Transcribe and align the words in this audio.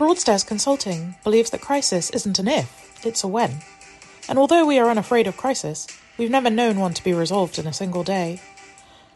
Broadstairs 0.00 0.44
Consulting 0.44 1.14
believes 1.24 1.50
that 1.50 1.60
crisis 1.60 2.08
isn't 2.08 2.38
an 2.38 2.48
if, 2.48 3.04
it's 3.04 3.22
a 3.22 3.28
when. 3.28 3.58
And 4.30 4.38
although 4.38 4.64
we 4.64 4.78
are 4.78 4.88
unafraid 4.88 5.26
of 5.26 5.36
crisis, 5.36 5.86
we've 6.16 6.30
never 6.30 6.48
known 6.48 6.78
one 6.78 6.94
to 6.94 7.04
be 7.04 7.12
resolved 7.12 7.58
in 7.58 7.66
a 7.66 7.72
single 7.74 8.02
day. 8.02 8.40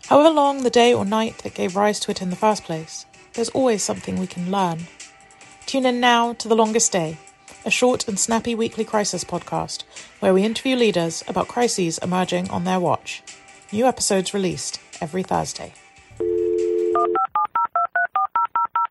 However 0.09 0.28
long 0.28 0.62
the 0.62 0.69
day 0.69 0.92
or 0.92 1.06
night 1.06 1.39
that 1.39 1.55
gave 1.55 1.75
rise 1.75 1.98
to 2.00 2.11
it 2.11 2.20
in 2.20 2.28
the 2.28 2.36
first 2.36 2.64
place, 2.64 3.06
there's 3.33 3.48
always 3.48 3.83
something 3.83 4.19
we 4.19 4.27
can 4.27 4.50
learn. 4.50 4.81
Tune 5.64 5.86
in 5.86 6.00
now 6.00 6.34
to 6.34 6.48
The 6.48 6.55
Longest 6.55 6.92
Day, 6.92 7.16
a 7.64 7.70
short 7.70 8.06
and 8.06 8.20
snappy 8.20 8.55
weekly 8.55 8.84
crisis 8.84 9.25
podcast 9.25 9.84
where 10.20 10.34
we 10.34 10.44
interview 10.44 10.77
leaders 10.77 11.25
about 11.27 11.48
crises 11.48 11.97
emerging 12.03 12.50
on 12.50 12.64
their 12.64 12.78
watch. 12.78 13.22
New 13.72 13.87
episodes 13.87 14.34
released 14.34 14.81
every 15.00 15.22
Thursday. 15.22 15.72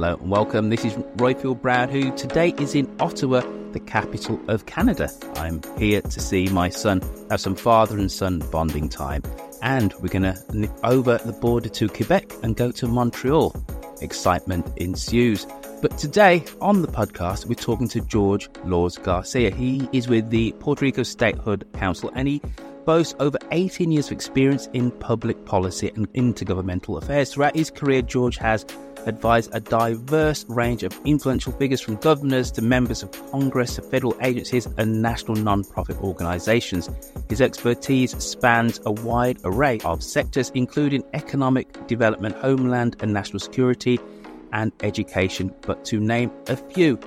Hello, 0.00 0.14
and 0.14 0.30
welcome. 0.30 0.70
This 0.70 0.84
is 0.84 0.92
Roifield 1.16 1.60
Brown, 1.60 1.88
who 1.88 2.14
today 2.16 2.54
is 2.60 2.76
in 2.76 2.88
Ottawa, 3.00 3.40
the 3.72 3.80
capital 3.80 4.40
of 4.46 4.64
Canada. 4.66 5.10
I'm 5.34 5.60
here 5.76 6.00
to 6.02 6.20
see 6.20 6.46
my 6.50 6.68
son 6.68 7.02
have 7.30 7.40
some 7.40 7.56
father 7.56 7.98
and 7.98 8.08
son 8.08 8.38
bonding 8.52 8.88
time, 8.88 9.24
and 9.60 9.92
we're 9.94 10.06
going 10.06 10.22
to 10.22 10.40
nip 10.52 10.70
over 10.84 11.18
the 11.18 11.32
border 11.32 11.68
to 11.70 11.88
Quebec 11.88 12.30
and 12.44 12.54
go 12.54 12.70
to 12.70 12.86
Montreal. 12.86 13.52
Excitement 14.00 14.70
ensues. 14.76 15.48
But 15.82 15.98
today 15.98 16.44
on 16.60 16.82
the 16.82 16.86
podcast, 16.86 17.46
we're 17.46 17.54
talking 17.54 17.88
to 17.88 18.00
George 18.00 18.48
Laws 18.64 18.98
Garcia. 18.98 19.50
He 19.50 19.88
is 19.92 20.06
with 20.06 20.30
the 20.30 20.52
Puerto 20.60 20.84
Rico 20.84 21.02
Statehood 21.02 21.66
Council 21.72 22.12
and 22.14 22.28
he 22.28 22.40
boasts 22.88 23.14
over 23.20 23.36
18 23.50 23.92
years 23.92 24.06
of 24.06 24.12
experience 24.12 24.66
in 24.72 24.90
public 24.90 25.44
policy 25.44 25.90
and 25.94 26.10
intergovernmental 26.14 26.96
affairs. 26.96 27.34
Throughout 27.34 27.54
his 27.54 27.70
career, 27.70 28.00
George 28.00 28.38
has 28.38 28.64
advised 29.08 29.50
a 29.52 29.60
diverse 29.60 30.44
range 30.48 30.82
of 30.82 30.98
influential 31.04 31.52
figures 31.52 31.80
from 31.80 31.96
governors 31.96 32.50
to 32.52 32.62
members 32.62 33.02
of 33.02 33.10
Congress 33.30 33.76
to 33.76 33.82
federal 33.82 34.16
agencies 34.22 34.66
and 34.76 35.02
national 35.02 35.36
non-profit 35.36 35.96
organizations. 35.98 36.88
His 37.28 37.40
expertise 37.40 38.16
spans 38.22 38.80
a 38.84 38.92
wide 38.92 39.38
array 39.44 39.80
of 39.80 40.02
sectors, 40.02 40.50
including 40.54 41.02
economic 41.14 41.86
development, 41.86 42.36
homeland 42.36 42.96
and 43.00 43.12
national 43.12 43.40
security, 43.40 43.98
and 44.52 44.72
education, 44.82 45.54
but 45.62 45.84
to 45.86 45.98
name 45.98 46.30
a 46.46 46.56
few. 46.56 46.98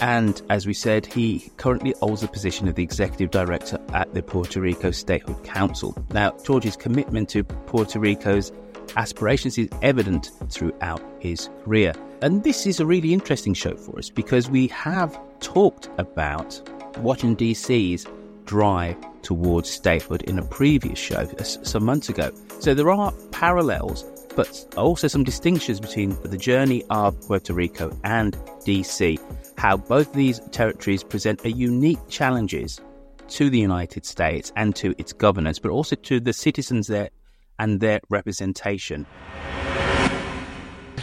And 0.00 0.40
as 0.48 0.66
we 0.66 0.72
said, 0.72 1.04
he 1.04 1.50
currently 1.58 1.94
holds 2.00 2.22
the 2.22 2.28
position 2.28 2.68
of 2.68 2.74
the 2.74 2.82
executive 2.82 3.30
director 3.30 3.78
at 3.92 4.14
the 4.14 4.22
Puerto 4.22 4.60
Rico 4.60 4.90
Statehood 4.90 5.44
Council. 5.44 5.94
Now, 6.12 6.34
George's 6.42 6.74
commitment 6.74 7.28
to 7.30 7.44
Puerto 7.44 8.00
Rico's 8.00 8.50
aspirations 8.96 9.58
is 9.58 9.68
evident 9.82 10.30
throughout 10.48 11.02
his 11.20 11.48
career. 11.64 11.92
And 12.22 12.44
this 12.44 12.66
is 12.66 12.80
a 12.80 12.86
really 12.86 13.12
interesting 13.12 13.54
show 13.54 13.74
for 13.76 13.98
us 13.98 14.10
because 14.10 14.50
we 14.50 14.66
have 14.68 15.18
talked 15.40 15.88
about 15.98 16.60
Washington 16.98 17.36
DC's 17.36 18.06
drive 18.44 18.96
towards 19.22 19.70
statehood 19.70 20.22
in 20.22 20.38
a 20.38 20.42
previous 20.42 20.98
show 20.98 21.28
uh, 21.38 21.42
some 21.42 21.84
months 21.84 22.08
ago. 22.08 22.30
So 22.58 22.74
there 22.74 22.90
are 22.90 23.12
parallels, 23.30 24.04
but 24.34 24.66
also 24.76 25.08
some 25.08 25.24
distinctions 25.24 25.80
between 25.80 26.20
the 26.22 26.36
journey 26.36 26.82
of 26.90 27.20
Puerto 27.22 27.54
Rico 27.54 27.96
and 28.04 28.36
DC, 28.64 29.18
how 29.56 29.76
both 29.76 30.12
these 30.12 30.40
territories 30.50 31.02
present 31.02 31.44
a 31.44 31.50
unique 31.50 32.00
challenges 32.08 32.80
to 33.28 33.48
the 33.48 33.58
United 33.58 34.04
States 34.04 34.52
and 34.56 34.74
to 34.76 34.94
its 34.98 35.12
governance, 35.12 35.58
but 35.58 35.70
also 35.70 35.96
to 35.96 36.20
the 36.20 36.32
citizens 36.32 36.88
there 36.88 37.10
and 37.60 37.78
their 37.78 38.00
representation. 38.08 39.06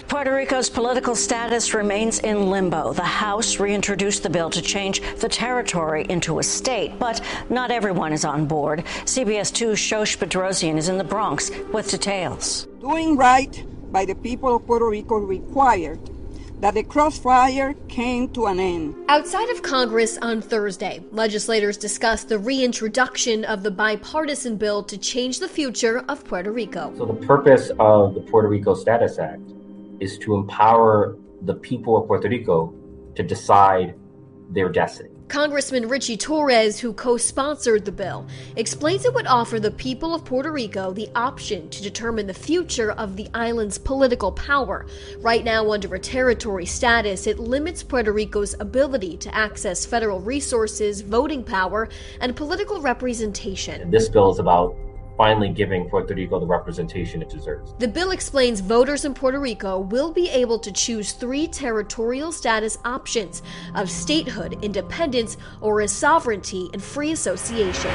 Puerto 0.07 0.33
Rico's 0.33 0.69
political 0.69 1.15
status 1.15 1.73
remains 1.73 2.19
in 2.19 2.49
limbo. 2.49 2.93
The 2.93 3.03
House 3.03 3.59
reintroduced 3.59 4.23
the 4.23 4.29
bill 4.29 4.49
to 4.49 4.61
change 4.61 5.01
the 5.17 5.29
territory 5.29 6.05
into 6.09 6.39
a 6.39 6.43
state, 6.43 6.97
but 6.97 7.21
not 7.49 7.71
everyone 7.71 8.13
is 8.13 8.25
on 8.25 8.47
board. 8.47 8.83
CBS 9.03 9.51
2's 9.51 9.77
Shosh 9.77 10.17
Bedrosian 10.17 10.77
is 10.77 10.89
in 10.89 10.97
the 10.97 11.03
Bronx 11.03 11.51
with 11.71 11.91
details. 11.91 12.67
Doing 12.79 13.15
right 13.15 13.63
by 13.91 14.05
the 14.05 14.15
people 14.15 14.55
of 14.55 14.65
Puerto 14.65 14.89
Rico 14.89 15.17
required 15.17 15.99
that 16.59 16.73
the 16.73 16.83
crossfire 16.83 17.73
came 17.87 18.29
to 18.29 18.47
an 18.47 18.59
end. 18.59 18.95
Outside 19.09 19.49
of 19.49 19.61
Congress 19.61 20.17
on 20.19 20.41
Thursday, 20.41 21.03
legislators 21.11 21.77
discussed 21.77 22.29
the 22.29 22.39
reintroduction 22.39 23.45
of 23.45 23.63
the 23.63 23.71
bipartisan 23.71 24.57
bill 24.57 24.83
to 24.83 24.97
change 24.97 25.39
the 25.39 25.47
future 25.47 25.99
of 26.09 26.23
Puerto 26.25 26.51
Rico. 26.51 26.93
So, 26.97 27.05
the 27.05 27.25
purpose 27.25 27.71
of 27.79 28.15
the 28.15 28.21
Puerto 28.21 28.47
Rico 28.47 28.73
Status 28.73 29.19
Act 29.19 29.41
is 29.99 30.17
to 30.19 30.35
empower 30.35 31.17
the 31.43 31.53
people 31.53 31.97
of 31.97 32.07
Puerto 32.07 32.27
Rico 32.29 32.73
to 33.15 33.23
decide 33.23 33.95
their 34.49 34.69
destiny. 34.69 35.16
Congressman 35.27 35.89
Richie 35.89 36.15
Torres, 36.15 36.79
who 36.79 36.93
co 36.93 37.17
sponsored 37.17 37.83
the 37.83 37.91
bill, 37.91 38.25
explains 38.55 39.03
it 39.03 39.13
would 39.13 39.27
offer 39.27 39.59
the 39.59 39.71
people 39.71 40.15
of 40.15 40.23
Puerto 40.23 40.51
Rico 40.51 40.93
the 40.93 41.09
option 41.15 41.69
to 41.69 41.83
determine 41.83 42.27
the 42.27 42.33
future 42.33 42.91
of 42.93 43.17
the 43.17 43.27
island's 43.33 43.77
political 43.77 44.31
power. 44.31 44.85
Right 45.19 45.43
now, 45.43 45.69
under 45.69 45.93
a 45.93 45.99
territory 45.99 46.65
status, 46.65 47.27
it 47.27 47.39
limits 47.39 47.83
Puerto 47.83 48.13
Rico's 48.13 48.55
ability 48.61 49.17
to 49.17 49.35
access 49.35 49.85
federal 49.85 50.21
resources, 50.21 51.01
voting 51.01 51.43
power, 51.43 51.89
and 52.21 52.33
political 52.33 52.81
representation. 52.81 53.91
This 53.91 54.07
bill 54.07 54.31
is 54.31 54.39
about 54.39 54.77
finally 55.17 55.49
giving 55.49 55.89
Puerto 55.89 56.13
Rico 56.13 56.39
the 56.39 56.45
representation 56.45 57.21
it 57.21 57.29
deserves. 57.29 57.73
The 57.79 57.87
bill 57.87 58.11
explains 58.11 58.59
voters 58.59 59.03
in 59.03 59.13
Puerto 59.13 59.39
Rico 59.39 59.79
will 59.79 60.11
be 60.11 60.29
able 60.29 60.59
to 60.59 60.71
choose 60.71 61.11
three 61.11 61.47
territorial 61.47 62.31
status 62.31 62.77
options 62.85 63.41
of 63.75 63.89
statehood, 63.89 64.63
independence, 64.63 65.37
or 65.59 65.81
a 65.81 65.87
sovereignty 65.87 66.69
and 66.71 66.81
free 66.81 67.11
association. 67.11 67.91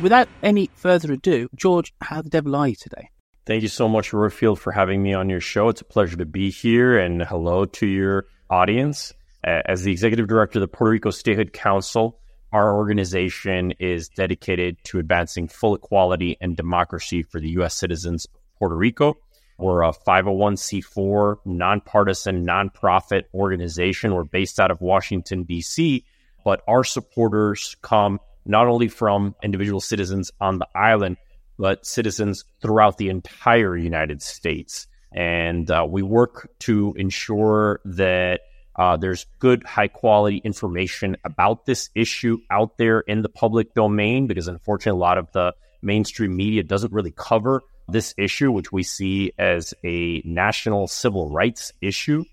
Without 0.00 0.28
any 0.42 0.70
further 0.74 1.12
ado, 1.12 1.48
George, 1.54 1.92
how 2.00 2.22
the 2.22 2.30
devil 2.30 2.56
are 2.56 2.68
you 2.68 2.74
today? 2.74 3.10
Thank 3.44 3.62
you 3.62 3.68
so 3.68 3.88
much, 3.88 4.10
Roifield, 4.10 4.58
for 4.58 4.72
having 4.72 5.02
me 5.02 5.14
on 5.14 5.28
your 5.28 5.40
show. 5.40 5.68
It's 5.68 5.80
a 5.80 5.84
pleasure 5.84 6.16
to 6.16 6.26
be 6.26 6.50
here, 6.50 6.98
and 6.98 7.22
hello 7.22 7.64
to 7.66 7.86
your 7.86 8.26
audience. 8.50 9.12
As 9.44 9.84
the 9.84 9.92
executive 9.92 10.26
director 10.26 10.58
of 10.58 10.62
the 10.62 10.68
Puerto 10.68 10.90
Rico 10.90 11.10
Statehood 11.10 11.52
Council, 11.52 12.18
our 12.56 12.74
organization 12.74 13.74
is 13.78 14.08
dedicated 14.08 14.82
to 14.82 14.98
advancing 14.98 15.46
full 15.46 15.74
equality 15.74 16.38
and 16.40 16.56
democracy 16.56 17.22
for 17.22 17.38
the 17.38 17.50
U.S. 17.50 17.74
citizens 17.74 18.24
of 18.24 18.40
Puerto 18.58 18.74
Rico. 18.74 19.18
We're 19.58 19.82
a 19.82 19.92
501c4 19.92 21.36
nonpartisan 21.44 22.46
nonprofit 22.46 23.24
organization. 23.34 24.14
We're 24.14 24.24
based 24.24 24.58
out 24.58 24.70
of 24.70 24.80
Washington, 24.80 25.42
D.C., 25.42 26.06
but 26.46 26.62
our 26.66 26.82
supporters 26.82 27.76
come 27.82 28.20
not 28.46 28.68
only 28.68 28.88
from 28.88 29.34
individual 29.42 29.82
citizens 29.82 30.30
on 30.40 30.58
the 30.58 30.68
island, 30.74 31.18
but 31.58 31.84
citizens 31.84 32.46
throughout 32.62 32.96
the 32.96 33.10
entire 33.10 33.76
United 33.76 34.22
States. 34.22 34.86
And 35.12 35.70
uh, 35.70 35.86
we 35.86 36.02
work 36.02 36.50
to 36.60 36.94
ensure 36.96 37.80
that 37.84 38.40
uh, 38.76 38.96
there's 38.96 39.26
good, 39.38 39.64
high 39.64 39.88
quality 39.88 40.38
information 40.44 41.16
about 41.24 41.64
this 41.64 41.88
issue 41.94 42.38
out 42.50 42.76
there 42.76 43.00
in 43.00 43.22
the 43.22 43.28
public 43.28 43.74
domain 43.74 44.26
because, 44.26 44.48
unfortunately, 44.48 44.98
a 44.98 45.00
lot 45.00 45.18
of 45.18 45.32
the 45.32 45.54
mainstream 45.82 46.36
media 46.36 46.62
doesn't 46.62 46.92
really 46.92 47.12
cover 47.16 47.62
this 47.88 48.14
issue, 48.18 48.52
which 48.52 48.72
we 48.72 48.82
see 48.82 49.32
as 49.38 49.72
a 49.84 50.20
national 50.24 50.88
civil 50.88 51.30
rights 51.30 51.72
issue 51.80 52.24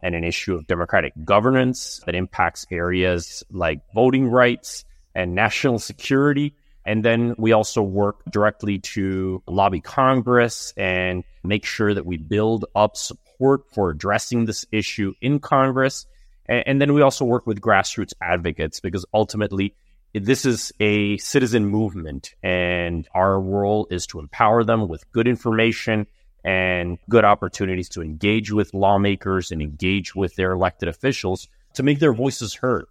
and 0.00 0.14
an 0.14 0.22
issue 0.22 0.54
of 0.54 0.66
democratic 0.66 1.12
governance 1.24 2.00
that 2.06 2.14
impacts 2.14 2.66
areas 2.70 3.42
like 3.50 3.80
voting 3.92 4.28
rights 4.28 4.84
and 5.14 5.34
national 5.34 5.78
security. 5.78 6.54
And 6.84 7.04
then 7.04 7.34
we 7.36 7.52
also 7.52 7.82
work 7.82 8.22
directly 8.30 8.78
to 8.78 9.42
lobby 9.48 9.80
Congress 9.80 10.72
and 10.76 11.24
make 11.42 11.64
sure 11.64 11.92
that 11.92 12.06
we 12.06 12.16
build 12.18 12.66
up 12.74 12.96
support 12.96 13.27
for 13.38 13.90
addressing 13.90 14.44
this 14.44 14.64
issue 14.72 15.14
in 15.20 15.38
Congress. 15.38 16.06
And, 16.46 16.64
and 16.66 16.80
then 16.80 16.94
we 16.94 17.02
also 17.02 17.24
work 17.24 17.46
with 17.46 17.60
grassroots 17.60 18.12
advocates 18.20 18.80
because 18.80 19.04
ultimately 19.14 19.74
this 20.14 20.44
is 20.44 20.72
a 20.80 21.16
citizen 21.18 21.66
movement 21.66 22.34
and 22.42 23.06
our 23.14 23.40
role 23.40 23.86
is 23.90 24.06
to 24.08 24.18
empower 24.18 24.64
them 24.64 24.88
with 24.88 25.10
good 25.12 25.28
information 25.28 26.06
and 26.44 26.98
good 27.10 27.24
opportunities 27.24 27.88
to 27.90 28.02
engage 28.02 28.52
with 28.52 28.72
lawmakers 28.72 29.50
and 29.50 29.60
engage 29.60 30.14
with 30.14 30.34
their 30.36 30.52
elected 30.52 30.88
officials 30.88 31.48
to 31.74 31.82
make 31.82 31.98
their 31.98 32.14
voices 32.14 32.54
heard. 32.54 32.86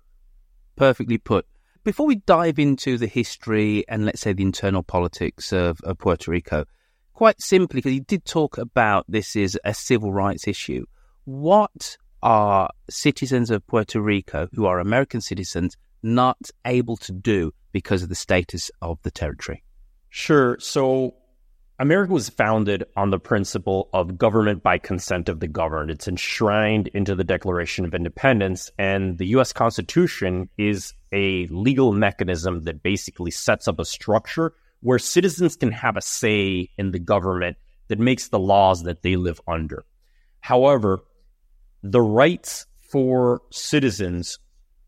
Perfectly 0.76 1.18
put. 1.18 1.46
Before 1.84 2.06
we 2.06 2.16
dive 2.16 2.60
into 2.60 2.98
the 2.98 3.08
history 3.08 3.86
and 3.88 4.06
let's 4.06 4.22
say 4.22 4.34
the 4.34 4.44
internal 4.44 4.84
politics 4.84 5.54
of, 5.54 5.80
of 5.82 5.98
Puerto 5.98 6.30
Rico, 6.30 6.66
quite 7.18 7.42
simply, 7.42 7.80
because 7.80 7.96
you 7.96 8.02
did 8.02 8.24
talk 8.26 8.60
about 8.60 9.04
this 9.10 9.36
is 9.36 9.60
a 9.66 9.74
civil 9.74 10.14
rights 10.14 10.48
issue, 10.48 10.86
what 11.26 11.98
are 12.22 12.70
citizens 12.92 13.50
of 13.50 13.66
Puerto 13.66 14.00
Rico 14.00 14.48
who 14.54 14.68
are 14.68 14.80
American 14.80 15.20
citizens 15.20 15.76
not 16.04 16.52
able 16.64 16.96
to 16.98 17.12
do 17.12 17.52
because 17.72 18.04
of 18.04 18.10
the 18.10 18.14
status 18.14 18.70
of 18.84 19.00
the 19.02 19.10
territory? 19.10 19.64
Sure. 20.10 20.60
So 20.60 21.16
America 21.80 22.14
was 22.14 22.30
founded 22.30 22.84
on 22.96 23.10
the 23.10 23.18
principle 23.18 23.90
of 23.94 24.20
government 24.20 24.62
by 24.62 24.78
consent 24.78 25.28
of 25.28 25.40
the 25.40 25.48
governed. 25.48 25.90
It's 25.90 26.08
enshrined 26.08 26.86
into 26.90 27.16
the 27.16 27.24
Declaration 27.24 27.84
of 27.84 27.96
Independence, 27.96 28.70
and 28.78 29.18
the 29.18 29.26
U.S. 29.30 29.54
Constitution 29.54 30.50
is 30.60 30.94
a 31.12 31.48
legal 31.48 31.94
mechanism 31.94 32.66
that 32.66 32.84
basically 32.84 33.32
sets 33.32 33.68
up 33.68 33.80
a 33.80 33.86
structure 33.86 34.54
where 34.82 35.00
citizens 35.00 35.56
can 35.56 35.72
have 35.72 35.98
a 35.98 36.02
say 36.02 36.70
in 36.78 36.92
the 36.92 37.00
government 37.00 37.58
that 37.88 38.00
makes 38.00 38.28
the 38.28 38.40
laws 38.40 38.84
that 38.84 39.02
they 39.02 39.16
live 39.16 39.42
under. 39.48 39.86
However, 40.40 41.00
the 41.84 42.02
rights 42.02 42.66
for 42.90 43.42
citizens 43.52 44.40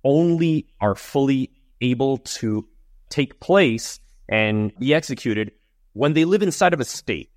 only 0.03 0.67
are 0.79 0.95
fully 0.95 1.51
able 1.81 2.17
to 2.17 2.67
take 3.09 3.39
place 3.39 3.99
and 4.27 4.71
be 4.79 4.93
executed 4.93 5.51
when 5.93 6.13
they 6.13 6.25
live 6.25 6.43
inside 6.43 6.73
of 6.73 6.79
a 6.79 6.85
state, 6.85 7.31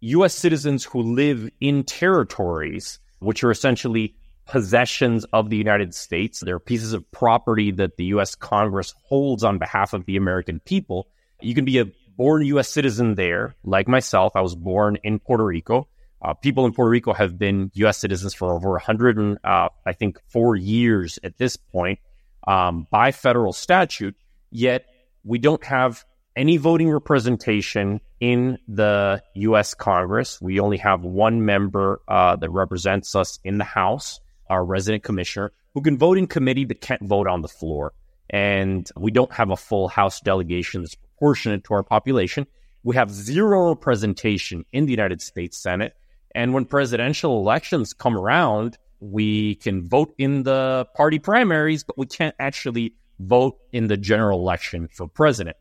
U.S. 0.00 0.34
citizens 0.34 0.84
who 0.84 1.00
live 1.00 1.48
in 1.60 1.82
territories, 1.82 2.98
which 3.20 3.42
are 3.42 3.50
essentially 3.50 4.14
possessions 4.46 5.24
of 5.32 5.50
the 5.50 5.56
United 5.56 5.94
States, 5.94 6.40
they're 6.40 6.60
pieces 6.60 6.92
of 6.92 7.10
property 7.10 7.72
that 7.72 7.96
the 7.96 8.04
U.S. 8.06 8.34
Congress 8.34 8.94
holds 9.02 9.42
on 9.42 9.58
behalf 9.58 9.92
of 9.92 10.06
the 10.06 10.16
American 10.16 10.60
people. 10.60 11.08
You 11.40 11.54
can 11.54 11.64
be 11.64 11.78
a 11.78 11.86
born 12.16 12.44
U.S. 12.46 12.68
citizen 12.68 13.14
there, 13.14 13.56
like 13.64 13.88
myself. 13.88 14.36
I 14.36 14.40
was 14.40 14.54
born 14.54 14.98
in 15.04 15.18
Puerto 15.18 15.44
Rico. 15.44 15.88
Uh, 16.22 16.34
people 16.34 16.64
in 16.64 16.72
Puerto 16.72 16.90
Rico 16.90 17.12
have 17.12 17.38
been 17.38 17.70
U.S. 17.74 17.98
citizens 17.98 18.34
for 18.34 18.52
over 18.52 18.70
100 18.70 19.18
and 19.18 19.38
uh, 19.44 19.68
I 19.84 19.92
think 19.92 20.18
four 20.28 20.56
years 20.56 21.18
at 21.22 21.36
this 21.36 21.56
point 21.56 21.98
um, 22.46 22.86
by 22.90 23.12
federal 23.12 23.52
statute. 23.52 24.16
Yet 24.50 24.86
we 25.24 25.38
don't 25.38 25.62
have 25.64 26.04
any 26.34 26.56
voting 26.56 26.90
representation 26.90 28.00
in 28.20 28.58
the 28.68 29.22
U.S. 29.34 29.74
Congress. 29.74 30.40
We 30.40 30.60
only 30.60 30.78
have 30.78 31.02
one 31.02 31.44
member 31.44 32.00
uh, 32.08 32.36
that 32.36 32.50
represents 32.50 33.14
us 33.14 33.38
in 33.44 33.58
the 33.58 33.64
House, 33.64 34.20
our 34.48 34.64
resident 34.64 35.02
commissioner, 35.02 35.52
who 35.74 35.82
can 35.82 35.98
vote 35.98 36.18
in 36.18 36.26
committee 36.26 36.64
but 36.64 36.80
can't 36.80 37.02
vote 37.02 37.26
on 37.26 37.42
the 37.42 37.48
floor. 37.48 37.92
And 38.30 38.88
we 38.96 39.10
don't 39.10 39.32
have 39.32 39.50
a 39.50 39.56
full 39.56 39.88
House 39.88 40.20
delegation 40.20 40.82
that's 40.82 40.96
proportionate 41.16 41.64
to 41.64 41.74
our 41.74 41.82
population. 41.82 42.46
We 42.82 42.96
have 42.96 43.10
zero 43.10 43.70
representation 43.70 44.64
in 44.72 44.86
the 44.86 44.92
United 44.92 45.20
States 45.20 45.58
Senate. 45.58 45.94
And 46.34 46.52
when 46.52 46.66
presidential 46.66 47.38
elections 47.38 47.92
come 47.92 48.16
around, 48.16 48.78
we 49.00 49.56
can 49.56 49.88
vote 49.88 50.14
in 50.18 50.42
the 50.42 50.86
party 50.94 51.18
primaries, 51.18 51.84
but 51.84 51.98
we 51.98 52.06
can't 52.06 52.34
actually 52.38 52.94
vote 53.18 53.58
in 53.72 53.88
the 53.88 53.96
general 53.96 54.38
election 54.40 54.88
for 54.92 55.08
president. 55.08 55.56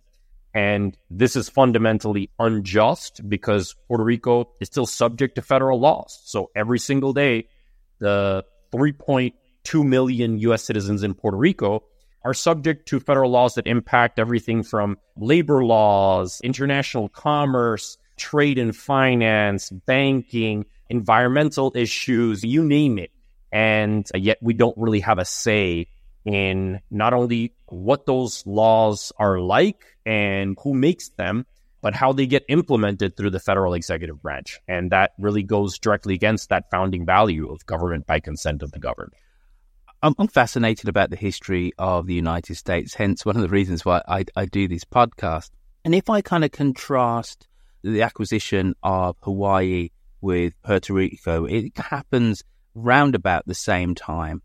And 0.53 0.97
this 1.09 1.35
is 1.35 1.49
fundamentally 1.49 2.29
unjust 2.39 3.27
because 3.27 3.75
Puerto 3.87 4.03
Rico 4.03 4.51
is 4.61 4.67
still 4.67 4.85
subject 4.85 5.35
to 5.35 5.41
federal 5.41 5.79
laws. 5.79 6.21
So 6.25 6.51
every 6.55 6.79
single 6.79 7.11
day, 7.11 7.47
the 7.99 8.45
3.2 8.73 9.85
million 9.85 10.37
US 10.39 10.63
citizens 10.63 11.03
in 11.03 11.13
Puerto 11.13 11.37
Rico 11.37 11.83
are 12.25 12.33
subject 12.33 12.87
to 12.87 12.99
federal 12.99 13.29
laws 13.29 13.53
that 13.53 13.67
impact 13.67 14.19
everything 14.19 14.63
from 14.63 14.97
labor 15.15 15.63
laws, 15.63 16.41
international 16.43 17.07
commerce, 17.07 17.97
trade 18.17 18.57
and 18.57 18.75
finance, 18.75 19.69
banking, 19.69 20.65
environmental 20.89 21.71
issues, 21.75 22.43
you 22.43 22.63
name 22.63 22.97
it. 22.97 23.11
And 23.51 24.09
yet 24.15 24.39
we 24.41 24.53
don't 24.53 24.77
really 24.77 25.01
have 25.01 25.19
a 25.19 25.25
say 25.25 25.87
in 26.25 26.81
not 26.89 27.13
only 27.13 27.53
what 27.67 28.07
those 28.07 28.45
laws 28.47 29.13
are 29.17 29.39
like 29.39 29.85
and 30.05 30.57
who 30.63 30.73
makes 30.73 31.09
them, 31.09 31.45
but 31.81 31.93
how 31.93 32.11
they 32.11 32.25
get 32.25 32.43
implemented 32.49 33.15
through 33.15 33.29
the 33.29 33.39
federal 33.39 33.75
executive 33.75 34.19
branch. 34.19 34.59
And 34.67 34.91
that 34.91 35.11
really 35.19 35.43
goes 35.43 35.77
directly 35.77 36.15
against 36.15 36.49
that 36.49 36.71
founding 36.71 37.05
value 37.05 37.51
of 37.51 37.63
government 37.67 38.07
by 38.07 38.19
consent 38.19 38.63
of 38.63 38.71
the 38.71 38.79
governed. 38.79 39.13
I'm, 40.17 40.27
fascinated 40.27 40.87
about 40.87 41.09
the 41.09 41.15
history 41.15 41.73
of 41.79 42.05
the 42.05 42.13
United 42.13 42.55
States, 42.55 42.93
hence 42.93 43.25
one 43.25 43.35
of 43.35 43.41
the 43.41 43.49
reasons 43.49 43.83
why 43.83 44.03
I, 44.07 44.25
I 44.35 44.45
do 44.45 44.67
this 44.67 44.83
podcast. 44.83 45.49
And 45.83 45.95
if 45.95 46.09
I 46.09 46.21
kind 46.21 46.43
of 46.43 46.51
contrast 46.51 47.47
the 47.83 48.03
acquisition 48.03 48.75
of 48.83 49.15
Hawaii 49.21 49.89
with 50.21 50.53
Puerto 50.61 50.93
Rico, 50.93 51.45
it 51.45 51.75
happens 51.77 52.43
round 52.75 53.15
about 53.15 53.47
the 53.47 53.55
same 53.55 53.95
time. 53.95 54.43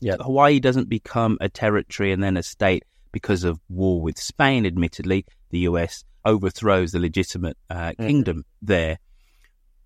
Yeah. 0.00 0.16
Hawaii 0.20 0.60
doesn't 0.60 0.88
become 0.88 1.36
a 1.40 1.48
territory 1.48 2.12
and 2.12 2.22
then 2.22 2.36
a 2.36 2.42
state 2.42 2.84
because 3.10 3.42
of 3.44 3.60
war 3.68 4.00
with 4.00 4.18
Spain. 4.18 4.66
Admittedly, 4.66 5.24
the 5.50 5.60
US 5.60 6.04
overthrows 6.24 6.92
the 6.92 7.00
legitimate 7.00 7.56
uh, 7.70 7.90
mm-hmm. 7.90 8.06
kingdom 8.06 8.44
there. 8.60 8.98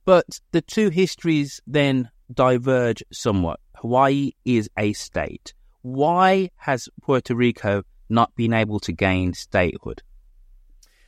But 0.05 0.41
the 0.53 0.61
two 0.61 0.91
histories 0.91 1.61
then 1.67 2.11
diverge 2.33 3.03
somewhat. 3.13 3.61
Hawaii 3.77 4.33
is 4.45 4.71
a 4.79 4.93
state. 4.93 5.55
Why 5.83 6.51
has 6.57 6.89
Puerto 7.03 7.35
Rico 7.35 7.83
not 8.09 8.35
been 8.35 8.53
able 8.53 8.81
to 8.81 8.93
gain 8.93 9.35
statehood? 9.35 10.03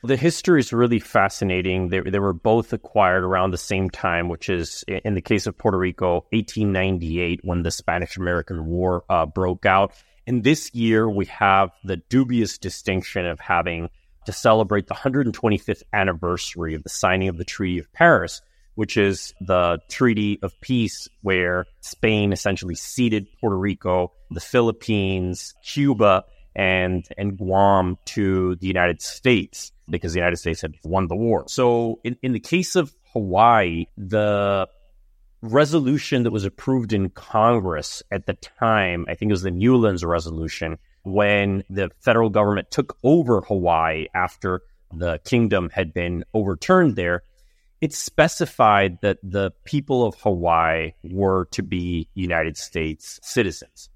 The 0.01 0.15
history 0.15 0.61
is 0.61 0.71
really 0.71 0.99
fascinating. 0.99 1.89
They, 1.89 1.99
they 1.99 2.19
were 2.19 2.31
both 2.31 2.71
acquired 2.71 3.23
around 3.23 3.51
the 3.51 3.57
same 3.57 3.89
time, 3.89 4.29
which 4.29 4.47
is, 4.47 4.85
in 4.87 5.13
the 5.13 5.21
case 5.21 5.45
of 5.45 5.57
Puerto 5.57 5.77
Rico, 5.77 6.25
1898, 6.31 7.41
when 7.43 7.63
the 7.63 7.71
Spanish 7.71 8.15
American 8.15 8.65
War 8.65 9.03
uh, 9.09 9.25
broke 9.25 9.65
out. 9.65 9.91
And 10.25 10.43
this 10.43 10.73
year, 10.73 11.09
we 11.09 11.25
have 11.25 11.71
the 11.83 11.97
dubious 11.97 12.57
distinction 12.57 13.25
of 13.25 13.41
having 13.41 13.89
to 14.25 14.31
celebrate 14.31 14.87
the 14.87 14.95
125th 14.95 15.83
anniversary 15.91 16.75
of 16.75 16.83
the 16.83 16.89
signing 16.89 17.27
of 17.27 17.37
the 17.37 17.43
Treaty 17.43 17.79
of 17.79 17.91
Paris, 17.91 18.41
which 18.75 18.97
is 18.97 19.33
the 19.41 19.79
treaty 19.89 20.39
of 20.41 20.59
peace 20.61 21.07
where 21.21 21.65
Spain 21.81 22.31
essentially 22.31 22.75
ceded 22.75 23.27
Puerto 23.39 23.57
Rico, 23.57 24.11
the 24.31 24.39
Philippines, 24.39 25.53
Cuba, 25.65 26.23
and, 26.55 27.07
and 27.17 27.37
Guam 27.37 27.97
to 28.05 28.55
the 28.55 28.67
United 28.67 29.01
States 29.01 29.71
because 29.89 30.13
the 30.13 30.19
United 30.19 30.37
States 30.37 30.61
had 30.61 30.75
won 30.83 31.07
the 31.07 31.15
war. 31.15 31.45
So 31.47 31.99
in, 32.03 32.17
in 32.21 32.33
the 32.33 32.39
case 32.39 32.75
of 32.75 32.93
Hawaii, 33.13 33.85
the 33.97 34.67
resolution 35.41 36.23
that 36.23 36.31
was 36.31 36.45
approved 36.45 36.93
in 36.93 37.09
Congress 37.09 38.03
at 38.11 38.25
the 38.25 38.33
time, 38.33 39.05
I 39.07 39.15
think 39.15 39.29
it 39.29 39.33
was 39.33 39.41
the 39.41 39.51
Newlands 39.51 40.03
resolution, 40.03 40.77
when 41.03 41.63
the 41.69 41.89
federal 42.01 42.29
government 42.29 42.71
took 42.71 42.97
over 43.03 43.41
Hawaii 43.41 44.07
after 44.13 44.61
the 44.93 45.19
kingdom 45.23 45.69
had 45.71 45.93
been 45.93 46.23
overturned 46.33 46.95
there, 46.95 47.23
it 47.81 47.93
specified 47.93 48.99
that 49.01 49.17
the 49.23 49.51
people 49.63 50.05
of 50.05 50.15
Hawaii 50.21 50.93
were 51.03 51.45
to 51.51 51.63
be 51.63 52.09
United 52.13 52.57
States 52.57 53.19
citizens. 53.23 53.89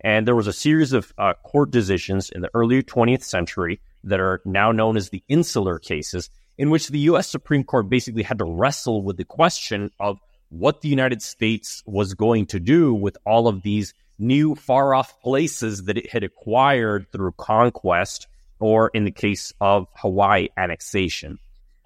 And 0.00 0.28
there 0.28 0.36
was 0.36 0.46
a 0.46 0.52
series 0.52 0.92
of 0.92 1.12
uh, 1.18 1.34
court 1.42 1.70
decisions 1.70 2.30
in 2.30 2.42
the 2.42 2.50
early 2.54 2.82
20th 2.82 3.22
century 3.22 3.80
that 4.04 4.20
are 4.20 4.40
now 4.44 4.70
known 4.70 4.96
as 4.96 5.08
the 5.08 5.24
insular 5.28 5.78
cases, 5.78 6.28
in 6.58 6.70
which 6.70 6.88
the 6.88 6.98
U.S. 7.00 7.28
Supreme 7.28 7.64
Court 7.64 7.88
basically 7.88 8.22
had 8.22 8.38
to 8.38 8.44
wrestle 8.44 9.02
with 9.02 9.16
the 9.16 9.24
question 9.24 9.90
of 9.98 10.18
what 10.50 10.82
the 10.82 10.88
United 10.88 11.22
States 11.22 11.82
was 11.86 12.14
going 12.14 12.46
to 12.46 12.60
do 12.60 12.94
with 12.94 13.16
all 13.24 13.48
of 13.48 13.62
these 13.62 13.94
new 14.18 14.54
far 14.54 14.94
off 14.94 15.20
places 15.20 15.84
that 15.84 15.98
it 15.98 16.10
had 16.10 16.22
acquired 16.22 17.10
through 17.10 17.32
conquest, 17.32 18.28
or 18.60 18.90
in 18.94 19.04
the 19.04 19.10
case 19.10 19.52
of 19.60 19.88
Hawaii, 19.96 20.48
annexation. 20.56 21.38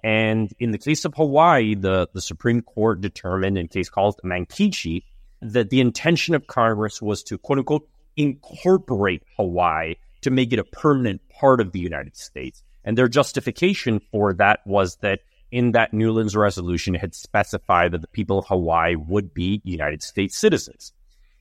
And 0.03 0.53
in 0.59 0.71
the 0.71 0.77
case 0.77 1.05
of 1.05 1.13
Hawaii, 1.15 1.75
the, 1.75 2.07
the 2.13 2.21
Supreme 2.21 2.61
Court 2.61 3.01
determined 3.01 3.57
in 3.57 3.65
a 3.65 3.69
case 3.69 3.89
called 3.89 4.19
Mankichi 4.23 5.03
that 5.41 5.69
the 5.69 5.81
intention 5.81 6.35
of 6.35 6.47
Congress 6.47 7.01
was 7.01 7.23
to 7.23 7.37
quote 7.37 7.59
unquote 7.59 7.89
incorporate 8.15 9.23
Hawaii 9.37 9.95
to 10.21 10.31
make 10.31 10.51
it 10.51 10.59
a 10.59 10.63
permanent 10.63 11.21
part 11.29 11.61
of 11.61 11.71
the 11.71 11.79
United 11.79 12.15
States. 12.15 12.63
And 12.83 12.97
their 12.97 13.07
justification 13.07 14.01
for 14.11 14.33
that 14.33 14.59
was 14.65 14.97
that 14.97 15.19
in 15.51 15.71
that 15.71 15.93
Newlands 15.93 16.35
resolution, 16.35 16.95
it 16.95 17.01
had 17.01 17.15
specified 17.15 17.91
that 17.91 18.01
the 18.01 18.07
people 18.07 18.39
of 18.39 18.47
Hawaii 18.47 18.95
would 18.95 19.33
be 19.33 19.61
United 19.63 20.03
States 20.03 20.37
citizens. 20.37 20.93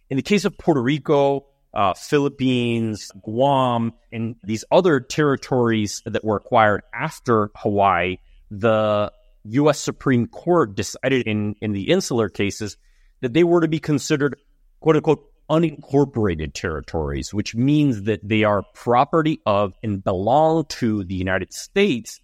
In 0.08 0.16
the 0.16 0.22
case 0.22 0.44
of 0.44 0.56
Puerto 0.56 0.80
Rico, 0.80 1.46
uh, 1.74 1.94
Philippines, 1.94 3.12
Guam, 3.22 3.92
and 4.10 4.36
these 4.42 4.64
other 4.70 5.00
territories 5.00 6.02
that 6.06 6.24
were 6.24 6.36
acquired 6.36 6.82
after 6.94 7.50
Hawaii, 7.56 8.16
the 8.50 9.12
U.S. 9.44 9.78
Supreme 9.78 10.26
Court 10.26 10.74
decided 10.74 11.26
in, 11.26 11.54
in 11.60 11.72
the 11.72 11.90
insular 11.90 12.28
cases 12.28 12.76
that 13.20 13.32
they 13.32 13.44
were 13.44 13.60
to 13.60 13.68
be 13.68 13.78
considered, 13.78 14.36
quote 14.80 14.96
unquote, 14.96 15.24
unincorporated 15.50 16.52
territories, 16.52 17.32
which 17.32 17.54
means 17.54 18.02
that 18.02 18.26
they 18.26 18.44
are 18.44 18.62
property 18.74 19.40
of 19.46 19.72
and 19.82 20.04
belong 20.04 20.66
to 20.66 21.04
the 21.04 21.14
United 21.14 21.52
States, 21.52 22.20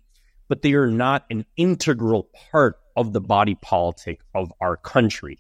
but 0.49 0.63
they 0.63 0.75
are 0.75 0.91
not 0.91 1.25
an 1.31 1.47
integral 1.57 2.29
part 2.51 2.77
of 2.97 3.13
the 3.13 3.21
body 3.21 3.57
politic 3.57 4.21
of 4.35 4.53
our 4.61 4.77
country. 4.77 5.39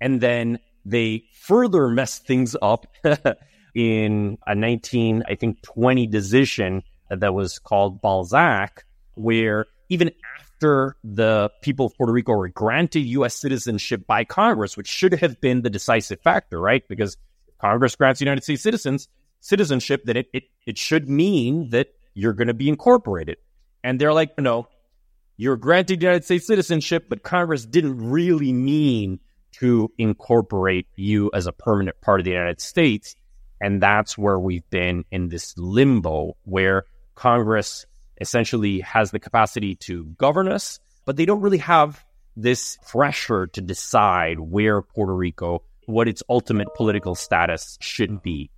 And 0.00 0.20
then 0.20 0.58
they 0.84 1.24
further 1.34 1.88
messed 1.88 2.26
things 2.26 2.54
up 2.62 2.86
in 3.74 4.38
a 4.46 4.54
19, 4.54 5.24
I 5.28 5.34
think, 5.34 5.62
20 5.62 6.06
decision 6.06 6.82
that 7.10 7.34
was 7.34 7.58
called 7.58 8.00
Balzac, 8.00 8.84
where 9.14 9.66
even 9.88 10.10
after 10.54 10.96
the 11.02 11.50
people 11.62 11.86
of 11.86 11.96
Puerto 11.96 12.12
Rico 12.12 12.32
were 12.32 12.48
granted 12.48 13.00
U.S. 13.00 13.34
citizenship 13.34 14.06
by 14.06 14.24
Congress, 14.24 14.76
which 14.76 14.88
should 14.88 15.14
have 15.14 15.40
been 15.40 15.62
the 15.62 15.70
decisive 15.70 16.20
factor, 16.20 16.60
right? 16.60 16.86
Because 16.88 17.16
Congress 17.60 17.96
grants 17.96 18.20
United 18.20 18.44
States 18.44 18.62
citizens 18.62 19.08
citizenship, 19.40 20.02
then 20.04 20.16
it, 20.16 20.26
it, 20.32 20.44
it 20.66 20.78
should 20.78 21.08
mean 21.08 21.68
that 21.70 21.88
you're 22.14 22.32
going 22.32 22.48
to 22.48 22.54
be 22.54 22.68
incorporated. 22.68 23.36
And 23.82 24.00
they're 24.00 24.12
like, 24.12 24.38
no, 24.38 24.68
you're 25.36 25.56
granted 25.56 26.00
United 26.00 26.24
States 26.24 26.46
citizenship, 26.46 27.06
but 27.10 27.22
Congress 27.22 27.66
didn't 27.66 28.10
really 28.10 28.52
mean 28.52 29.20
to 29.52 29.92
incorporate 29.98 30.86
you 30.96 31.30
as 31.34 31.46
a 31.46 31.52
permanent 31.52 32.00
part 32.00 32.20
of 32.20 32.24
the 32.24 32.30
United 32.30 32.60
States. 32.60 33.16
And 33.60 33.82
that's 33.82 34.16
where 34.16 34.38
we've 34.38 34.68
been 34.70 35.04
in 35.10 35.28
this 35.28 35.54
limbo 35.58 36.36
where 36.44 36.84
Congress 37.14 37.84
essentially 38.20 38.80
has 38.80 39.10
the 39.10 39.18
capacity 39.18 39.74
to 39.76 40.04
govern 40.18 40.48
us, 40.48 40.80
but 41.04 41.16
they 41.16 41.26
don't 41.26 41.40
really 41.40 41.58
have 41.58 42.04
this 42.36 42.78
pressure 42.88 43.46
to 43.48 43.60
decide 43.60 44.40
where 44.40 44.82
Puerto 44.82 45.14
Rico, 45.14 45.62
what 45.86 46.08
its 46.08 46.22
ultimate 46.28 46.68
political 46.74 47.14
status 47.14 47.78
should 47.80 48.22
be. 48.22 48.50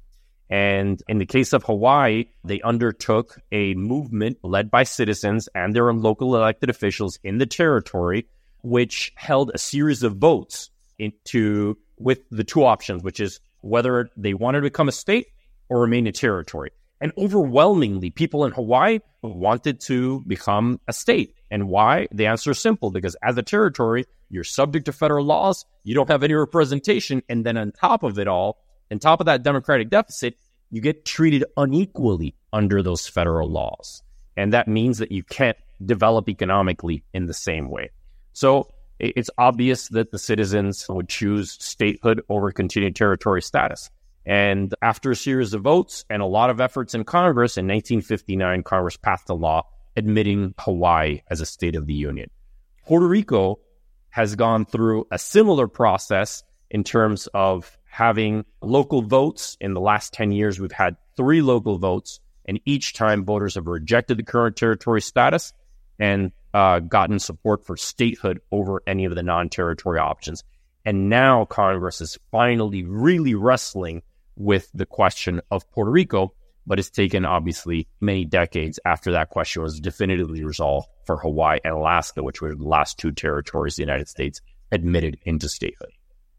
And 0.48 1.02
in 1.08 1.18
the 1.18 1.26
case 1.26 1.52
of 1.52 1.64
Hawaii, 1.64 2.26
they 2.44 2.60
undertook 2.60 3.38
a 3.50 3.74
movement 3.74 4.38
led 4.42 4.70
by 4.70 4.84
citizens 4.84 5.48
and 5.54 5.74
their 5.74 5.92
local 5.92 6.36
elected 6.36 6.70
officials 6.70 7.18
in 7.24 7.38
the 7.38 7.46
territory, 7.46 8.28
which 8.62 9.12
held 9.16 9.50
a 9.52 9.58
series 9.58 10.02
of 10.02 10.16
votes 10.16 10.70
into 10.98 11.76
with 11.98 12.20
the 12.30 12.44
two 12.44 12.64
options, 12.64 13.02
which 13.02 13.20
is 13.20 13.40
whether 13.60 14.08
they 14.16 14.34
wanted 14.34 14.58
to 14.58 14.66
become 14.66 14.88
a 14.88 14.92
state 14.92 15.28
or 15.68 15.80
remain 15.80 16.06
a 16.06 16.12
territory. 16.12 16.70
And 17.00 17.12
overwhelmingly, 17.18 18.10
people 18.10 18.44
in 18.44 18.52
Hawaii 18.52 19.00
hmm. 19.22 19.38
wanted 19.38 19.80
to 19.82 20.22
become 20.26 20.80
a 20.88 20.92
state. 20.92 21.34
And 21.50 21.68
why? 21.68 22.08
The 22.12 22.26
answer 22.26 22.52
is 22.52 22.58
simple 22.58 22.90
because 22.90 23.16
as 23.22 23.36
a 23.36 23.42
territory, 23.42 24.06
you're 24.28 24.44
subject 24.44 24.86
to 24.86 24.92
federal 24.92 25.24
laws, 25.24 25.64
you 25.84 25.94
don't 25.94 26.08
have 26.08 26.22
any 26.22 26.34
representation. 26.34 27.22
And 27.28 27.46
then 27.46 27.56
on 27.56 27.72
top 27.72 28.02
of 28.02 28.18
it 28.18 28.26
all, 28.26 28.58
on 28.90 28.98
top 28.98 29.20
of 29.20 29.26
that 29.26 29.42
democratic 29.42 29.90
deficit, 29.90 30.36
you 30.70 30.80
get 30.80 31.04
treated 31.04 31.44
unequally 31.56 32.34
under 32.52 32.82
those 32.82 33.06
federal 33.06 33.48
laws. 33.48 34.02
And 34.36 34.52
that 34.52 34.68
means 34.68 34.98
that 34.98 35.12
you 35.12 35.22
can't 35.22 35.56
develop 35.84 36.28
economically 36.28 37.04
in 37.14 37.26
the 37.26 37.34
same 37.34 37.70
way. 37.70 37.90
So 38.32 38.72
it's 38.98 39.30
obvious 39.38 39.88
that 39.88 40.10
the 40.10 40.18
citizens 40.18 40.86
would 40.88 41.08
choose 41.08 41.52
statehood 41.52 42.22
over 42.28 42.50
continued 42.50 42.96
territory 42.96 43.42
status. 43.42 43.90
And 44.26 44.74
after 44.82 45.12
a 45.12 45.16
series 45.16 45.54
of 45.54 45.62
votes 45.62 46.04
and 46.10 46.20
a 46.20 46.26
lot 46.26 46.50
of 46.50 46.60
efforts 46.60 46.94
in 46.94 47.04
Congress, 47.04 47.56
in 47.56 47.66
1959, 47.66 48.64
Congress 48.64 48.96
passed 48.96 49.30
a 49.30 49.34
law 49.34 49.68
admitting 49.96 50.52
Hawaii 50.58 51.22
as 51.30 51.40
a 51.40 51.46
state 51.46 51.76
of 51.76 51.86
the 51.86 51.94
Union. 51.94 52.28
Puerto 52.84 53.06
Rico 53.06 53.60
has 54.10 54.34
gone 54.34 54.66
through 54.66 55.06
a 55.12 55.18
similar 55.18 55.68
process 55.68 56.42
in 56.70 56.82
terms 56.82 57.28
of 57.34 57.78
having 57.84 58.44
local 58.60 59.00
votes. 59.00 59.56
In 59.60 59.74
the 59.74 59.80
last 59.80 60.12
10 60.12 60.32
years, 60.32 60.58
we've 60.58 60.72
had 60.72 60.96
three 61.16 61.40
local 61.40 61.78
votes, 61.78 62.18
and 62.44 62.60
each 62.64 62.94
time 62.94 63.24
voters 63.24 63.54
have 63.54 63.68
rejected 63.68 64.18
the 64.18 64.24
current 64.24 64.56
territory 64.56 65.00
status 65.00 65.52
and 65.98 66.32
uh, 66.52 66.80
gotten 66.80 67.20
support 67.20 67.64
for 67.64 67.76
statehood 67.76 68.40
over 68.50 68.82
any 68.86 69.04
of 69.04 69.14
the 69.14 69.22
non 69.22 69.48
territory 69.48 70.00
options. 70.00 70.42
And 70.84 71.08
now 71.08 71.44
Congress 71.44 72.00
is 72.00 72.18
finally 72.30 72.84
really 72.84 73.34
wrestling 73.34 74.02
with 74.36 74.70
the 74.74 74.86
question 74.86 75.40
of 75.50 75.68
Puerto 75.70 75.90
Rico, 75.90 76.32
but 76.66 76.78
it's 76.78 76.90
taken 76.90 77.24
obviously 77.24 77.88
many 78.00 78.24
decades 78.24 78.78
after 78.84 79.12
that 79.12 79.30
question 79.30 79.62
was 79.62 79.80
definitively 79.80 80.44
resolved 80.44 80.88
for 81.04 81.16
Hawaii 81.16 81.58
and 81.64 81.74
Alaska, 81.74 82.22
which 82.22 82.40
were 82.40 82.54
the 82.54 82.64
last 82.64 82.98
two 82.98 83.12
territories 83.12 83.76
the 83.76 83.82
United 83.82 84.08
States 84.08 84.40
admitted 84.72 85.18
into 85.24 85.48
statehood. 85.48 85.92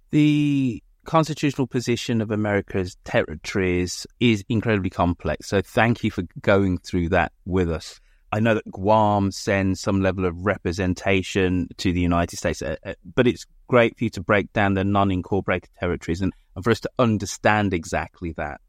The 0.10 0.84
constitutional 1.06 1.68
position 1.68 2.22
of 2.22 2.32
America's 2.32 2.98
territories 3.06 4.06
is 4.20 4.44
incredibly 4.50 4.90
complex. 4.90 5.48
So 5.48 5.62
thank 5.62 6.04
you 6.04 6.12
for 6.12 6.24
going 6.42 6.78
through 6.80 7.10
that 7.10 7.32
with 7.46 7.72
us. 7.72 8.00
I 8.32 8.42
know 8.42 8.56
that 8.56 8.70
Guam 8.70 9.32
sends 9.32 9.80
some 9.80 10.02
level 10.02 10.26
of 10.26 10.46
representation 10.46 11.70
to 11.78 11.94
the 11.94 12.02
United 12.02 12.36
States, 12.38 12.62
uh, 12.62 12.76
uh, 12.86 12.94
but 13.16 13.26
it's 13.26 13.46
great 13.68 13.98
for 13.98 14.04
you 14.04 14.10
to 14.12 14.22
break 14.22 14.52
down 14.52 14.74
the 14.74 14.84
non 14.84 15.12
incorporated 15.12 15.70
territories 15.80 16.22
and, 16.22 16.34
and 16.58 16.64
for 16.64 16.72
us 16.72 16.80
to 16.82 16.90
understand 16.98 17.72
exactly 17.72 18.34
that. 18.34 18.60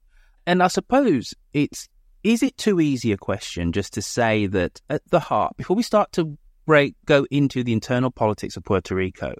And 0.47 0.63
I 0.63 0.69
suppose 0.69 1.35
it's 1.55 1.89
is 2.23 2.43
it 2.43 2.57
too 2.59 2.81
easy 2.81 3.13
a 3.13 3.17
question 3.17 3.73
just 3.73 3.95
to 3.95 4.03
say 4.03 4.47
that 4.47 4.81
at 4.91 5.03
the 5.09 5.21
heart, 5.21 5.57
before 5.57 5.75
we 5.75 5.83
start 5.83 6.13
to 6.13 6.37
break, 6.67 6.97
go 7.07 7.27
into 7.31 7.65
the 7.65 7.73
internal 7.73 8.11
politics 8.11 8.57
of 8.57 8.65
Puerto 8.65 8.95
Rico, 8.95 9.35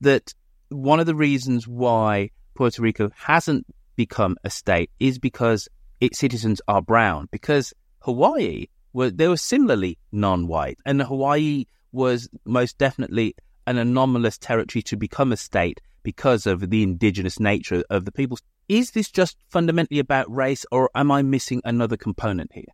that 0.00 0.34
one 0.70 0.98
of 0.98 1.06
the 1.06 1.14
reasons 1.14 1.68
why 1.68 2.30
Puerto 2.56 2.82
Rico 2.82 3.10
hasn't 3.14 3.64
become 3.94 4.36
a 4.42 4.50
state 4.50 4.90
is 4.98 5.20
because 5.20 5.68
its 6.00 6.18
citizens 6.18 6.60
are 6.66 6.82
brown. 6.82 7.28
Because 7.30 7.72
Hawaii 8.00 8.66
were 8.92 9.10
they 9.10 9.28
were 9.28 9.36
similarly 9.36 9.98
non-white, 10.10 10.78
and 10.84 11.00
Hawaii 11.00 11.66
was 11.92 12.28
most 12.44 12.76
definitely 12.78 13.36
an 13.66 13.78
anomalous 13.78 14.38
territory 14.38 14.82
to 14.82 14.96
become 14.96 15.32
a 15.32 15.36
state 15.36 15.80
because 16.02 16.46
of 16.46 16.70
the 16.70 16.82
indigenous 16.82 17.40
nature 17.40 17.82
of 17.90 18.04
the 18.04 18.12
people. 18.12 18.38
Is 18.68 18.92
this 18.92 19.10
just 19.10 19.36
fundamentally 19.48 19.98
about 19.98 20.34
race, 20.34 20.64
or 20.70 20.90
am 20.94 21.10
I 21.10 21.22
missing 21.22 21.60
another 21.64 21.96
component 21.96 22.52
here? 22.52 22.64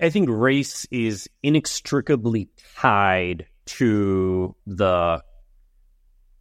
I 0.00 0.10
think 0.10 0.28
race 0.30 0.86
is 0.90 1.28
inextricably 1.42 2.48
tied 2.74 3.46
to 3.66 4.54
the 4.66 5.22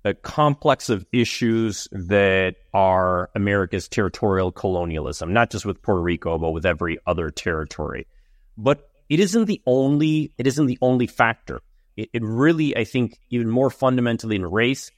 a 0.03 0.13
complex 0.13 0.89
of 0.89 1.03
issues 1.11 1.87
that 1.91 2.57
are 2.75 3.31
America's 3.33 3.87
territorial 3.89 4.51
colonialism, 4.51 5.33
not 5.33 5.49
just 5.49 5.65
with 5.65 5.81
Puerto 5.81 5.99
Rico, 6.01 6.37
but 6.37 6.51
with 6.51 6.63
every 6.63 6.99
other 7.07 7.31
territory. 7.31 8.05
But 8.55 8.87
it 9.09 9.19
isn't 9.19 9.45
the 9.45 9.61
only 9.65 10.31
it 10.37 10.45
isn't 10.45 10.67
the 10.67 10.77
only 10.81 11.07
factor. 11.07 11.61
It, 11.95 12.09
it 12.13 12.23
really, 12.23 12.75
I 12.75 12.83
think, 12.83 13.19
even 13.29 13.49
more 13.49 13.69
fundamentally 13.69 14.35
in 14.35 14.45
race, 14.45 14.91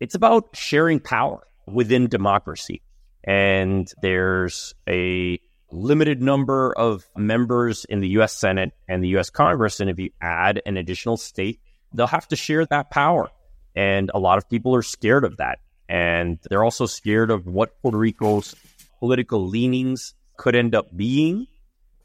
it's 0.00 0.14
about 0.14 0.56
sharing 0.56 1.00
power 1.00 1.46
within 1.66 2.08
democracy. 2.08 2.82
And 3.24 3.90
there's 4.02 4.74
a 4.88 5.38
limited 5.70 6.20
number 6.20 6.72
of 6.76 7.04
members 7.16 7.84
in 7.86 8.00
the 8.00 8.08
US 8.08 8.34
Senate 8.34 8.72
and 8.88 9.02
the 9.02 9.16
US 9.16 9.30
Congress. 9.30 9.80
And 9.80 9.88
if 9.88 9.98
you 9.98 10.10
add 10.20 10.60
an 10.66 10.76
additional 10.76 11.16
state, 11.16 11.60
they'll 11.94 12.06
have 12.06 12.28
to 12.28 12.36
share 12.36 12.66
that 12.66 12.90
power. 12.90 13.30
And 13.74 14.10
a 14.12 14.18
lot 14.18 14.38
of 14.38 14.48
people 14.48 14.74
are 14.74 14.82
scared 14.82 15.24
of 15.24 15.38
that. 15.38 15.60
And 15.88 16.38
they're 16.48 16.64
also 16.64 16.86
scared 16.86 17.30
of 17.30 17.46
what 17.46 17.80
Puerto 17.80 17.98
Rico's 17.98 18.54
political 18.98 19.46
leanings 19.46 20.14
could 20.36 20.54
end 20.54 20.74
up 20.74 20.94
being. 20.94 21.46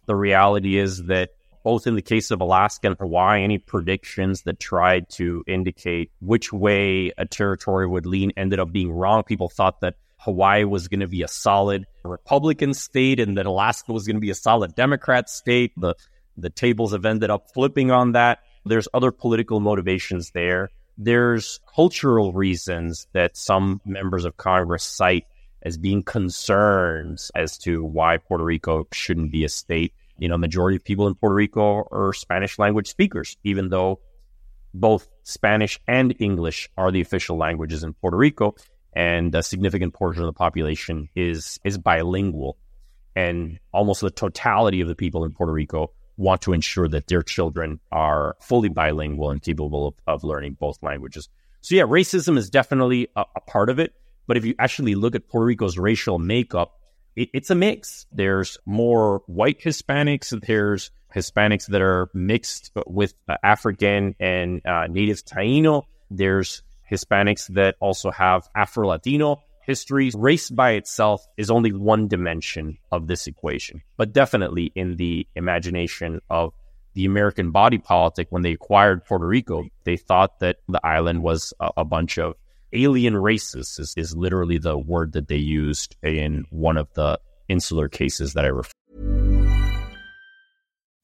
The 0.05 0.15
reality 0.15 0.77
is 0.77 1.05
that 1.05 1.31
both 1.67 1.85
in 1.85 1.95
the 1.95 2.01
case 2.01 2.31
of 2.31 2.39
Alaska 2.39 2.87
and 2.87 2.95
Hawaii, 2.97 3.43
any 3.43 3.57
predictions 3.57 4.43
that 4.43 4.57
tried 4.57 5.09
to 5.09 5.43
indicate 5.47 6.11
which 6.21 6.53
way 6.53 7.11
a 7.17 7.25
territory 7.25 7.85
would 7.85 8.05
lean 8.05 8.31
ended 8.37 8.57
up 8.57 8.71
being 8.71 8.89
wrong. 8.89 9.21
People 9.23 9.49
thought 9.49 9.81
that 9.81 9.95
Hawaii 10.19 10.63
was 10.63 10.87
going 10.87 11.01
to 11.01 11.09
be 11.09 11.23
a 11.23 11.27
solid 11.27 11.85
Republican 12.05 12.73
state 12.73 13.19
and 13.19 13.37
that 13.37 13.45
Alaska 13.45 13.91
was 13.91 14.07
going 14.07 14.15
to 14.15 14.21
be 14.21 14.29
a 14.29 14.33
solid 14.33 14.75
Democrat 14.75 15.29
state. 15.29 15.73
The 15.75 15.95
the 16.37 16.49
tables 16.49 16.93
have 16.93 17.05
ended 17.05 17.29
up 17.29 17.51
flipping 17.53 17.91
on 17.91 18.13
that. 18.13 18.39
There's 18.63 18.87
other 18.93 19.11
political 19.11 19.59
motivations 19.59 20.31
there. 20.31 20.69
There's 20.97 21.59
cultural 21.75 22.31
reasons 22.31 23.07
that 23.11 23.35
some 23.35 23.81
members 23.83 24.23
of 24.23 24.37
Congress 24.37 24.83
cite 24.85 25.25
as 25.63 25.77
being 25.77 26.01
concerns 26.01 27.29
as 27.35 27.57
to 27.57 27.83
why 27.83 28.19
Puerto 28.19 28.45
Rico 28.45 28.87
shouldn't 28.93 29.33
be 29.33 29.43
a 29.43 29.49
state 29.49 29.93
you 30.19 30.27
know, 30.27 30.37
majority 30.37 30.75
of 30.75 30.83
people 30.83 31.07
in 31.07 31.15
Puerto 31.15 31.35
Rico 31.35 31.87
are 31.91 32.13
Spanish 32.13 32.57
language 32.59 32.87
speakers, 32.87 33.37
even 33.43 33.69
though 33.69 33.99
both 34.73 35.07
Spanish 35.23 35.79
and 35.87 36.15
English 36.19 36.69
are 36.77 36.91
the 36.91 37.01
official 37.01 37.37
languages 37.37 37.83
in 37.83 37.93
Puerto 37.93 38.17
Rico, 38.17 38.55
and 38.93 39.33
a 39.35 39.43
significant 39.43 39.93
portion 39.93 40.23
of 40.23 40.27
the 40.27 40.33
population 40.33 41.09
is 41.15 41.59
is 41.63 41.77
bilingual, 41.77 42.57
and 43.15 43.59
almost 43.71 44.01
the 44.01 44.11
totality 44.11 44.81
of 44.81 44.87
the 44.87 44.95
people 44.95 45.23
in 45.23 45.31
Puerto 45.31 45.53
Rico 45.53 45.91
want 46.17 46.41
to 46.41 46.53
ensure 46.53 46.87
that 46.87 47.07
their 47.07 47.21
children 47.21 47.79
are 47.91 48.35
fully 48.41 48.69
bilingual 48.69 49.29
and 49.29 49.41
capable 49.41 49.87
of, 49.87 49.93
of 50.07 50.23
learning 50.23 50.57
both 50.59 50.81
languages. 50.81 51.29
So 51.61 51.75
yeah, 51.75 51.83
racism 51.83 52.37
is 52.37 52.49
definitely 52.49 53.07
a, 53.15 53.23
a 53.35 53.41
part 53.41 53.69
of 53.69 53.79
it. 53.79 53.93
But 54.25 54.35
if 54.35 54.43
you 54.45 54.55
actually 54.59 54.95
look 54.95 55.15
at 55.15 55.29
Puerto 55.29 55.45
Rico's 55.45 55.77
racial 55.77 56.19
makeup, 56.19 56.76
it, 57.17 57.29
it's 57.33 57.49
a 57.49 57.55
mix. 57.55 58.05
There's 58.13 58.57
more 58.65 59.23
white 59.25 59.59
Hispanics. 59.59 60.39
There's 60.39 60.91
Hispanics 61.13 61.67
that 61.67 61.81
are 61.81 62.09
mixed 62.13 62.71
with 62.85 63.13
uh, 63.27 63.35
African 63.43 64.15
and 64.19 64.65
uh, 64.65 64.87
native 64.87 65.25
Taino. 65.25 65.83
There's 66.09 66.61
Hispanics 66.89 67.47
that 67.55 67.75
also 67.81 68.11
have 68.11 68.47
Afro 68.55 68.87
Latino 68.87 69.41
histories. 69.61 70.15
Race 70.15 70.49
by 70.49 70.71
itself 70.71 71.25
is 71.35 71.51
only 71.51 71.73
one 71.73 72.07
dimension 72.07 72.77
of 72.91 73.07
this 73.07 73.27
equation, 73.27 73.81
but 73.97 74.13
definitely 74.13 74.71
in 74.75 74.95
the 74.95 75.27
imagination 75.35 76.21
of 76.29 76.53
the 76.93 77.05
American 77.05 77.51
body 77.51 77.77
politic, 77.77 78.27
when 78.31 78.41
they 78.41 78.53
acquired 78.53 79.05
Puerto 79.05 79.27
Rico, 79.27 79.65
they 79.83 79.97
thought 79.97 80.39
that 80.39 80.57
the 80.67 80.83
island 80.83 81.21
was 81.21 81.53
a, 81.59 81.69
a 81.77 81.85
bunch 81.85 82.17
of 82.17 82.33
alien 82.73 83.15
races 83.15 83.77
is, 83.79 83.93
is 83.97 84.15
literally 84.15 84.57
the 84.57 84.77
word 84.77 85.13
that 85.13 85.27
they 85.27 85.37
used 85.37 85.95
in 86.03 86.45
one 86.49 86.77
of 86.77 86.93
the 86.93 87.19
insular 87.47 87.87
cases 87.87 88.33
that 88.33 88.45
I 88.45 88.49
refer. 88.49 88.71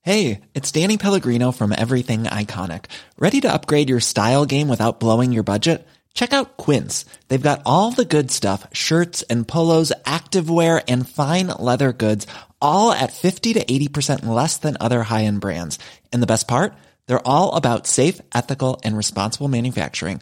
Hey, 0.01 0.41
it's 0.53 0.73
Danny 0.73 0.97
Pellegrino 0.97 1.53
from 1.53 1.71
Everything 1.71 2.23
Iconic. 2.25 2.85
Ready 3.17 3.39
to 3.41 3.53
upgrade 3.53 3.89
your 3.89 4.01
style 4.01 4.45
game 4.45 4.67
without 4.67 4.99
blowing 4.99 5.31
your 5.31 5.43
budget? 5.43 5.87
Check 6.13 6.33
out 6.33 6.57
Quince. 6.57 7.05
They've 7.29 7.41
got 7.41 7.61
all 7.65 7.91
the 7.91 8.03
good 8.03 8.29
stuff, 8.29 8.67
shirts 8.73 9.21
and 9.23 9.47
polos, 9.47 9.93
activewear 10.03 10.83
and 10.89 11.07
fine 11.07 11.47
leather 11.47 11.93
goods, 11.93 12.27
all 12.61 12.91
at 12.91 13.13
50 13.13 13.53
to 13.53 13.63
80% 13.63 14.25
less 14.25 14.57
than 14.57 14.75
other 14.79 15.03
high-end 15.03 15.39
brands. 15.39 15.79
And 16.11 16.21
the 16.21 16.27
best 16.27 16.49
part? 16.49 16.73
They're 17.07 17.25
all 17.25 17.55
about 17.55 17.87
safe, 17.87 18.19
ethical 18.35 18.81
and 18.83 18.97
responsible 18.97 19.47
manufacturing. 19.47 20.21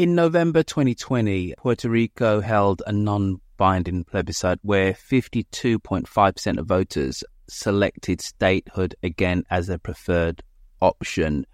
In 0.00 0.14
November 0.14 0.62
2020, 0.62 1.56
Puerto 1.58 1.90
Rico 1.90 2.40
held 2.40 2.82
a 2.86 2.90
non 2.90 3.38
binding 3.58 4.04
plebiscite 4.04 4.58
where 4.62 4.94
52.5% 4.94 6.58
of 6.58 6.66
voters 6.66 7.22
selected 7.50 8.22
statehood 8.22 8.94
again 9.02 9.44
as 9.50 9.66
their 9.66 9.76
preferred 9.76 10.42
option. 10.80 11.44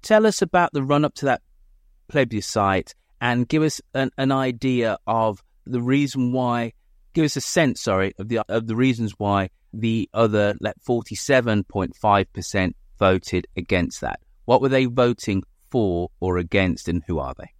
Tell 0.00 0.26
us 0.26 0.42
about 0.42 0.74
the 0.74 0.84
run 0.84 1.04
up 1.04 1.16
to 1.16 1.24
that 1.24 1.42
plebiscite 2.06 2.94
and 3.20 3.48
give 3.48 3.64
us 3.64 3.80
an, 3.94 4.12
an 4.16 4.30
idea 4.30 4.96
of 5.04 5.42
the 5.64 5.82
reason 5.82 6.30
why, 6.30 6.72
give 7.14 7.24
us 7.24 7.34
a 7.34 7.40
sense, 7.40 7.82
sorry, 7.82 8.14
of 8.20 8.28
the, 8.28 8.44
of 8.48 8.68
the 8.68 8.76
reasons 8.76 9.14
why 9.18 9.50
the 9.72 10.08
other 10.14 10.54
like 10.60 10.76
47.5% 10.88 12.72
voted 12.96 13.48
against 13.56 14.02
that. 14.02 14.20
What 14.44 14.62
were 14.62 14.68
they 14.68 14.84
voting 14.84 15.42
for 15.68 16.10
or 16.20 16.38
against, 16.38 16.86
and 16.86 17.02
who 17.08 17.18
are 17.18 17.34
they? 17.36 17.55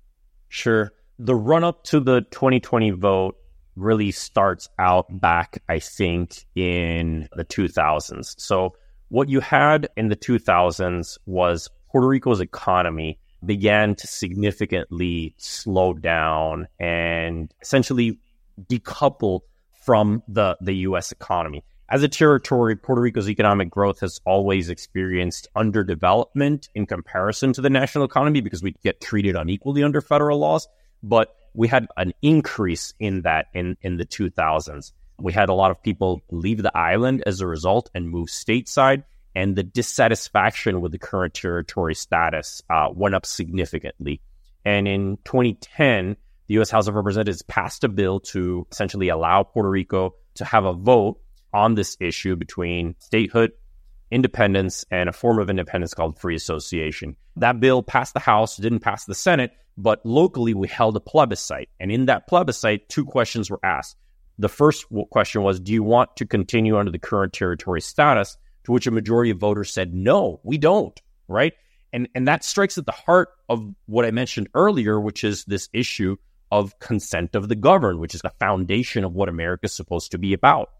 Sure. 0.48 0.92
The 1.18 1.34
run 1.34 1.64
up 1.64 1.84
to 1.84 2.00
the 2.00 2.22
2020 2.30 2.90
vote 2.90 3.36
really 3.74 4.10
starts 4.10 4.68
out 4.78 5.06
back, 5.20 5.62
I 5.68 5.78
think, 5.78 6.44
in 6.54 7.28
the 7.36 7.44
2000s. 7.44 8.34
So, 8.38 8.74
what 9.08 9.28
you 9.28 9.40
had 9.40 9.88
in 9.96 10.08
the 10.08 10.16
2000s 10.16 11.18
was 11.26 11.70
Puerto 11.90 12.08
Rico's 12.08 12.40
economy 12.40 13.18
began 13.44 13.94
to 13.94 14.06
significantly 14.06 15.34
slow 15.36 15.94
down 15.94 16.66
and 16.80 17.54
essentially 17.62 18.18
decouple 18.68 19.40
from 19.84 20.22
the, 20.26 20.56
the 20.60 20.74
US 20.88 21.12
economy. 21.12 21.62
As 21.88 22.02
a 22.02 22.08
territory, 22.08 22.74
Puerto 22.74 23.00
Rico's 23.00 23.30
economic 23.30 23.70
growth 23.70 24.00
has 24.00 24.20
always 24.24 24.70
experienced 24.70 25.46
underdevelopment 25.56 26.68
in 26.74 26.84
comparison 26.84 27.52
to 27.52 27.60
the 27.60 27.70
national 27.70 28.04
economy 28.04 28.40
because 28.40 28.60
we 28.62 28.72
get 28.82 29.00
treated 29.00 29.36
unequally 29.36 29.84
under 29.84 30.00
federal 30.00 30.40
laws. 30.40 30.66
But 31.02 31.36
we 31.54 31.68
had 31.68 31.86
an 31.96 32.12
increase 32.22 32.92
in 32.98 33.22
that 33.22 33.46
in, 33.54 33.76
in 33.82 33.98
the 33.98 34.04
2000s. 34.04 34.92
We 35.18 35.32
had 35.32 35.48
a 35.48 35.54
lot 35.54 35.70
of 35.70 35.80
people 35.80 36.22
leave 36.30 36.60
the 36.60 36.76
island 36.76 37.22
as 37.24 37.40
a 37.40 37.46
result 37.46 37.88
and 37.94 38.10
move 38.10 38.28
stateside, 38.28 39.04
and 39.34 39.54
the 39.54 39.62
dissatisfaction 39.62 40.80
with 40.80 40.90
the 40.90 40.98
current 40.98 41.34
territory 41.34 41.94
status 41.94 42.62
uh, 42.68 42.88
went 42.92 43.14
up 43.14 43.24
significantly. 43.24 44.20
And 44.64 44.88
in 44.88 45.18
2010, 45.24 46.16
the 46.48 46.54
U.S. 46.54 46.70
House 46.70 46.88
of 46.88 46.96
Representatives 46.96 47.42
passed 47.42 47.84
a 47.84 47.88
bill 47.88 48.18
to 48.20 48.66
essentially 48.72 49.08
allow 49.08 49.44
Puerto 49.44 49.70
Rico 49.70 50.16
to 50.34 50.44
have 50.44 50.64
a 50.64 50.72
vote 50.72 51.20
on 51.52 51.74
this 51.74 51.96
issue 52.00 52.36
between 52.36 52.94
statehood 52.98 53.52
independence 54.10 54.84
and 54.90 55.08
a 55.08 55.12
form 55.12 55.38
of 55.38 55.50
independence 55.50 55.94
called 55.94 56.18
free 56.18 56.36
association. 56.36 57.16
That 57.36 57.60
bill 57.60 57.82
passed 57.82 58.14
the 58.14 58.20
House, 58.20 58.56
didn't 58.56 58.80
pass 58.80 59.04
the 59.04 59.14
Senate, 59.14 59.52
but 59.76 60.04
locally 60.04 60.54
we 60.54 60.68
held 60.68 60.96
a 60.96 61.00
plebiscite. 61.00 61.68
And 61.80 61.90
in 61.90 62.06
that 62.06 62.26
plebiscite, 62.26 62.88
two 62.88 63.04
questions 63.04 63.50
were 63.50 63.60
asked. 63.64 63.96
The 64.38 64.48
first 64.48 64.86
question 65.10 65.42
was 65.42 65.60
Do 65.60 65.72
you 65.72 65.82
want 65.82 66.16
to 66.16 66.26
continue 66.26 66.78
under 66.78 66.90
the 66.90 66.98
current 66.98 67.32
territory 67.32 67.80
status? 67.80 68.36
To 68.64 68.72
which 68.72 68.86
a 68.86 68.90
majority 68.90 69.30
of 69.30 69.38
voters 69.38 69.72
said, 69.72 69.94
No, 69.94 70.40
we 70.42 70.58
don't, 70.58 71.00
right? 71.28 71.54
And, 71.92 72.08
and 72.14 72.28
that 72.28 72.44
strikes 72.44 72.76
at 72.78 72.86
the 72.86 72.92
heart 72.92 73.30
of 73.48 73.66
what 73.86 74.04
I 74.04 74.10
mentioned 74.10 74.48
earlier, 74.54 75.00
which 75.00 75.24
is 75.24 75.44
this 75.44 75.68
issue 75.72 76.16
of 76.50 76.78
consent 76.78 77.34
of 77.34 77.48
the 77.48 77.54
governed, 77.54 78.00
which 78.00 78.14
is 78.14 78.20
the 78.20 78.32
foundation 78.38 79.04
of 79.04 79.14
what 79.14 79.28
America 79.28 79.66
is 79.66 79.72
supposed 79.72 80.12
to 80.12 80.18
be 80.18 80.32
about. 80.32 80.70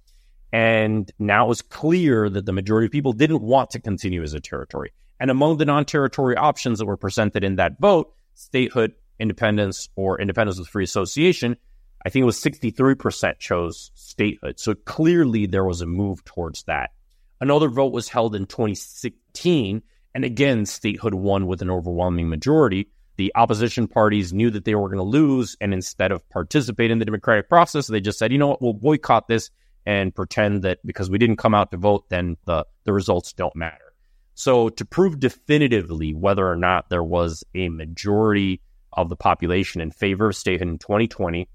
And 0.52 1.10
now 1.18 1.46
it 1.46 1.48
was 1.48 1.62
clear 1.62 2.30
that 2.30 2.46
the 2.46 2.52
majority 2.52 2.86
of 2.86 2.92
people 2.92 3.12
didn't 3.12 3.42
want 3.42 3.70
to 3.70 3.80
continue 3.80 4.22
as 4.22 4.32
a 4.32 4.40
territory. 4.40 4.92
And 5.18 5.30
among 5.30 5.56
the 5.56 5.64
non 5.64 5.84
territory 5.84 6.36
options 6.36 6.78
that 6.78 6.86
were 6.86 6.96
presented 6.96 7.44
in 7.44 7.56
that 7.56 7.78
vote, 7.80 8.12
statehood, 8.34 8.92
independence, 9.18 9.88
or 9.96 10.20
independence 10.20 10.58
with 10.58 10.68
free 10.68 10.84
association, 10.84 11.56
I 12.04 12.10
think 12.10 12.22
it 12.22 12.26
was 12.26 12.40
63% 12.40 13.38
chose 13.38 13.90
statehood. 13.94 14.60
So 14.60 14.74
clearly 14.74 15.46
there 15.46 15.64
was 15.64 15.80
a 15.80 15.86
move 15.86 16.24
towards 16.24 16.62
that. 16.64 16.90
Another 17.40 17.68
vote 17.68 17.92
was 17.92 18.08
held 18.08 18.34
in 18.34 18.46
2016. 18.46 19.82
And 20.14 20.24
again, 20.24 20.66
statehood 20.66 21.14
won 21.14 21.46
with 21.46 21.62
an 21.62 21.70
overwhelming 21.70 22.28
majority. 22.28 22.88
The 23.16 23.32
opposition 23.34 23.88
parties 23.88 24.32
knew 24.32 24.50
that 24.50 24.64
they 24.64 24.74
were 24.74 24.88
going 24.88 24.98
to 24.98 25.02
lose. 25.02 25.56
And 25.60 25.74
instead 25.74 26.12
of 26.12 26.28
participating 26.30 26.92
in 26.92 26.98
the 26.98 27.04
democratic 27.04 27.48
process, 27.48 27.86
they 27.86 28.00
just 28.00 28.18
said, 28.18 28.32
you 28.32 28.38
know 28.38 28.48
what, 28.48 28.62
we'll 28.62 28.72
boycott 28.72 29.28
this 29.28 29.50
and 29.86 30.14
pretend 30.14 30.62
that 30.62 30.78
because 30.84 31.08
we 31.08 31.18
didn't 31.18 31.36
come 31.36 31.54
out 31.54 31.70
to 31.70 31.76
vote, 31.76 32.08
then 32.08 32.36
the, 32.44 32.66
the 32.84 32.92
results 32.92 33.32
don't 33.32 33.54
matter. 33.54 33.92
So, 34.34 34.68
to 34.68 34.84
prove 34.84 35.18
definitively 35.18 36.12
whether 36.12 36.46
or 36.46 36.56
not 36.56 36.90
there 36.90 37.04
was 37.04 37.42
a 37.54 37.70
majority 37.70 38.60
of 38.92 39.08
the 39.08 39.16
population 39.16 39.80
in 39.80 39.90
favor 39.90 40.28
of 40.28 40.36
statehood 40.36 40.68
in 40.68 40.78
2020, 40.78 41.48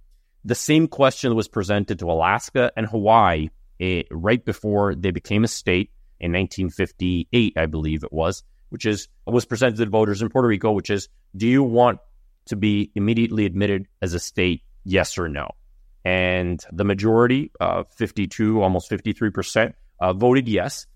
the 0.45 0.55
same 0.55 0.87
question 0.87 1.35
was 1.35 1.47
presented 1.47 1.99
to 1.99 2.09
Alaska 2.09 2.71
and 2.75 2.87
Hawaii 2.87 3.49
eh, 3.79 4.03
right 4.09 4.43
before 4.43 4.95
they 4.95 5.11
became 5.11 5.43
a 5.43 5.47
state 5.47 5.91
in 6.19 6.31
1958, 6.31 7.53
I 7.57 7.65
believe 7.65 8.03
it 8.03 8.13
was, 8.13 8.43
which 8.69 8.85
is 8.85 9.07
was 9.25 9.45
presented 9.45 9.77
to 9.77 9.85
voters 9.87 10.21
in 10.21 10.29
Puerto 10.29 10.47
Rico, 10.47 10.71
which 10.71 10.89
is, 10.89 11.09
do 11.35 11.47
you 11.47 11.63
want 11.63 11.99
to 12.45 12.55
be 12.55 12.91
immediately 12.95 13.45
admitted 13.45 13.87
as 14.01 14.13
a 14.13 14.19
state, 14.19 14.63
yes 14.83 15.17
or 15.17 15.27
no? 15.27 15.51
And 16.03 16.63
the 16.71 16.83
majority, 16.83 17.51
uh, 17.59 17.83
52, 17.95 18.61
almost 18.61 18.89
53%, 18.89 19.73
uh, 19.99 20.13
voted 20.13 20.47
yes. 20.47 20.87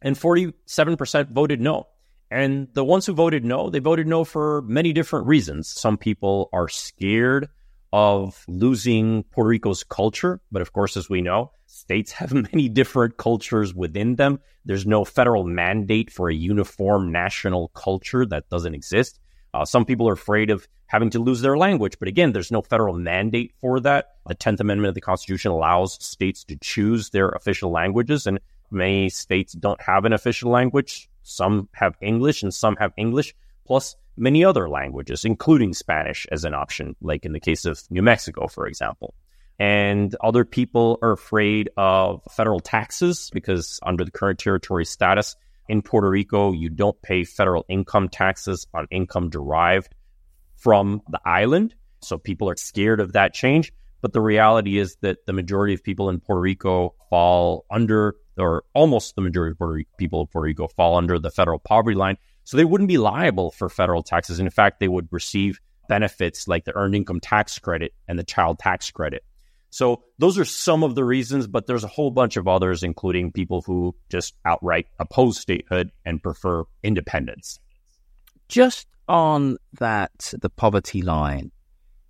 And 0.00 0.16
47% 0.16 1.30
voted 1.30 1.60
no. 1.60 1.88
And 2.30 2.68
the 2.72 2.84
ones 2.84 3.06
who 3.06 3.12
voted 3.12 3.44
no, 3.44 3.70
they 3.70 3.78
voted 3.78 4.06
no 4.06 4.24
for 4.24 4.62
many 4.62 4.92
different 4.92 5.26
reasons. 5.26 5.68
Some 5.68 5.98
people 5.98 6.48
are 6.52 6.68
scared 6.68 7.48
of 7.92 8.44
losing 8.48 9.22
Puerto 9.22 9.48
Rico's 9.48 9.84
culture. 9.84 10.40
But 10.50 10.62
of 10.62 10.72
course, 10.72 10.96
as 10.96 11.08
we 11.08 11.22
know, 11.22 11.52
states 11.66 12.10
have 12.20 12.32
many 12.32 12.68
different 12.68 13.18
cultures 13.18 13.72
within 13.72 14.16
them. 14.16 14.40
There's 14.64 14.86
no 14.86 15.04
federal 15.04 15.44
mandate 15.44 16.10
for 16.10 16.28
a 16.28 16.34
uniform 16.34 17.12
national 17.12 17.68
culture 17.68 18.26
that 18.26 18.48
doesn't 18.48 18.74
exist. 18.74 19.20
Uh, 19.54 19.64
some 19.64 19.84
people 19.84 20.08
are 20.08 20.14
afraid 20.14 20.50
of 20.50 20.66
having 20.86 21.10
to 21.10 21.20
lose 21.20 21.40
their 21.40 21.56
language. 21.56 21.98
But 21.98 22.08
again, 22.08 22.32
there's 22.32 22.50
no 22.50 22.60
federal 22.60 22.94
mandate 22.94 23.54
for 23.60 23.78
that. 23.80 24.16
The 24.26 24.34
10th 24.34 24.60
Amendment 24.60 24.88
of 24.88 24.94
the 24.94 25.00
Constitution 25.00 25.52
allows 25.52 26.02
states 26.04 26.42
to 26.44 26.56
choose 26.56 27.10
their 27.10 27.28
official 27.28 27.70
languages, 27.70 28.26
and 28.26 28.40
many 28.70 29.08
states 29.08 29.52
don't 29.52 29.80
have 29.80 30.04
an 30.04 30.12
official 30.12 30.50
language. 30.50 31.08
Some 31.22 31.68
have 31.72 31.96
English 32.00 32.42
and 32.42 32.52
some 32.52 32.76
have 32.76 32.92
English, 32.96 33.34
plus 33.64 33.96
many 34.16 34.44
other 34.44 34.68
languages, 34.68 35.24
including 35.24 35.72
Spanish 35.72 36.26
as 36.32 36.44
an 36.44 36.54
option, 36.54 36.96
like 37.00 37.24
in 37.24 37.32
the 37.32 37.40
case 37.40 37.64
of 37.64 37.80
New 37.90 38.02
Mexico, 38.02 38.48
for 38.48 38.66
example. 38.66 39.14
And 39.58 40.14
other 40.20 40.44
people 40.44 40.98
are 41.00 41.12
afraid 41.12 41.70
of 41.76 42.22
federal 42.30 42.58
taxes 42.58 43.30
because 43.32 43.78
under 43.84 44.04
the 44.04 44.10
current 44.10 44.40
territory 44.40 44.84
status 44.84 45.36
in 45.68 45.82
Puerto 45.82 46.08
Rico, 46.10 46.52
you 46.52 46.68
don't 46.68 47.00
pay 47.02 47.24
federal 47.24 47.64
income 47.68 48.08
taxes 48.08 48.66
on 48.74 48.86
income 48.90 49.30
derived 49.30 49.94
from 50.56 51.02
the 51.08 51.20
island. 51.24 51.74
So 52.00 52.18
people 52.18 52.48
are 52.50 52.56
scared 52.56 53.00
of 53.00 53.12
that 53.12 53.34
change. 53.34 53.72
But 54.00 54.12
the 54.12 54.20
reality 54.20 54.78
is 54.78 54.96
that 55.00 55.24
the 55.24 55.32
majority 55.32 55.72
of 55.72 55.82
people 55.82 56.10
in 56.10 56.20
Puerto 56.20 56.40
Rico 56.40 56.94
fall 57.08 57.64
under, 57.70 58.16
or 58.36 58.64
almost 58.74 59.14
the 59.16 59.22
majority 59.22 59.52
of 59.52 59.58
Puerto 59.58 59.72
Rico, 59.72 59.90
people 59.96 60.20
of 60.20 60.30
Puerto 60.30 60.44
Rico 60.44 60.68
fall 60.68 60.96
under 60.96 61.18
the 61.18 61.30
federal 61.30 61.58
poverty 61.58 61.96
line. 61.96 62.18
So 62.44 62.58
they 62.58 62.66
wouldn't 62.66 62.88
be 62.88 62.98
liable 62.98 63.50
for 63.50 63.70
federal 63.70 64.02
taxes. 64.02 64.38
and 64.38 64.46
In 64.46 64.50
fact, 64.50 64.78
they 64.78 64.88
would 64.88 65.08
receive 65.10 65.58
benefits 65.88 66.46
like 66.46 66.64
the 66.64 66.76
earned 66.76 66.94
income 66.94 67.20
tax 67.20 67.58
credit 67.58 67.92
and 68.06 68.18
the 68.18 68.24
child 68.24 68.58
tax 68.58 68.90
credit. 68.90 69.24
So 69.74 70.04
those 70.18 70.38
are 70.38 70.44
some 70.44 70.84
of 70.84 70.94
the 70.94 71.02
reasons, 71.02 71.48
but 71.48 71.66
there's 71.66 71.82
a 71.82 71.88
whole 71.88 72.12
bunch 72.12 72.36
of 72.36 72.46
others, 72.46 72.84
including 72.84 73.32
people 73.32 73.60
who 73.62 73.92
just 74.08 74.36
outright 74.44 74.86
oppose 75.00 75.40
statehood 75.40 75.90
and 76.04 76.22
prefer 76.22 76.62
independence. 76.84 77.58
Just 78.46 78.86
on 79.08 79.56
that, 79.80 80.32
the 80.40 80.48
poverty 80.48 81.02
line, 81.02 81.50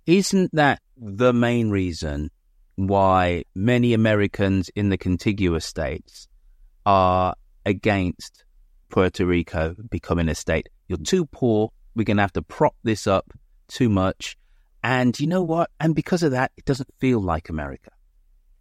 isn't 0.05 0.51
that 0.53 0.79
the 0.95 1.33
main 1.33 1.71
reason 1.71 2.29
why 2.75 3.45
many 3.55 3.95
Americans 3.95 4.69
in 4.75 4.89
the 4.89 4.97
contiguous 4.97 5.65
states 5.65 6.27
are 6.85 7.33
against 7.65 8.45
Puerto 8.89 9.25
Rico 9.25 9.75
becoming 9.89 10.29
a 10.29 10.35
state? 10.35 10.69
You're 10.87 10.99
too 10.99 11.25
poor. 11.25 11.71
We're 11.95 12.03
going 12.03 12.17
to 12.17 12.23
have 12.23 12.33
to 12.33 12.43
prop 12.43 12.75
this 12.83 13.07
up 13.07 13.33
too 13.67 13.89
much. 13.89 14.37
And 14.85 15.19
you 15.19 15.25
know 15.25 15.41
what? 15.41 15.71
And 15.79 15.95
because 15.95 16.21
of 16.21 16.33
that, 16.33 16.51
it 16.57 16.65
doesn't 16.65 16.93
feel 16.99 17.19
like 17.19 17.49
America. 17.49 17.89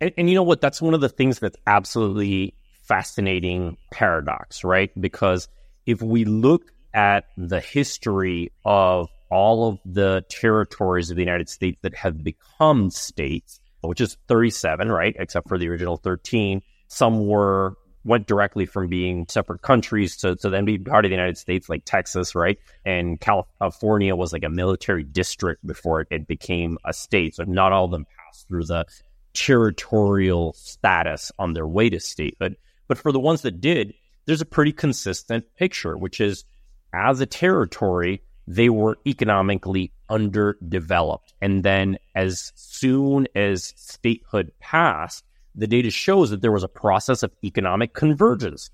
And, 0.00 0.10
and 0.16 0.26
you 0.26 0.34
know 0.34 0.42
what? 0.42 0.62
That's 0.62 0.80
one 0.80 0.94
of 0.94 1.02
the 1.02 1.10
things 1.10 1.38
that's 1.38 1.58
absolutely 1.66 2.54
fascinating 2.84 3.76
paradox, 3.92 4.64
right? 4.64 4.90
Because 4.98 5.48
if 5.84 6.00
we 6.00 6.24
look 6.24 6.72
at 6.94 7.26
the 7.36 7.60
history 7.60 8.52
of 8.64 9.10
all 9.30 9.68
of 9.68 9.80
the 9.84 10.24
territories 10.30 11.10
of 11.10 11.16
the 11.16 11.22
United 11.22 11.50
States 11.50 11.78
that 11.82 11.94
have 11.94 12.24
become 12.24 12.88
states, 12.88 13.60
which 13.82 14.00
is 14.00 14.16
37, 14.26 14.90
right? 14.90 15.14
Except 15.18 15.46
for 15.46 15.58
the 15.58 15.68
original 15.68 15.98
13. 15.98 16.62
Some 16.88 17.26
were 17.26 17.76
went 18.04 18.26
directly 18.26 18.66
from 18.66 18.88
being 18.88 19.26
separate 19.28 19.62
countries 19.62 20.16
to, 20.18 20.36
to 20.36 20.50
then 20.50 20.64
be 20.64 20.78
part 20.78 21.04
of 21.04 21.10
the 21.10 21.14
United 21.16 21.38
States, 21.38 21.68
like 21.68 21.84
Texas, 21.84 22.34
right? 22.34 22.58
And 22.84 23.20
California 23.20 24.14
was 24.14 24.32
like 24.32 24.44
a 24.44 24.50
military 24.50 25.04
district 25.04 25.66
before 25.66 26.02
it, 26.02 26.08
it 26.10 26.26
became 26.26 26.78
a 26.84 26.92
state. 26.92 27.36
So 27.36 27.44
not 27.44 27.72
all 27.72 27.86
of 27.86 27.90
them 27.90 28.06
passed 28.16 28.46
through 28.48 28.64
the 28.64 28.86
territorial 29.32 30.52
status 30.54 31.32
on 31.38 31.52
their 31.52 31.66
way 31.66 31.90
to 31.90 32.00
statehood. 32.00 32.56
But 32.86 32.98
for 32.98 33.12
the 33.12 33.20
ones 33.20 33.42
that 33.42 33.60
did, 33.60 33.94
there's 34.26 34.40
a 34.40 34.46
pretty 34.46 34.72
consistent 34.72 35.44
picture, 35.56 35.96
which 35.96 36.20
is 36.20 36.44
as 36.92 37.20
a 37.20 37.26
territory, 37.26 38.22
they 38.46 38.68
were 38.68 38.98
economically 39.06 39.92
underdeveloped. 40.08 41.32
And 41.40 41.64
then 41.64 41.98
as 42.14 42.52
soon 42.54 43.26
as 43.34 43.72
statehood 43.76 44.52
passed, 44.60 45.24
the 45.54 45.66
data 45.66 45.90
shows 45.90 46.30
that 46.30 46.42
there 46.42 46.52
was 46.52 46.64
a 46.64 46.68
process 46.68 47.22
of 47.22 47.34
economic 47.44 47.94
convergence. 47.94 48.70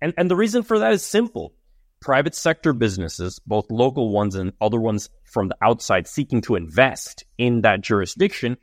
And, 0.00 0.12
and 0.16 0.30
the 0.30 0.36
reason 0.36 0.62
for 0.62 0.78
that 0.78 0.92
is 0.92 1.04
simple. 1.04 1.54
Private 2.00 2.34
sector 2.34 2.72
businesses, 2.72 3.38
both 3.46 3.70
local 3.70 4.10
ones 4.10 4.34
and 4.34 4.52
other 4.60 4.80
ones 4.80 5.08
from 5.24 5.48
the 5.48 5.56
outside 5.62 6.06
seeking 6.06 6.40
to 6.42 6.54
invest 6.54 7.24
in 7.38 7.62
that 7.62 7.80
jurisdiction, 7.80 8.56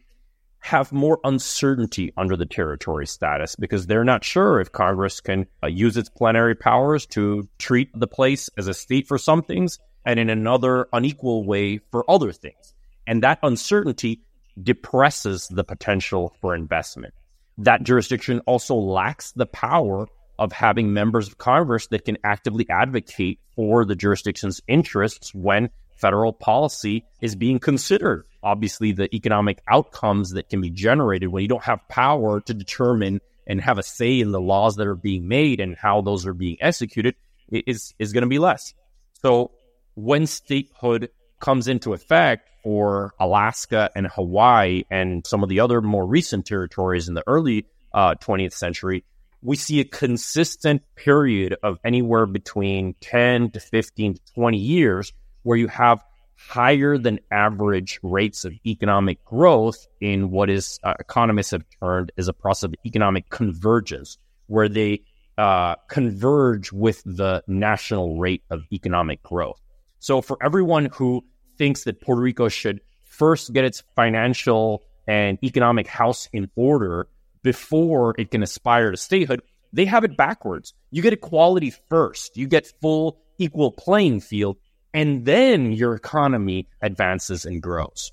have 0.59 0.93
more 0.93 1.19
uncertainty 1.25 2.13
under 2.15 2.37
the 2.37 2.45
territory 2.45 3.05
status 3.05 3.55
because 3.57 3.85
they're 3.85 4.05
not 4.05 4.23
sure 4.23 4.61
if 4.61 4.71
Congress 4.71 5.19
can 5.19 5.45
uh, 5.61 5.67
use 5.67 5.97
its 5.97 6.09
plenary 6.09 6.55
powers 6.55 7.05
to 7.05 7.49
treat 7.57 7.89
the 7.93 8.07
place 8.07 8.49
as 8.57 8.67
a 8.67 8.73
state 8.73 9.05
for 9.05 9.17
some 9.17 9.41
things 9.41 9.77
and 10.05 10.19
in 10.19 10.29
another 10.29 10.87
unequal 10.93 11.43
way 11.43 11.79
for 11.91 12.09
other 12.09 12.31
things. 12.31 12.73
And 13.05 13.23
that 13.23 13.39
uncertainty 13.43 14.21
depresses 14.61 15.49
the 15.49 15.65
potential 15.65 16.33
for 16.39 16.55
investment. 16.55 17.13
That 17.59 17.83
jurisdiction 17.83 18.41
also 18.45 18.75
lacks 18.75 19.31
the 19.31 19.45
power 19.45 20.07
of 20.39 20.51
having 20.51 20.93
members 20.93 21.27
of 21.27 21.37
Congress 21.37 21.87
that 21.87 22.05
can 22.05 22.17
actively 22.23 22.67
advocate 22.69 23.39
for 23.55 23.85
the 23.85 23.95
jurisdiction's 23.95 24.61
interests 24.67 25.33
when 25.33 25.69
federal 25.95 26.33
policy 26.33 27.05
is 27.21 27.35
being 27.35 27.59
considered 27.59 28.25
obviously 28.43 28.91
the 28.91 29.13
economic 29.15 29.61
outcomes 29.67 30.31
that 30.31 30.49
can 30.49 30.61
be 30.61 30.69
generated 30.69 31.29
when 31.29 31.41
you 31.41 31.47
don't 31.47 31.63
have 31.63 31.79
power 31.87 32.41
to 32.41 32.53
determine 32.53 33.21
and 33.47 33.61
have 33.61 33.77
a 33.77 33.83
say 33.83 34.19
in 34.19 34.31
the 34.31 34.41
laws 34.41 34.75
that 34.75 34.87
are 34.87 34.95
being 34.95 35.27
made 35.27 35.59
and 35.59 35.75
how 35.75 36.01
those 36.01 36.27
are 36.27 36.33
being 36.33 36.57
executed 36.61 37.15
is 37.49 37.93
is 37.99 38.13
going 38.13 38.21
to 38.21 38.27
be 38.27 38.39
less. 38.39 38.73
So 39.21 39.51
when 39.95 40.27
statehood 40.27 41.09
comes 41.43 41.67
into 41.67 41.93
effect 41.93 42.49
for 42.63 43.13
Alaska 43.19 43.89
and 43.97 44.07
Hawaii 44.07 44.83
and 44.89 45.27
some 45.27 45.43
of 45.43 45.49
the 45.49 45.59
other 45.59 45.81
more 45.81 46.07
recent 46.07 46.45
territories 46.45 47.09
in 47.09 47.15
the 47.15 47.23
early 47.27 47.65
uh, 47.93 48.15
20th 48.15 48.53
century, 48.53 49.03
we 49.41 49.57
see 49.57 49.81
a 49.81 49.83
consistent 49.83 50.81
period 50.95 51.57
of 51.61 51.79
anywhere 51.83 52.25
between 52.25 52.95
10 53.01 53.51
to 53.51 53.59
15 53.59 54.13
to 54.13 54.21
20 54.35 54.57
years 54.57 55.11
where 55.43 55.57
you 55.57 55.67
have 55.67 56.01
higher 56.37 56.97
than 56.97 57.19
average 57.29 57.99
rates 58.03 58.45
of 58.45 58.53
economic 58.65 59.23
growth 59.25 59.85
in 59.99 60.31
what 60.31 60.49
is 60.49 60.79
uh, 60.85 60.93
economists 60.97 61.51
have 61.51 61.65
termed 61.81 62.13
as 62.17 62.29
a 62.29 62.33
process 62.33 62.69
of 62.69 62.75
economic 62.85 63.29
convergence, 63.29 64.17
where 64.47 64.69
they 64.69 65.01
uh, 65.37 65.75
converge 65.89 66.71
with 66.71 67.03
the 67.05 67.43
national 67.47 68.17
rate 68.17 68.43
of 68.49 68.61
economic 68.71 69.21
growth. 69.23 69.59
So 69.99 70.21
for 70.21 70.37
everyone 70.41 70.85
who 70.85 71.23
thinks 71.57 71.83
that 71.83 72.01
Puerto 72.01 72.21
Rico 72.21 72.49
should 72.49 72.81
first 73.03 73.53
get 73.53 73.65
its 73.65 73.83
financial 73.95 74.83
and 75.07 75.37
economic 75.43 75.87
house 75.87 76.27
in 76.33 76.49
order 76.55 77.07
before 77.43 78.15
it 78.17 78.31
can 78.31 78.41
aspire 78.41 78.91
to 78.91 78.97
statehood, 78.97 79.41
they 79.73 79.85
have 79.85 80.03
it 80.03 80.15
backwards. 80.15 80.73
You 80.91 81.01
get 81.01 81.13
equality 81.13 81.73
first. 81.89 82.37
You 82.37 82.47
get 82.47 82.71
full 82.81 83.19
equal 83.37 83.71
playing 83.71 84.21
field 84.21 84.57
and 84.93 85.25
then 85.25 85.71
your 85.71 85.95
economy 85.95 86.67
advances 86.81 87.45
and 87.45 87.61
grows. 87.61 88.11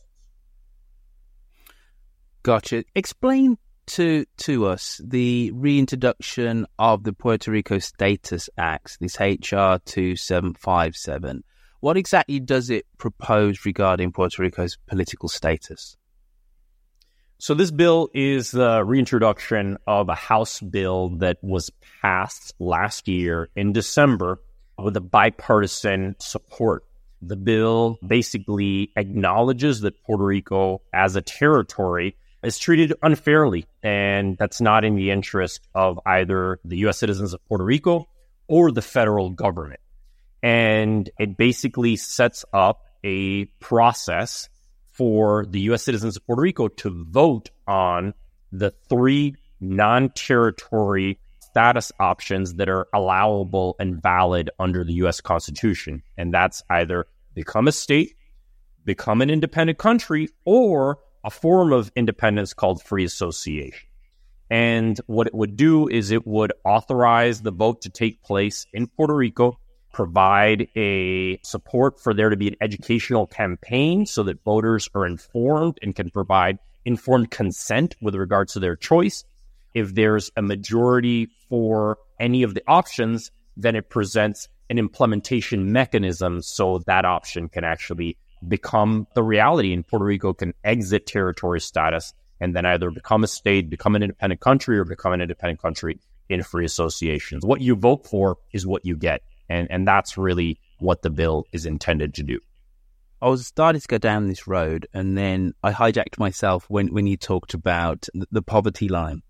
Gotcha. 2.43 2.85
Explain 2.95 3.59
to 3.89 4.25
to 4.39 4.67
us 4.67 5.01
the 5.05 5.51
reintroduction 5.53 6.67
of 6.79 7.05
the 7.05 7.13
Puerto 7.13 7.51
Rico 7.51 7.79
Status 7.79 8.49
Act, 8.57 8.99
this 9.01 9.19
HR 9.21 9.77
two 9.85 10.17
seven 10.17 10.55
five 10.55 10.97
seven. 10.97 11.45
What 11.81 11.97
exactly 11.97 12.41
does 12.41 12.69
it 12.69 12.85
propose 12.99 13.65
regarding 13.65 14.13
Puerto 14.13 14.43
Rico's 14.43 14.77
political 14.87 15.31
status? 15.31 15.97
So 17.39 17.55
this 17.55 17.71
bill 17.71 18.11
is 18.13 18.51
the 18.51 18.85
reintroduction 18.85 19.79
of 19.87 20.11
a 20.11 20.15
House 20.15 20.61
bill 20.61 21.09
that 21.21 21.39
was 21.43 21.71
passed 22.03 22.53
last 22.59 23.09
year 23.09 23.49
in 23.57 23.73
December 23.73 24.43
with 24.79 24.95
a 24.95 25.01
bipartisan 25.01 26.17
support. 26.19 26.85
The 27.23 27.37
bill 27.37 27.99
basically 28.07 28.93
acknowledges 28.95 29.81
that 29.81 30.03
Puerto 30.03 30.25
Rico 30.25 30.83
as 30.93 31.17
a 31.17 31.23
territory 31.23 32.15
is 32.43 32.59
treated 32.59 32.93
unfairly, 33.03 33.65
and 33.83 34.37
that's 34.37 34.61
not 34.61 34.85
in 34.85 34.97
the 34.97 35.11
interest 35.11 35.61
of 35.75 35.99
either 36.05 36.59
the 36.63 36.77
U.S. 36.79 36.99
citizens 36.99 37.33
of 37.33 37.43
Puerto 37.47 37.65
Rico 37.65 38.07
or 38.49 38.71
the 38.71 38.83
federal 38.83 39.31
government. 39.31 39.81
And 40.43 41.09
it 41.19 41.37
basically 41.37 41.97
sets 41.97 42.45
up 42.53 42.87
a 43.05 43.47
process 43.61 44.49
for 44.93 45.47
the 45.47 45.61
U.S. 45.61 45.83
citizens 45.83 46.17
of 46.17 46.27
Puerto 46.27 46.43
Rico 46.43 46.69
to 46.69 47.05
vote 47.09 47.51
on 47.67 48.15
the 48.53 48.71
three 48.89 49.37
non 49.61 50.11
territory 50.11 51.19
status 51.41 51.91
options 51.99 52.55
that 52.55 52.69
are 52.69 52.87
allowable 52.95 53.77
and 53.79 54.01
valid 54.01 54.51
under 54.59 54.85
the 54.85 54.95
US 55.05 55.21
Constitution. 55.21 56.03
And 56.17 56.33
that's 56.33 56.63
either 56.71 57.07
become 57.35 57.69
a 57.69 57.73
state, 57.73 58.15
become 58.85 59.21
an 59.21 59.31
independent 59.31 59.79
country, 59.79 60.29
or 60.45 60.99
a 61.25 61.31
form 61.31 61.73
of 61.73 61.91
independence 61.97 62.55
called 62.55 62.83
free 62.83 63.05
association. 63.05 63.89
And 64.49 65.01
what 65.07 65.29
it 65.29 65.35
would 65.35 65.57
do 65.57 65.89
is 65.89 66.11
it 66.11 66.27
would 66.27 66.53
authorize 66.65 67.43
the 67.43 67.53
vote 67.53 67.83
to 67.83 67.91
take 67.91 68.23
place 68.23 68.67
in 68.73 68.89
Puerto 68.89 69.15
Rico, 69.15 69.59
provide 69.93 70.69
a 70.77 71.39
support 71.43 72.01
for 72.01 72.15
there 72.15 72.31
to 72.31 72.37
be 72.37 72.49
an 72.49 72.57
educational 72.61 73.27
campaign 73.27 74.07
so 74.07 74.23
that 74.23 74.43
voters 74.45 74.89
are 74.95 75.07
informed 75.07 75.79
and 75.83 75.95
can 75.95 76.11
provide 76.11 76.59
informed 76.85 77.31
consent 77.31 77.97
with 78.01 78.15
regards 78.15 78.55
to 78.55 78.61
their 78.61 78.77
choice 78.77 79.25
if 79.75 79.95
there's 79.95 80.31
a 80.37 80.43
majority 80.43 81.29
for 81.49 81.99
any 82.19 82.43
of 82.43 82.55
the 82.55 82.63
options, 82.67 83.31
then 83.57 83.77
it 83.77 83.89
presents 83.89 84.49
an 84.69 84.79
implementation 84.79 85.73
mechanism 85.73 86.43
so 86.43 86.79
that 86.87 87.05
option 87.05 87.49
can 87.49 87.65
actually 87.65 88.17
become 88.47 89.07
the 89.15 89.23
reality 89.23 89.73
and 89.73 89.87
Puerto 89.87 90.05
Rico 90.05 90.33
can 90.33 90.55
exit 90.65 91.07
territory 91.07 91.61
status 91.61 92.15
and 92.41 92.57
then 92.57 92.65
either 92.65 92.91
become 92.91 93.23
a 93.23 93.27
state, 93.27 93.69
become 93.69 93.95
an 93.97 94.03
independent 94.03 94.41
country, 94.41 94.79
or 94.79 94.85
become 94.85 95.13
an 95.13 95.21
independent 95.21 95.61
country 95.61 95.99
in 96.31 96.43
free 96.43 96.65
associations. 96.65 97.45
What 97.45 97.61
you 97.61 97.75
vote 97.75 98.07
for 98.07 98.39
is 98.53 98.67
what 98.67 98.87
you 98.87 98.97
get. 98.97 99.23
And, 99.51 99.67
and 99.71 99.87
that's 99.87 100.17
really 100.17 100.59
what 100.79 101.03
the 101.03 101.11
bill 101.11 101.45
is 101.53 101.67
intended 101.67 102.15
to 102.15 102.23
do. 102.23 102.39
I 103.21 103.29
was 103.29 103.47
starting 103.47 103.83
to 103.83 103.89
go 103.89 103.99
down 103.99 104.29
this 104.29 104.47
road, 104.47 104.87
and 104.95 105.19
then 105.19 105.53
I 105.63 105.73
hijacked 105.73 106.19
myself 106.19 106.65
when, 106.71 106.95
when 106.95 107.07
you 107.07 107.19
talked 107.19 107.53
about 107.53 108.09
the 108.15 108.41
poverty 108.41 108.89
line 108.89 109.23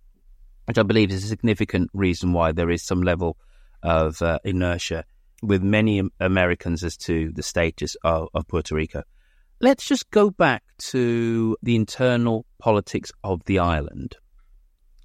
which 0.71 0.79
I 0.79 0.85
believe 0.85 1.11
is 1.11 1.25
a 1.25 1.27
significant 1.27 1.91
reason 1.93 2.33
why 2.33 2.53
there 2.53 2.71
is 2.71 2.85
some 2.85 3.03
level 3.03 3.37
of 3.83 4.23
uh, 4.23 4.39
inertia 4.45 5.05
with 5.43 5.65
many 5.65 6.01
Americans 6.21 6.85
as 6.85 6.97
to 6.99 7.33
the 7.33 7.43
status 7.43 7.97
of, 8.05 8.29
of 8.35 8.47
Puerto 8.47 8.77
Rico. 8.77 9.03
Let's 9.61 9.85
just 9.85 10.09
go 10.13 10.31
back 10.31 10.63
to 10.93 11.57
the 11.61 11.75
internal 11.75 12.47
politics 12.61 13.11
of 13.25 13.45
the 13.47 13.59
island. 13.59 14.17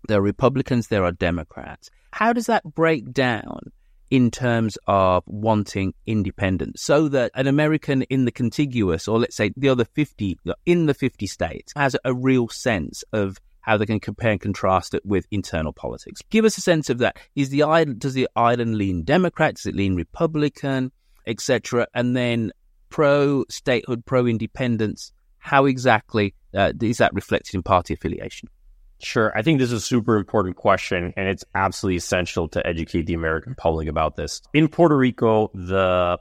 There 0.07 0.19
are 0.19 0.21
Republicans, 0.21 0.89
there 0.89 1.03
are 1.03 1.11
Democrats. 1.11 1.89
How 2.11 2.31
does 2.31 2.45
that 2.45 2.63
break 2.63 3.11
down 3.11 3.71
in 4.11 4.31
terms 4.31 4.77
of 4.87 5.23
wanting 5.25 5.93
independence 6.05 6.81
so 6.81 7.07
that 7.09 7.31
an 7.35 7.47
American 7.47 8.03
in 8.03 8.25
the 8.25 8.31
contiguous, 8.31 9.07
or 9.07 9.19
let's 9.19 9.35
say 9.35 9.51
the 9.57 9.69
other 9.69 9.85
50, 9.85 10.37
in 10.65 10.85
the 10.85 10.93
50 10.93 11.27
states, 11.27 11.73
has 11.75 11.95
a 12.05 12.13
real 12.13 12.47
sense 12.47 13.03
of 13.13 13.37
how 13.61 13.77
they 13.77 13.85
can 13.85 13.99
compare 13.99 14.31
and 14.31 14.41
contrast 14.41 14.93
it 14.93 15.03
with 15.05 15.25
internal 15.31 15.73
politics. 15.73 16.21
Give 16.29 16.45
us 16.45 16.57
a 16.57 16.61
sense 16.61 16.89
of 16.91 16.99
that. 16.99 17.17
Is 17.35 17.49
the 17.49 17.63
island 17.63 17.99
does 17.99 18.13
the 18.13 18.29
island 18.35 18.77
lean 18.77 19.03
Democrat? 19.03 19.55
Does 19.55 19.65
it 19.65 19.75
lean 19.75 19.95
Republican, 19.95 20.91
etc.? 21.25 21.87
And 21.95 22.15
then 22.15 22.51
pro 22.89 23.43
statehood, 23.49 24.05
pro 24.05 24.27
independence. 24.27 25.11
How 25.39 25.65
exactly 25.65 26.35
uh, 26.55 26.73
is 26.81 26.97
that 26.97 27.13
reflected 27.13 27.55
in 27.55 27.63
party 27.63 27.95
affiliation? 27.95 28.49
Sure. 28.99 29.31
I 29.37 29.41
think 29.41 29.59
this 29.59 29.71
is 29.71 29.83
a 29.83 29.85
super 29.85 30.15
important 30.17 30.55
question, 30.55 31.13
and 31.17 31.27
it's 31.27 31.43
absolutely 31.53 31.97
essential 31.97 32.47
to 32.49 32.65
educate 32.65 33.05
the 33.05 33.13
American 33.13 33.55
public 33.55 33.87
about 33.87 34.15
this. 34.15 34.41
In 34.53 34.67
Puerto 34.67 34.95
Rico, 34.97 35.51
the 35.53 36.17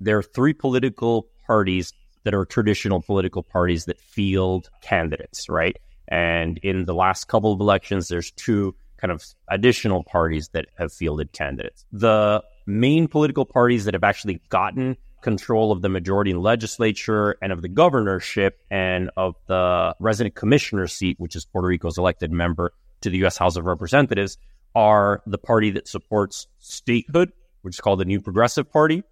there 0.00 0.18
are 0.18 0.22
three 0.22 0.52
political 0.52 1.28
parties 1.46 1.92
that 2.24 2.34
are 2.34 2.44
traditional 2.44 3.00
political 3.00 3.42
parties 3.42 3.86
that 3.86 4.00
field 4.00 4.70
candidates, 4.82 5.48
right? 5.48 5.76
And 6.06 6.58
in 6.58 6.84
the 6.84 6.94
last 6.94 7.28
couple 7.28 7.52
of 7.52 7.60
elections, 7.60 8.08
there's 8.08 8.30
two 8.32 8.74
kind 8.98 9.10
of 9.10 9.24
additional 9.48 10.04
parties 10.04 10.48
that 10.50 10.66
have 10.76 10.92
fielded 10.92 11.32
candidates. 11.32 11.84
The 11.92 12.42
main 12.66 13.08
political 13.08 13.44
parties 13.44 13.84
that 13.84 13.94
have 13.94 14.04
actually 14.04 14.40
gotten 14.48 14.96
control 15.22 15.72
of 15.72 15.82
the 15.82 15.88
majority 15.88 16.30
in 16.30 16.40
legislature 16.40 17.36
and 17.42 17.52
of 17.52 17.62
the 17.62 17.68
governorship 17.68 18.60
and 18.70 19.10
of 19.16 19.34
the 19.46 19.94
resident 20.00 20.34
commissioner 20.34 20.86
seat, 20.86 21.16
which 21.18 21.36
is 21.36 21.44
Puerto 21.44 21.68
Rico's 21.68 21.98
elected 21.98 22.32
member 22.32 22.72
to 23.00 23.10
the 23.10 23.18
U.S. 23.18 23.36
House 23.36 23.56
of 23.56 23.64
Representatives, 23.64 24.38
are 24.74 25.22
the 25.26 25.38
party 25.38 25.70
that 25.70 25.88
supports 25.88 26.46
statehood, 26.58 27.32
which 27.62 27.76
is 27.76 27.80
called 27.80 28.00
the 28.00 28.04
New 28.04 28.20
Progressive 28.20 28.70
Party. 28.70 29.02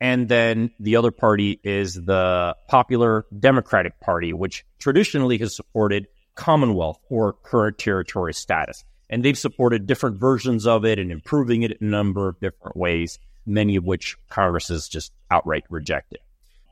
And 0.00 0.28
then 0.28 0.72
the 0.80 0.96
other 0.96 1.12
party 1.12 1.60
is 1.62 1.94
the 1.94 2.56
Popular 2.68 3.24
Democratic 3.38 4.00
Party, 4.00 4.32
which 4.32 4.64
traditionally 4.78 5.38
has 5.38 5.54
supported 5.54 6.08
Commonwealth 6.34 6.98
or 7.08 7.34
current 7.34 7.78
territory 7.78 8.34
status. 8.34 8.84
And 9.10 9.22
they've 9.22 9.38
supported 9.38 9.86
different 9.86 10.18
versions 10.18 10.66
of 10.66 10.84
it 10.84 10.98
and 10.98 11.12
improving 11.12 11.62
it 11.62 11.72
in 11.72 11.86
a 11.86 11.90
number 11.90 12.28
of 12.28 12.40
different 12.40 12.76
ways, 12.76 13.18
many 13.46 13.76
of 13.76 13.84
which 13.84 14.16
Congress 14.28 14.68
has 14.68 14.88
just 14.88 15.12
outright 15.30 15.64
rejected. 15.70 16.20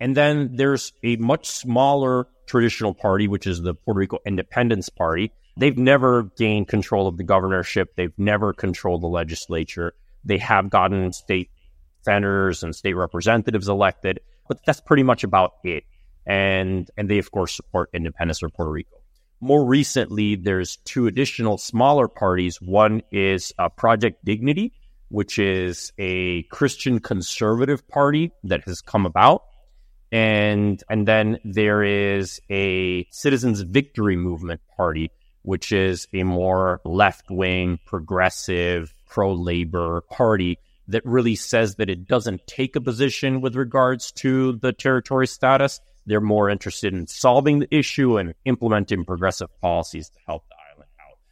And 0.01 0.17
then 0.17 0.57
there's 0.57 0.93
a 1.03 1.17
much 1.17 1.47
smaller 1.47 2.27
traditional 2.47 2.95
party, 2.95 3.29
which 3.29 3.47
is 3.47 3.61
the 3.61 3.75
Puerto 3.75 3.99
Rico 3.99 4.19
Independence 4.27 4.89
Party. 4.89 5.33
They've 5.57 5.77
never 5.77 6.25
gained 6.39 6.69
control 6.69 7.07
of 7.07 7.17
the 7.17 7.23
governorship. 7.23 7.95
They've 7.97 8.19
never 8.19 8.53
controlled 8.53 9.03
the 9.03 9.09
legislature. 9.09 9.93
They 10.25 10.39
have 10.39 10.71
gotten 10.71 11.13
state 11.13 11.51
senators 12.03 12.63
and 12.63 12.75
state 12.75 12.95
representatives 12.95 13.69
elected, 13.69 14.21
but 14.49 14.59
that's 14.65 14.81
pretty 14.81 15.03
much 15.03 15.23
about 15.23 15.53
it. 15.65 15.85
And 16.27 16.89
and 16.97 17.09
they 17.09 17.19
of 17.19 17.31
course 17.31 17.55
support 17.55 17.91
independence 17.93 18.39
for 18.41 18.49
Puerto 18.49 18.71
Rico. 18.71 18.97
More 19.41 19.65
recently, 19.65 20.37
there's 20.37 20.77
two 20.85 21.07
additional 21.07 21.57
smaller 21.57 22.09
parties. 22.09 22.61
One 22.61 23.03
is 23.11 23.53
uh, 23.59 23.71
Project 23.71 24.23
Dignity, 24.25 24.73
which 25.11 25.39
is 25.39 25.93
a 25.99 26.45
Christian 26.45 27.01
conservative 27.01 27.87
party 27.89 28.33
that 28.45 28.65
has 28.65 28.81
come 28.81 29.05
about. 29.05 29.43
And, 30.13 30.83
and 30.89 31.07
then 31.07 31.39
there 31.45 31.83
is 31.83 32.41
a 32.51 33.07
Citizens 33.11 33.61
Victory 33.61 34.17
Movement 34.17 34.61
party, 34.77 35.11
which 35.43 35.73
is 35.73 36.09
a 36.13 36.23
more 36.23 36.81
left 36.85 37.31
wing, 37.31 37.79
progressive, 37.87 38.95
pro 39.07 39.33
labor 39.33 40.01
party 40.11 40.59
that 40.89 41.05
really 41.05 41.37
says 41.37 41.77
that 41.77 41.91
it 41.91 42.07
doesn't 42.07 42.47
take 42.47 42.77
a 42.77 42.81
position 42.81 43.41
with 43.41 43.55
regards 43.55 44.13
to 44.13 44.57
the 44.57 44.73
territory 44.73 45.27
status. 45.27 45.81
They're 46.07 46.21
more 46.21 46.51
interested 46.51 46.93
in 46.93 47.07
solving 47.07 47.61
the 47.61 47.75
issue 47.75 48.17
and 48.17 48.35
implementing 48.45 49.05
progressive 49.05 49.49
policies 49.61 50.09
to 50.11 50.19
help 50.27 50.45
out. 50.53 50.60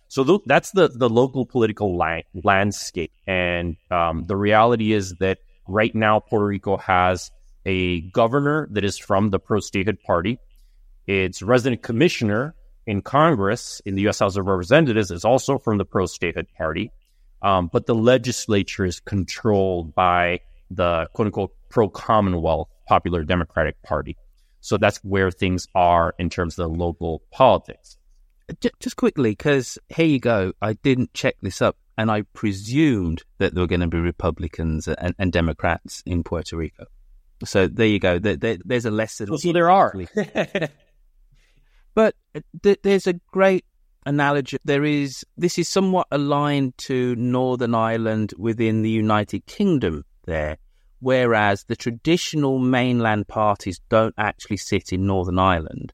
So 0.08 0.24
th- 0.24 0.40
that's 0.46 0.70
the 0.72 0.88
the 0.88 1.08
local 1.08 1.44
political 1.44 1.96
la- 1.96 2.22
landscape, 2.34 3.12
and 3.26 3.76
um, 3.90 4.24
the 4.24 4.36
reality 4.36 4.92
is 4.92 5.14
that 5.20 5.38
right 5.68 5.94
now 5.94 6.20
Puerto 6.20 6.46
Rico 6.46 6.78
has 6.78 7.30
a 7.66 8.00
governor 8.00 8.68
that 8.72 8.84
is 8.84 8.96
from 8.96 9.30
the 9.30 9.38
pro 9.38 9.60
statehood 9.60 10.00
party. 10.00 10.38
Its 11.06 11.42
resident 11.42 11.82
commissioner 11.82 12.54
in 12.86 13.02
Congress 13.02 13.82
in 13.84 13.94
the 13.94 14.02
U.S. 14.02 14.18
House 14.18 14.36
of 14.36 14.46
Representatives 14.46 15.10
is 15.10 15.24
also 15.26 15.58
from 15.58 15.76
the 15.76 15.84
pro 15.84 16.06
statehood 16.06 16.46
party, 16.56 16.90
um, 17.42 17.68
but 17.70 17.84
the 17.84 17.94
legislature 17.94 18.86
is 18.86 19.00
controlled 19.00 19.94
by 19.94 20.40
the 20.70 21.06
quote 21.12 21.26
unquote 21.26 21.52
pro 21.68 21.90
Commonwealth 21.90 22.68
Popular 22.86 23.24
Democratic 23.24 23.82
Party. 23.82 24.16
So 24.60 24.78
that's 24.78 24.98
where 25.04 25.30
things 25.30 25.68
are 25.74 26.14
in 26.18 26.30
terms 26.30 26.58
of 26.58 26.70
the 26.70 26.76
local 26.78 27.22
politics. 27.30 27.97
Just 28.80 28.96
quickly, 28.96 29.32
because 29.32 29.78
here 29.88 30.06
you 30.06 30.18
go. 30.18 30.52
I 30.62 30.72
didn't 30.72 31.12
check 31.12 31.37
this 31.42 31.61
up, 31.61 31.76
and 31.98 32.11
I 32.11 32.22
presumed 32.32 33.22
that 33.38 33.54
there 33.54 33.62
were 33.62 33.68
going 33.68 33.80
to 33.80 33.88
be 33.88 33.98
Republicans 33.98 34.88
and, 34.88 35.14
and 35.18 35.32
Democrats 35.32 36.02
in 36.06 36.24
Puerto 36.24 36.56
Rico. 36.56 36.87
So 37.44 37.68
there 37.68 37.87
you 37.87 37.98
go. 37.98 38.18
There, 38.18 38.37
there, 38.37 38.56
there's 38.64 38.87
a 38.87 38.90
lesson. 38.90 39.28
Well, 39.30 39.38
so 39.38 39.52
there 39.52 39.70
are. 39.70 39.94
but 41.94 42.14
uh, 42.34 42.40
th- 42.62 42.80
there's 42.82 43.06
a 43.06 43.14
great 43.32 43.64
analogy. 44.06 44.58
There 44.64 44.84
is. 44.84 45.24
This 45.37 45.58
is 45.58 45.68
somewhat 45.68 46.06
aligned 46.11 46.76
to 46.78 47.14
Northern 47.16 47.74
Ireland 47.74 48.32
within 48.38 48.82
the 48.82 48.90
United 48.90 49.46
Kingdom. 49.46 50.04
There, 50.24 50.58
whereas 51.00 51.64
the 51.64 51.76
traditional 51.76 52.58
mainland 52.58 53.28
parties 53.28 53.80
don't 53.88 54.14
actually 54.18 54.58
sit 54.58 54.92
in 54.92 55.06
Northern 55.06 55.38
Ireland, 55.38 55.92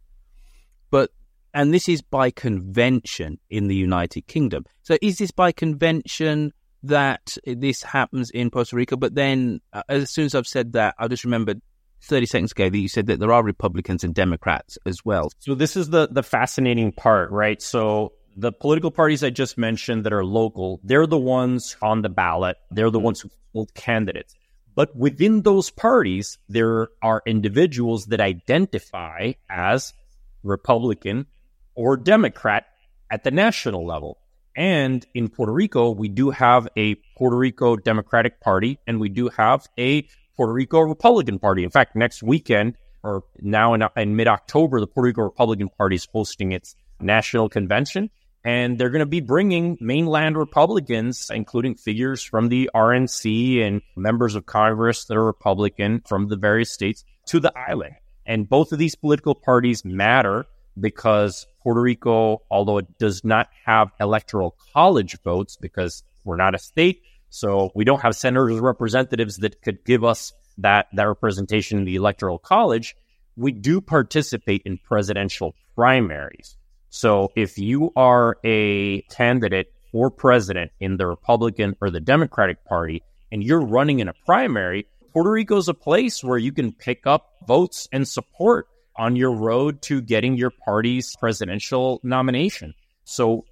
but 0.90 1.10
and 1.54 1.72
this 1.72 1.88
is 1.88 2.02
by 2.02 2.30
convention 2.30 3.38
in 3.48 3.68
the 3.68 3.76
United 3.76 4.26
Kingdom. 4.26 4.64
So 4.82 4.98
is 5.00 5.18
this 5.18 5.30
by 5.30 5.52
convention 5.52 6.52
that 6.82 7.38
this 7.46 7.82
happens 7.82 8.30
in 8.30 8.50
Puerto 8.50 8.76
Rico? 8.76 8.96
But 8.96 9.14
then, 9.14 9.60
uh, 9.72 9.82
as 9.88 10.10
soon 10.10 10.26
as 10.26 10.34
I've 10.34 10.48
said 10.48 10.72
that, 10.72 10.96
I 10.98 11.08
just 11.08 11.24
remembered 11.24 11.62
30 12.02 12.26
seconds 12.26 12.52
ago 12.52 12.68
that 12.68 12.76
you 12.76 12.88
said 12.88 13.06
that 13.06 13.20
there 13.20 13.32
are 13.32 13.42
Republicans 13.42 14.04
and 14.04 14.14
Democrats 14.14 14.76
as 14.84 15.04
well. 15.04 15.30
So 15.38 15.54
this 15.54 15.76
is 15.76 15.88
the 15.90 16.08
the 16.10 16.22
fascinating 16.22 16.92
part, 16.92 17.30
right? 17.30 17.62
So 17.62 18.12
the 18.36 18.52
political 18.52 18.90
parties 18.90 19.22
I 19.22 19.30
just 19.30 19.56
mentioned 19.56 20.04
that 20.04 20.12
are 20.12 20.24
local, 20.24 20.80
they're 20.82 21.06
the 21.06 21.16
ones 21.16 21.76
on 21.80 22.02
the 22.02 22.08
ballot. 22.08 22.56
They're 22.72 22.90
the 22.90 23.00
ones 23.00 23.20
who 23.20 23.30
hold 23.52 23.72
candidates. 23.74 24.34
But 24.74 24.94
within 24.96 25.42
those 25.42 25.70
parties, 25.70 26.36
there 26.48 26.88
are 27.00 27.22
individuals 27.26 28.06
that 28.06 28.20
identify 28.20 29.34
as 29.48 29.94
Republican 30.42 31.26
or 31.74 31.96
Democrat 31.96 32.66
at 33.10 33.24
the 33.24 33.30
national 33.30 33.86
level. 33.86 34.18
And 34.56 35.04
in 35.14 35.28
Puerto 35.28 35.52
Rico, 35.52 35.90
we 35.90 36.08
do 36.08 36.30
have 36.30 36.68
a 36.76 36.94
Puerto 37.16 37.36
Rico 37.36 37.76
Democratic 37.76 38.40
Party 38.40 38.78
and 38.86 39.00
we 39.00 39.08
do 39.08 39.28
have 39.28 39.66
a 39.78 40.02
Puerto 40.36 40.52
Rico 40.52 40.80
Republican 40.80 41.38
Party. 41.38 41.64
In 41.64 41.70
fact, 41.70 41.96
next 41.96 42.22
weekend 42.22 42.76
or 43.02 43.24
now 43.40 43.74
in, 43.74 43.84
in 43.96 44.16
mid 44.16 44.28
October, 44.28 44.80
the 44.80 44.86
Puerto 44.86 45.06
Rico 45.06 45.22
Republican 45.22 45.68
Party 45.68 45.96
is 45.96 46.08
hosting 46.12 46.52
its 46.52 46.74
national 47.00 47.48
convention. 47.48 48.10
And 48.46 48.78
they're 48.78 48.90
going 48.90 49.00
to 49.00 49.06
be 49.06 49.20
bringing 49.20 49.78
mainland 49.80 50.36
Republicans, 50.36 51.30
including 51.32 51.76
figures 51.76 52.22
from 52.22 52.50
the 52.50 52.70
RNC 52.74 53.62
and 53.62 53.80
members 53.96 54.34
of 54.34 54.44
Congress 54.44 55.06
that 55.06 55.16
are 55.16 55.24
Republican 55.24 56.02
from 56.06 56.28
the 56.28 56.36
various 56.36 56.70
states, 56.70 57.04
to 57.26 57.40
the 57.40 57.52
island. 57.56 57.94
And 58.26 58.46
both 58.48 58.72
of 58.72 58.78
these 58.78 58.94
political 58.96 59.34
parties 59.34 59.82
matter 59.84 60.44
because 60.78 61.46
Puerto 61.64 61.80
Rico, 61.80 62.42
although 62.50 62.78
it 62.78 62.98
does 62.98 63.24
not 63.24 63.48
have 63.64 63.90
electoral 63.98 64.54
college 64.72 65.18
votes 65.22 65.56
because 65.56 66.04
we're 66.22 66.36
not 66.36 66.54
a 66.54 66.58
state, 66.58 67.02
so 67.30 67.72
we 67.74 67.84
don't 67.84 68.02
have 68.02 68.14
senators 68.14 68.60
representatives 68.60 69.38
that 69.38 69.60
could 69.62 69.84
give 69.84 70.04
us 70.04 70.32
that, 70.58 70.86
that 70.92 71.08
representation 71.08 71.78
in 71.78 71.84
the 71.84 71.96
electoral 71.96 72.38
college, 72.38 72.94
we 73.36 73.50
do 73.50 73.80
participate 73.80 74.62
in 74.64 74.78
presidential 74.78 75.54
primaries. 75.74 76.56
So 76.90 77.32
if 77.34 77.58
you 77.58 77.92
are 77.96 78.36
a 78.44 79.00
candidate 79.02 79.72
for 79.90 80.10
president 80.10 80.70
in 80.78 80.96
the 80.96 81.06
Republican 81.06 81.76
or 81.80 81.90
the 81.90 81.98
Democratic 81.98 82.64
Party 82.64 83.02
and 83.32 83.42
you're 83.42 83.64
running 83.64 83.98
in 83.98 84.08
a 84.08 84.14
primary, 84.26 84.86
Puerto 85.12 85.30
Rico 85.30 85.56
is 85.56 85.68
a 85.68 85.74
place 85.74 86.22
where 86.22 86.38
you 86.38 86.52
can 86.52 86.72
pick 86.72 87.06
up 87.06 87.32
votes 87.46 87.88
and 87.90 88.06
support 88.06 88.68
on 88.96 89.16
your 89.16 89.32
road 89.32 89.82
to 89.82 90.00
getting 90.00 90.36
your 90.36 90.50
party's 90.50 91.14
presidential 91.16 92.00
nomination. 92.02 92.74
So 93.04 93.44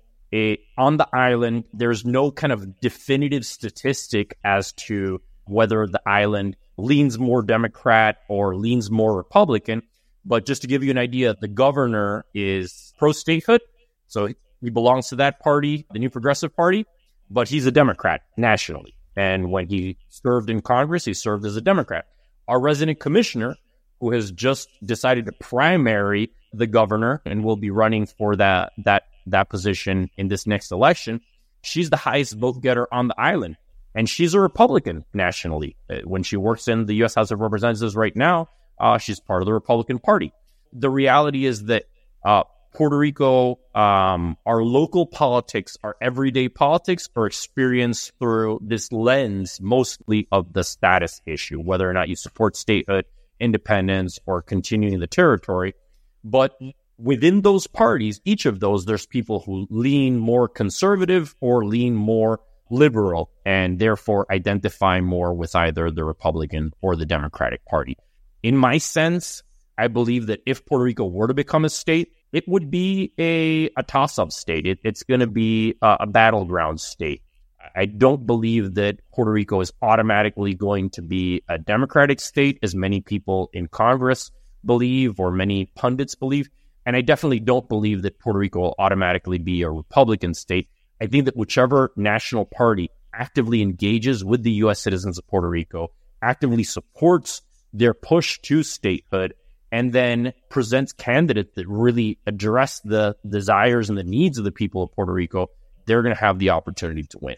on 0.79 0.97
the 0.97 1.09
island, 1.13 1.65
there's 1.73 2.05
no 2.05 2.31
kind 2.31 2.53
of 2.53 2.81
definitive 2.81 3.45
statistic 3.45 4.39
as 4.45 4.73
to 4.73 5.21
whether 5.45 5.87
the 5.87 6.01
island 6.07 6.57
leans 6.79 7.19
more 7.19 7.43
Democrat 7.43 8.19
or 8.29 8.57
leans 8.57 8.91
more 8.91 9.15
Republican. 9.17 9.83
But 10.25 10.47
just 10.47 10.63
to 10.63 10.69
give 10.69 10.83
you 10.85 10.91
an 10.91 10.99
idea, 10.99 11.35
the 11.39 11.49
governor 11.49 12.25
is 12.33 12.95
pro 12.99 13.13
statehood. 13.13 13.61
So 14.07 14.29
he 14.61 14.71
belongs 14.71 15.09
to 15.09 15.17
that 15.17 15.41
party, 15.41 15.85
the 15.93 15.99
New 15.99 16.11
Progressive 16.11 16.55
Party, 16.55 16.87
but 17.29 17.49
he's 17.49 17.67
a 17.67 17.73
Democrat 17.73 18.23
nationally. 18.37 18.95
And 19.17 19.51
when 19.51 19.67
he 19.67 19.99
served 20.09 20.49
in 20.49 20.63
Congress, 20.63 21.05
he 21.05 21.13
served 21.13 21.45
as 21.45 21.57
a 21.57 21.61
Democrat. 21.61 22.07
Our 22.49 22.61
resident 22.61 23.01
commissioner 23.01 23.57
who 24.03 24.11
has 24.11 24.33
just 24.33 24.69
decided 24.85 25.27
to 25.27 25.33
primary 25.33 26.33
the 26.53 26.67
governor 26.67 27.23
and 27.25 27.45
will 27.45 27.57
be 27.57 27.71
running 27.71 28.05
for 28.05 28.35
that 28.35 28.73
that 28.79 29.05
that 29.27 29.49
position 29.49 30.11
in 30.17 30.27
this 30.27 30.45
next 30.45 30.73
election. 30.73 31.21
She's 31.62 31.88
the 31.88 31.97
highest 31.97 32.35
vote 32.35 32.61
getter 32.61 32.93
on 32.93 33.07
the 33.07 33.15
island, 33.17 33.57
and 33.95 34.11
she's 34.11 34.35
a 34.35 34.41
Republican 34.41 35.05
nationally. 35.15 35.77
Uh, 35.88 35.99
when 36.03 36.25
she 36.25 36.37
works 36.37 36.67
in 36.67 36.87
the 36.87 36.95
U.S. 36.97 37.15
House 37.15 37.31
of 37.31 37.38
Representatives 37.38 37.95
right 37.95 38.15
now, 38.17 38.49
uh, 38.81 38.99
she's 38.99 39.21
part 39.21 39.41
of 39.41 39.47
the 39.47 39.55
Republican 39.55 40.01
Party. 40.01 40.33
The 40.73 40.91
reality 40.91 41.47
is 41.47 41.67
that 41.67 41.85
uh, 42.25 42.43
Puerto 42.75 42.99
Rico, 42.99 43.61
um, 43.73 44.37
our 44.45 44.65
local 44.65 45.07
politics, 45.07 45.77
our 45.85 45.95
everyday 46.01 46.49
politics 46.49 47.09
are 47.15 47.27
experienced 47.27 48.15
through 48.19 48.59
this 48.65 48.91
lens 48.91 49.61
mostly 49.61 50.27
of 50.33 50.53
the 50.53 50.65
status 50.65 51.21
issue, 51.25 51.61
whether 51.61 51.88
or 51.88 51.93
not 51.93 52.09
you 52.09 52.17
support 52.17 52.57
statehood 52.57 53.05
independence 53.43 54.19
or 54.25 54.41
continuing 54.41 55.01
the 55.01 55.07
territory. 55.07 55.75
But 56.25 56.57
within 56.97 57.43
those 57.43 57.67
parties, 57.67 58.21
each 58.25 58.47
of 58.47 58.61
those, 58.61 58.85
there's 58.85 59.07
people 59.07 59.41
who 59.41 59.67
lean 59.71 60.19
more 60.19 60.49
conservative 60.49 61.35
or 61.41 61.65
lean 61.65 61.95
more 61.95 62.41
liberal 62.71 63.31
and 63.45 63.79
therefore 63.79 64.27
identify 64.31 65.01
more 65.01 65.35
with 65.35 65.55
either 65.55 65.91
the 65.91 66.05
Republican 66.05 66.73
or 66.81 66.97
the 66.97 67.05
Democratic 67.05 67.65
Party. 67.67 67.97
In 68.43 68.57
my 68.57 68.79
sense, 68.79 69.43
I 69.77 69.89
believe 69.89 70.27
that 70.27 70.41
if 70.47 70.65
Puerto 70.65 70.85
Rico 70.85 71.05
were 71.05 71.29
to 71.29 71.35
become 71.35 71.65
a 71.65 71.69
state, 71.71 72.13
it 72.33 72.49
would 72.49 72.71
be 72.71 73.13
a, 73.19 73.69
a 73.77 73.83
toss 73.83 74.19
up 74.19 74.33
state. 74.33 74.67
It, 74.67 74.79
it's 74.85 75.03
going 75.03 75.21
to 75.21 75.27
be 75.27 75.75
a, 75.83 75.99
a 76.01 76.07
battleground 76.07 76.81
state. 76.81 77.23
I 77.75 77.87
don't 77.87 78.27
believe 78.27 78.75
that 78.75 78.99
Puerto 79.13 79.31
Rico 79.31 79.61
is 79.61 79.73
automatically 79.81 80.55
going 80.55 80.91
to 80.91 81.03
be 81.03 81.43
a 81.49 81.59
democratic 81.59 82.21
state, 82.21 82.59
as 82.63 82.75
many 82.75 83.01
people 83.01 83.51
in 83.53 83.69
Congress 83.69 84.31
believe 84.65 85.19
or 85.19 85.31
many 85.31 85.67
pundits 85.75 86.15
believe. 86.15 86.49
And 86.85 86.97
I 86.97 87.01
definitely 87.01 87.41
don't 87.41 87.69
believe 87.69 88.03
that 88.03 88.19
Puerto 88.19 88.39
Rico 88.39 88.61
will 88.61 88.75
automatically 88.79 89.39
be 89.39 89.63
a 89.63 89.71
Republican 89.71 90.35
state. 90.35 90.69
I 91.01 91.07
think 91.07 91.25
that 91.25 91.37
whichever 91.37 91.93
national 91.97 92.45
party 92.45 92.91
actively 93.15 93.63
engages 93.63 94.25
with 94.25 94.43
the 94.43 94.53
U.S. 94.53 94.81
citizens 94.81 95.19
of 95.19 95.27
Puerto 95.27 95.49
Rico, 95.49 95.93
actively 96.21 96.65
supports 96.65 97.43
their 97.73 97.95
push 97.95 98.39
to 98.41 98.63
statehood, 98.63 99.35
and 99.71 99.93
then 99.93 100.35
presents 100.51 100.93
candidates 100.93 101.55
that 101.55 101.67
really 101.67 102.19
address 102.27 102.81
the 102.81 103.17
desires 103.27 103.89
and 103.89 103.97
the 103.97 104.05
needs 104.05 104.37
of 104.39 104.45
the 104.45 104.53
people 104.53 104.83
of 104.83 104.93
Puerto 104.93 105.13
Rico, 105.13 105.49
they're 105.87 106.03
going 106.03 106.15
to 106.15 106.21
have 106.21 106.39
the 106.39 106.51
opportunity 106.51 107.03
to 107.05 107.19
win 107.21 107.37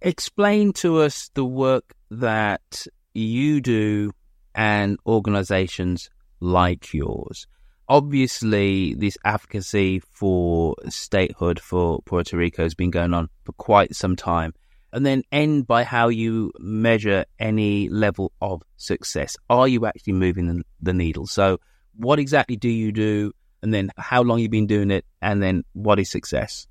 explain 0.00 0.72
to 0.74 1.00
us 1.00 1.30
the 1.34 1.44
work 1.44 1.94
that 2.10 2.86
you 3.14 3.60
do 3.60 4.12
and 4.54 4.98
organizations 5.06 6.10
like 6.40 6.92
yours. 6.92 7.46
Obviously, 7.88 8.94
this 8.94 9.18
advocacy 9.24 10.00
for 10.12 10.74
statehood 10.88 11.60
for 11.60 12.00
Puerto 12.02 12.36
Rico 12.36 12.62
has 12.62 12.74
been 12.74 12.90
going 12.90 13.12
on 13.12 13.28
for 13.44 13.52
quite 13.52 13.94
some 13.94 14.16
time. 14.16 14.54
And 14.92 15.04
then 15.04 15.22
end 15.32 15.66
by 15.66 15.82
how 15.84 16.08
you 16.08 16.52
measure 16.58 17.24
any 17.38 17.88
level 17.88 18.32
of 18.40 18.62
success. 18.76 19.36
Are 19.50 19.66
you 19.66 19.86
actually 19.86 20.12
moving 20.12 20.62
the, 20.80 20.92
needle? 20.92 21.26
So, 21.26 21.58
what 21.96 22.18
exactly 22.18 22.56
do 22.56 22.68
you 22.68 22.92
do? 22.92 23.32
And 23.60 23.74
then 23.74 23.90
how 23.96 24.22
long 24.22 24.38
you've 24.38 24.52
been 24.52 24.68
doing 24.68 24.90
it? 24.90 25.04
And 25.20 25.42
then 25.42 25.64
what 25.72 25.98
is 25.98 26.10
success? 26.10 26.68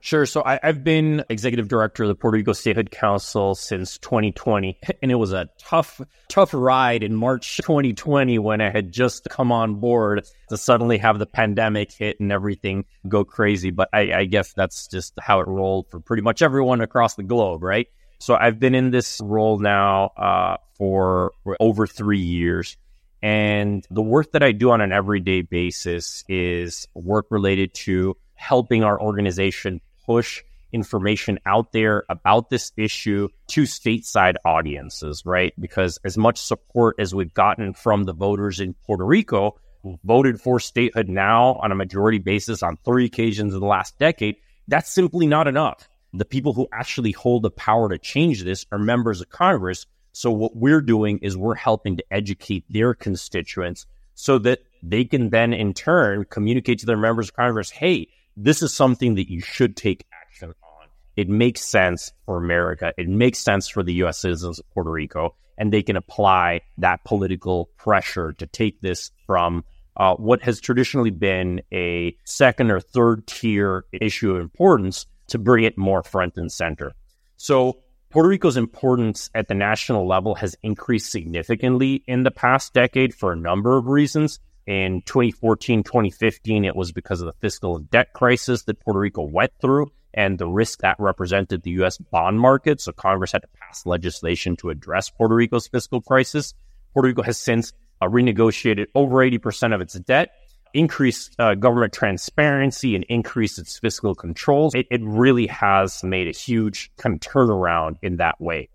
Sure. 0.00 0.24
So 0.26 0.42
I, 0.44 0.60
have 0.62 0.84
been 0.84 1.24
executive 1.28 1.68
director 1.68 2.04
of 2.04 2.08
the 2.08 2.14
Puerto 2.14 2.36
Rico 2.36 2.52
Statehood 2.52 2.90
Council 2.90 3.54
since 3.54 3.98
2020, 3.98 4.78
and 5.02 5.10
it 5.10 5.16
was 5.16 5.32
a 5.32 5.48
tough, 5.58 6.00
tough 6.28 6.54
ride 6.54 7.02
in 7.02 7.14
March 7.14 7.56
2020 7.58 8.38
when 8.38 8.60
I 8.60 8.70
had 8.70 8.92
just 8.92 9.28
come 9.28 9.50
on 9.50 9.80
board 9.80 10.24
to 10.48 10.56
suddenly 10.56 10.98
have 10.98 11.18
the 11.18 11.26
pandemic 11.26 11.90
hit 11.92 12.20
and 12.20 12.30
everything 12.30 12.84
go 13.08 13.24
crazy. 13.24 13.70
But 13.70 13.88
I, 13.92 14.12
I 14.12 14.24
guess 14.26 14.52
that's 14.52 14.86
just 14.86 15.14
how 15.18 15.40
it 15.40 15.48
rolled 15.48 15.90
for 15.90 15.98
pretty 15.98 16.22
much 16.22 16.40
everyone 16.40 16.80
across 16.82 17.14
the 17.14 17.24
globe, 17.24 17.62
right? 17.62 17.88
So 18.18 18.34
I've 18.34 18.58
been 18.58 18.74
in 18.74 18.90
this 18.90 19.20
role 19.22 19.58
now 19.58 20.10
uh, 20.16 20.56
for 20.78 21.32
over 21.58 21.86
three 21.86 22.20
years. 22.20 22.76
And 23.22 23.84
the 23.90 24.02
work 24.02 24.32
that 24.32 24.42
I 24.42 24.52
do 24.52 24.70
on 24.70 24.80
an 24.80 24.92
everyday 24.92 25.42
basis 25.42 26.22
is 26.28 26.86
work 26.94 27.26
related 27.30 27.74
to 27.74 28.16
helping 28.36 28.84
our 28.84 29.00
organization 29.00 29.80
push 30.04 30.42
information 30.72 31.38
out 31.46 31.72
there 31.72 32.04
about 32.08 32.50
this 32.50 32.72
issue 32.76 33.28
to 33.48 33.62
stateside 33.62 34.34
audiences, 34.44 35.22
right? 35.24 35.52
Because 35.58 35.98
as 36.04 36.18
much 36.18 36.38
support 36.38 36.96
as 36.98 37.14
we've 37.14 37.34
gotten 37.34 37.72
from 37.72 38.04
the 38.04 38.12
voters 38.12 38.60
in 38.60 38.74
Puerto 38.86 39.04
Rico 39.04 39.56
who 39.82 39.98
voted 40.04 40.40
for 40.40 40.58
statehood 40.58 41.08
now 41.08 41.54
on 41.62 41.72
a 41.72 41.76
majority 41.76 42.18
basis 42.18 42.62
on 42.62 42.76
three 42.84 43.04
occasions 43.04 43.54
in 43.54 43.60
the 43.60 43.66
last 43.66 43.98
decade, 43.98 44.36
that's 44.68 44.92
simply 44.92 45.26
not 45.26 45.46
enough. 45.46 45.88
The 46.12 46.24
people 46.24 46.52
who 46.52 46.68
actually 46.72 47.12
hold 47.12 47.42
the 47.42 47.50
power 47.50 47.88
to 47.88 47.98
change 47.98 48.42
this 48.42 48.66
are 48.72 48.78
members 48.78 49.20
of 49.20 49.28
Congress. 49.28 49.86
So 50.12 50.30
what 50.30 50.56
we're 50.56 50.80
doing 50.80 51.18
is 51.18 51.36
we're 51.36 51.54
helping 51.54 51.98
to 51.98 52.04
educate 52.10 52.64
their 52.68 52.94
constituents 52.94 53.86
so 54.14 54.38
that 54.38 54.60
they 54.82 55.04
can 55.04 55.30
then 55.30 55.52
in 55.52 55.74
turn 55.74 56.24
communicate 56.24 56.80
to 56.80 56.86
their 56.86 56.96
members 56.96 57.28
of 57.28 57.36
Congress, 57.36 57.70
hey, 57.70 58.08
this 58.36 58.62
is 58.62 58.72
something 58.72 59.14
that 59.14 59.30
you 59.30 59.40
should 59.40 59.76
take 59.76 60.04
action 60.12 60.50
on. 60.62 60.88
It 61.16 61.28
makes 61.28 61.62
sense 61.62 62.12
for 62.26 62.36
America. 62.36 62.92
It 62.98 63.08
makes 63.08 63.38
sense 63.38 63.68
for 63.68 63.82
the 63.82 63.94
U.S. 63.94 64.18
citizens 64.18 64.58
of 64.58 64.70
Puerto 64.70 64.90
Rico, 64.90 65.34
and 65.56 65.72
they 65.72 65.82
can 65.82 65.96
apply 65.96 66.60
that 66.78 67.04
political 67.04 67.70
pressure 67.78 68.34
to 68.34 68.46
take 68.46 68.80
this 68.80 69.10
from 69.26 69.64
uh, 69.96 70.14
what 70.16 70.42
has 70.42 70.60
traditionally 70.60 71.10
been 71.10 71.62
a 71.72 72.14
second 72.24 72.70
or 72.70 72.80
third 72.80 73.26
tier 73.26 73.84
issue 73.92 74.34
of 74.34 74.40
importance 74.40 75.06
to 75.28 75.38
bring 75.38 75.64
it 75.64 75.78
more 75.78 76.02
front 76.02 76.36
and 76.36 76.52
center. 76.52 76.92
So 77.38 77.78
Puerto 78.10 78.28
Rico's 78.28 78.56
importance 78.56 79.30
at 79.34 79.48
the 79.48 79.54
national 79.54 80.06
level 80.06 80.34
has 80.36 80.56
increased 80.62 81.10
significantly 81.10 82.04
in 82.06 82.22
the 82.22 82.30
past 82.30 82.72
decade 82.72 83.14
for 83.14 83.32
a 83.32 83.36
number 83.36 83.76
of 83.76 83.86
reasons. 83.86 84.38
In 84.66 85.02
2014, 85.02 85.84
2015, 85.84 86.64
it 86.64 86.74
was 86.74 86.90
because 86.90 87.20
of 87.20 87.26
the 87.26 87.34
fiscal 87.40 87.78
debt 87.78 88.12
crisis 88.12 88.64
that 88.64 88.80
Puerto 88.80 88.98
Rico 88.98 89.22
went 89.22 89.52
through 89.60 89.92
and 90.12 90.38
the 90.38 90.48
risk 90.48 90.80
that 90.80 90.96
represented 90.98 91.62
the 91.62 91.70
U.S. 91.72 91.98
bond 91.98 92.40
market. 92.40 92.80
So 92.80 92.90
Congress 92.90 93.30
had 93.30 93.42
to 93.42 93.48
pass 93.60 93.86
legislation 93.86 94.56
to 94.56 94.70
address 94.70 95.08
Puerto 95.10 95.34
Rico's 95.34 95.68
fiscal 95.68 96.00
crisis. 96.00 96.52
Puerto 96.92 97.08
Rico 97.08 97.22
has 97.22 97.38
since 97.38 97.74
uh, 98.00 98.06
renegotiated 98.06 98.86
over 98.94 99.16
80% 99.16 99.72
of 99.72 99.80
its 99.80 99.94
debt, 99.94 100.30
increased 100.74 101.36
uh, 101.38 101.54
government 101.54 101.92
transparency, 101.92 102.96
and 102.96 103.04
increased 103.04 103.60
its 103.60 103.78
fiscal 103.78 104.16
controls. 104.16 104.74
It, 104.74 104.86
it 104.90 105.00
really 105.04 105.46
has 105.46 106.02
made 106.02 106.26
a 106.26 106.32
huge 106.32 106.90
kind 106.96 107.14
of 107.14 107.20
turnaround 107.20 107.98
in 108.02 108.16
that 108.16 108.40
way. 108.40 108.68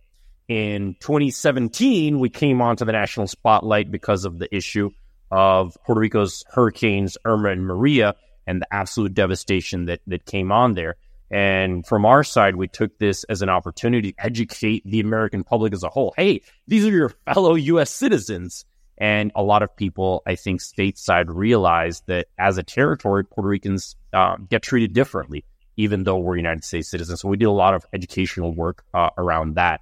In 0.48 0.96
2017, 1.00 2.20
we 2.20 2.30
came 2.30 2.62
onto 2.62 2.86
the 2.86 2.92
national 2.92 3.28
spotlight 3.28 3.92
because 3.92 4.26
of 4.26 4.38
the 4.40 4.54
issue 4.56 4.92
of 5.32 5.78
Puerto 5.86 6.02
Rico's 6.02 6.44
hurricanes 6.52 7.18
Irma 7.26 7.50
and 7.50 7.66
Maria 7.66 8.16
and 8.46 8.62
the 8.62 8.74
absolute 8.74 9.14
devastation 9.14 9.86
that, 9.86 10.02
that 10.08 10.26
came 10.26 10.52
on 10.52 10.74
there. 10.74 10.98
And 11.30 11.88
from 11.88 12.06
our 12.06 12.24
side, 12.24 12.58
we 12.58 12.68
took 12.68 12.98
this 12.98 13.24
as 13.24 13.42
an 13.42 13.48
opportunity 13.48 14.12
to 14.12 14.26
educate 14.26 14.84
the 14.86 15.00
American 15.00 15.46
public 15.46 15.72
as 15.72 15.84
a 15.84 15.90
whole. 15.90 16.14
Hey, 16.18 16.42
these 16.68 16.86
are 16.86 16.92
your 16.92 17.10
fellow 17.34 17.56
U.S. 17.56 17.90
citizens. 17.90 18.66
And 18.98 19.32
a 19.34 19.42
lot 19.42 19.64
of 19.64 19.76
people, 19.76 20.22
I 20.28 20.36
think, 20.36 20.60
stateside 20.60 21.26
realize 21.28 22.04
that 22.08 22.28
as 22.38 22.58
a 22.58 22.64
territory, 22.64 23.24
Puerto 23.24 23.48
Ricans 23.48 23.96
um, 24.14 24.48
get 24.50 24.62
treated 24.62 24.94
differently, 24.94 25.46
even 25.78 26.04
though 26.04 26.18
we're 26.18 26.36
United 26.36 26.66
States 26.66 26.90
citizens. 26.90 27.22
So 27.22 27.30
we 27.30 27.38
did 27.38 27.46
a 27.46 27.52
lot 27.52 27.74
of 27.74 27.86
educational 27.94 28.54
work 28.54 28.84
uh, 28.94 29.10
around 29.18 29.56
that. 29.56 29.82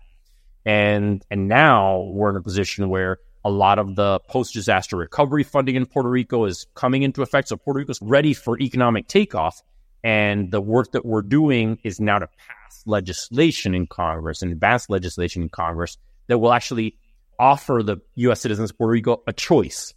And 0.66 1.26
and 1.32 1.48
now 1.48 2.02
we're 2.14 2.30
in 2.30 2.36
a 2.36 2.42
position 2.42 2.90
where 2.90 3.18
a 3.46 3.50
lot 3.50 3.80
of 3.80 3.96
the 3.96 4.20
post 4.28 4.54
disaster 4.54 4.98
recovery 4.98 5.44
funding 5.44 5.76
in 5.76 5.86
Puerto 5.86 6.10
Rico 6.10 6.46
is 6.46 6.68
coming 6.76 7.04
into 7.04 7.22
effect. 7.22 7.48
So 7.48 7.58
Puerto 7.58 7.80
Rico 7.80 7.92
is 7.92 8.02
ready 8.02 8.34
for 8.34 8.60
economic 8.60 9.08
takeoff. 9.08 9.62
And 10.04 10.52
the 10.52 10.62
work 10.62 10.94
that 10.94 11.06
we're 11.06 11.22
doing 11.22 11.80
is 11.84 12.00
now 12.00 12.20
to 12.20 12.28
pass 12.28 12.84
legislation 12.86 13.76
in 13.76 13.88
Congress 13.88 14.42
and 14.42 14.52
advance 14.52 14.90
legislation 14.90 15.42
in 15.42 15.50
Congress 15.50 15.98
that 16.28 16.38
will 16.38 16.54
actually 16.54 16.98
offer 17.38 17.82
the 17.84 17.98
U.S. 18.16 18.42
citizens 18.42 18.72
of 18.72 18.78
Puerto 18.78 18.92
Rico 18.92 19.24
a 19.28 19.34
choice 19.34 19.94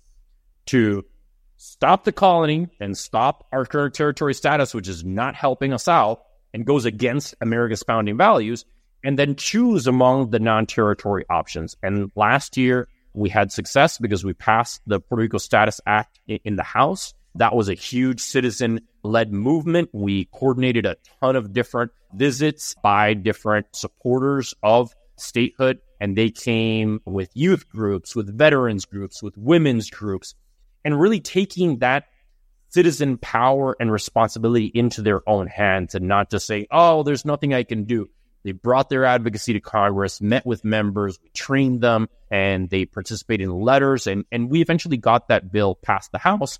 to 0.66 1.04
stop 1.56 2.04
the 2.04 2.12
colony 2.12 2.68
and 2.80 2.96
stop 2.96 3.46
our 3.52 3.64
current 3.64 3.94
territory 3.94 4.34
status, 4.34 4.74
which 4.74 4.88
is 4.88 5.04
not 5.04 5.34
helping 5.34 5.72
us 5.72 5.88
out 5.88 6.22
and 6.54 6.66
goes 6.66 6.84
against 6.84 7.34
America's 7.40 7.82
founding 7.82 8.16
values, 8.16 8.64
and 9.04 9.18
then 9.18 9.36
choose 9.36 9.86
among 9.86 10.30
the 10.30 10.38
non 10.38 10.66
territory 10.66 11.24
options. 11.30 11.76
And 11.82 12.10
last 12.14 12.56
year, 12.56 12.88
we 13.14 13.28
had 13.28 13.52
success 13.52 13.98
because 13.98 14.24
we 14.24 14.32
passed 14.32 14.80
the 14.86 15.00
Puerto 15.00 15.22
Rico 15.22 15.38
Status 15.38 15.80
Act 15.86 16.20
in 16.26 16.56
the 16.56 16.62
House. 16.62 17.14
That 17.34 17.54
was 17.54 17.68
a 17.68 17.74
huge 17.74 18.20
citizen 18.20 18.80
led 19.02 19.32
movement. 19.32 19.90
We 19.92 20.26
coordinated 20.26 20.86
a 20.86 20.96
ton 21.20 21.36
of 21.36 21.52
different 21.52 21.92
visits 22.14 22.74
by 22.82 23.14
different 23.14 23.66
supporters 23.74 24.54
of 24.62 24.94
statehood, 25.16 25.78
and 26.00 26.16
they 26.16 26.30
came 26.30 27.00
with 27.04 27.30
youth 27.34 27.68
groups, 27.68 28.14
with 28.14 28.36
veterans 28.36 28.84
groups, 28.84 29.22
with 29.22 29.36
women's 29.36 29.88
groups, 29.88 30.34
and 30.84 31.00
really 31.00 31.20
taking 31.20 31.78
that 31.78 32.04
citizen 32.68 33.18
power 33.18 33.76
and 33.78 33.92
responsibility 33.92 34.66
into 34.66 35.02
their 35.02 35.26
own 35.28 35.46
hands 35.46 35.94
and 35.94 36.08
not 36.08 36.30
just 36.30 36.46
say, 36.46 36.66
oh, 36.70 37.02
there's 37.02 37.24
nothing 37.24 37.52
I 37.52 37.64
can 37.64 37.84
do. 37.84 38.08
They 38.44 38.52
brought 38.52 38.88
their 38.88 39.04
advocacy 39.04 39.52
to 39.54 39.60
Congress, 39.60 40.20
met 40.20 40.44
with 40.44 40.64
members, 40.64 41.18
trained 41.32 41.80
them, 41.80 42.08
and 42.30 42.68
they 42.68 42.84
participated 42.84 43.44
in 43.44 43.52
letters. 43.52 44.06
And, 44.06 44.24
and 44.32 44.50
we 44.50 44.60
eventually 44.60 44.96
got 44.96 45.28
that 45.28 45.52
bill 45.52 45.74
passed 45.74 46.12
the 46.12 46.18
House. 46.18 46.58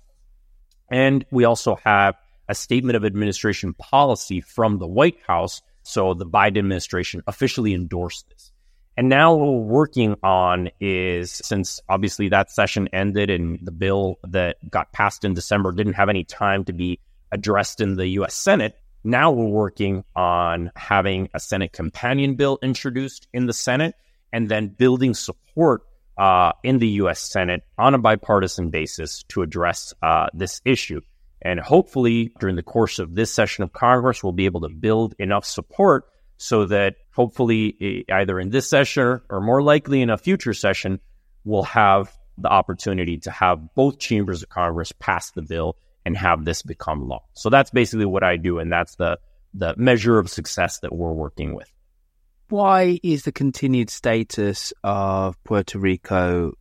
And 0.89 1.25
we 1.31 1.45
also 1.45 1.75
have 1.83 2.15
a 2.47 2.55
statement 2.55 2.95
of 2.95 3.05
administration 3.05 3.73
policy 3.73 4.41
from 4.41 4.77
the 4.77 4.87
White 4.87 5.17
House. 5.27 5.61
So 5.83 6.13
the 6.13 6.25
Biden 6.25 6.59
administration 6.59 7.23
officially 7.27 7.73
endorsed 7.73 8.29
this. 8.29 8.51
And 8.95 9.09
now 9.09 9.33
what 9.33 9.47
we're 9.47 9.73
working 9.73 10.15
on 10.21 10.69
is 10.79 11.31
since 11.31 11.81
obviously 11.89 12.29
that 12.29 12.51
session 12.51 12.89
ended 12.93 13.29
and 13.29 13.59
the 13.61 13.71
bill 13.71 14.19
that 14.23 14.57
got 14.69 14.91
passed 14.91 15.25
in 15.25 15.33
December 15.33 15.71
didn't 15.71 15.93
have 15.93 16.09
any 16.09 16.23
time 16.23 16.63
to 16.65 16.73
be 16.73 16.99
addressed 17.31 17.81
in 17.81 17.95
the 17.95 18.07
US 18.09 18.35
Senate, 18.35 18.77
now 19.03 19.31
we're 19.31 19.45
working 19.45 20.03
on 20.15 20.71
having 20.75 21.29
a 21.33 21.39
Senate 21.39 21.73
companion 21.73 22.35
bill 22.35 22.59
introduced 22.61 23.27
in 23.33 23.45
the 23.45 23.53
Senate 23.53 23.95
and 24.31 24.49
then 24.49 24.67
building 24.67 25.13
support 25.13 25.83
uh, 26.17 26.53
in 26.63 26.79
the 26.79 26.87
U.S. 26.87 27.19
Senate 27.19 27.63
on 27.77 27.93
a 27.93 27.97
bipartisan 27.97 28.69
basis 28.69 29.23
to 29.29 29.41
address 29.41 29.93
uh, 30.01 30.27
this 30.33 30.61
issue. 30.63 31.01
And 31.41 31.59
hopefully, 31.59 32.31
during 32.39 32.55
the 32.55 32.63
course 32.63 32.99
of 32.99 33.15
this 33.15 33.33
session 33.33 33.63
of 33.63 33.73
Congress, 33.73 34.23
we'll 34.23 34.31
be 34.31 34.45
able 34.45 34.61
to 34.61 34.69
build 34.69 35.15
enough 35.19 35.45
support 35.45 36.05
so 36.37 36.65
that 36.65 36.95
hopefully, 37.13 38.05
either 38.09 38.39
in 38.39 38.49
this 38.49 38.69
session 38.69 39.21
or 39.29 39.41
more 39.41 39.61
likely 39.61 40.01
in 40.01 40.09
a 40.09 40.17
future 40.17 40.53
session, 40.53 40.99
we'll 41.43 41.63
have 41.63 42.11
the 42.37 42.49
opportunity 42.49 43.17
to 43.19 43.31
have 43.31 43.73
both 43.75 43.99
chambers 43.99 44.43
of 44.43 44.49
Congress 44.49 44.91
pass 44.99 45.31
the 45.31 45.41
bill 45.41 45.75
and 46.05 46.17
have 46.17 46.45
this 46.45 46.61
become 46.61 47.07
law. 47.07 47.23
So 47.33 47.49
that's 47.49 47.71
basically 47.71 48.05
what 48.05 48.23
I 48.23 48.37
do, 48.37 48.59
and 48.59 48.71
that's 48.71 48.95
the 48.95 49.19
the 49.53 49.75
measure 49.77 50.17
of 50.17 50.29
success 50.29 50.79
that 50.79 50.93
we're 50.93 51.13
working 51.13 51.53
with. 51.53 51.71
Why 52.49 52.99
is 53.03 53.23
the 53.23 53.31
continued 53.31 53.89
status 53.89 54.73
of 54.83 55.41
Puerto 55.43 55.79
Rico 55.79 56.53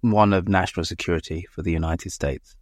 one 0.00 0.32
of 0.32 0.48
national 0.48 0.84
security 0.84 1.46
for 1.50 1.62
the 1.62 1.72
United 1.72 2.10
States? 2.10 2.56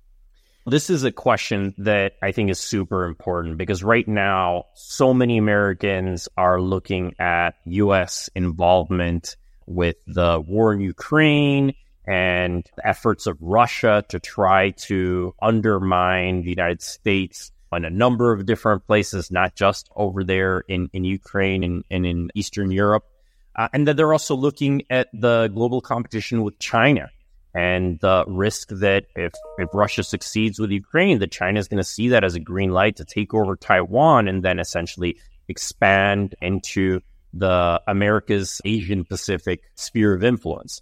This 0.64 0.90
is 0.90 1.02
a 1.02 1.10
question 1.10 1.74
that 1.78 2.12
I 2.22 2.30
think 2.30 2.50
is 2.50 2.60
super 2.60 3.04
important 3.04 3.58
because 3.58 3.82
right 3.82 4.06
now, 4.06 4.66
so 4.74 5.12
many 5.12 5.38
Americans 5.38 6.28
are 6.36 6.60
looking 6.60 7.14
at 7.18 7.56
U.S. 7.64 8.30
involvement 8.36 9.36
with 9.66 9.96
the 10.06 10.40
war 10.40 10.72
in 10.72 10.80
Ukraine 10.80 11.74
and 12.06 12.68
the 12.76 12.86
efforts 12.86 13.26
of 13.26 13.36
Russia 13.40 14.04
to 14.08 14.18
try 14.18 14.70
to 14.70 15.34
undermine 15.40 16.42
the 16.42 16.50
United 16.50 16.82
States 16.82 17.52
in 17.72 17.84
a 17.84 17.90
number 17.90 18.32
of 18.32 18.44
different 18.44 18.86
places, 18.86 19.30
not 19.30 19.54
just 19.54 19.88
over 19.96 20.24
there 20.24 20.60
in, 20.68 20.90
in 20.92 21.04
Ukraine 21.04 21.64
and, 21.64 21.84
and 21.90 22.04
in 22.04 22.30
Eastern 22.34 22.70
Europe. 22.70 23.04
Uh, 23.54 23.68
and 23.72 23.86
that 23.86 23.96
they're 23.96 24.12
also 24.12 24.34
looking 24.34 24.82
at 24.88 25.08
the 25.12 25.48
global 25.48 25.80
competition 25.80 26.42
with 26.42 26.58
China 26.58 27.10
and 27.54 28.00
the 28.00 28.24
risk 28.26 28.68
that 28.68 29.04
if, 29.14 29.32
if 29.58 29.68
Russia 29.74 30.02
succeeds 30.02 30.58
with 30.58 30.70
Ukraine, 30.70 31.18
that 31.18 31.30
China 31.30 31.60
is 31.60 31.68
going 31.68 31.82
to 31.82 31.84
see 31.84 32.08
that 32.08 32.24
as 32.24 32.34
a 32.34 32.40
green 32.40 32.70
light 32.70 32.96
to 32.96 33.04
take 33.04 33.34
over 33.34 33.56
Taiwan 33.56 34.26
and 34.26 34.42
then 34.42 34.58
essentially 34.58 35.18
expand 35.48 36.34
into 36.40 37.00
the 37.34 37.80
America's 37.86 38.60
Asian 38.64 39.04
Pacific 39.04 39.62
sphere 39.74 40.14
of 40.14 40.24
influence. 40.24 40.80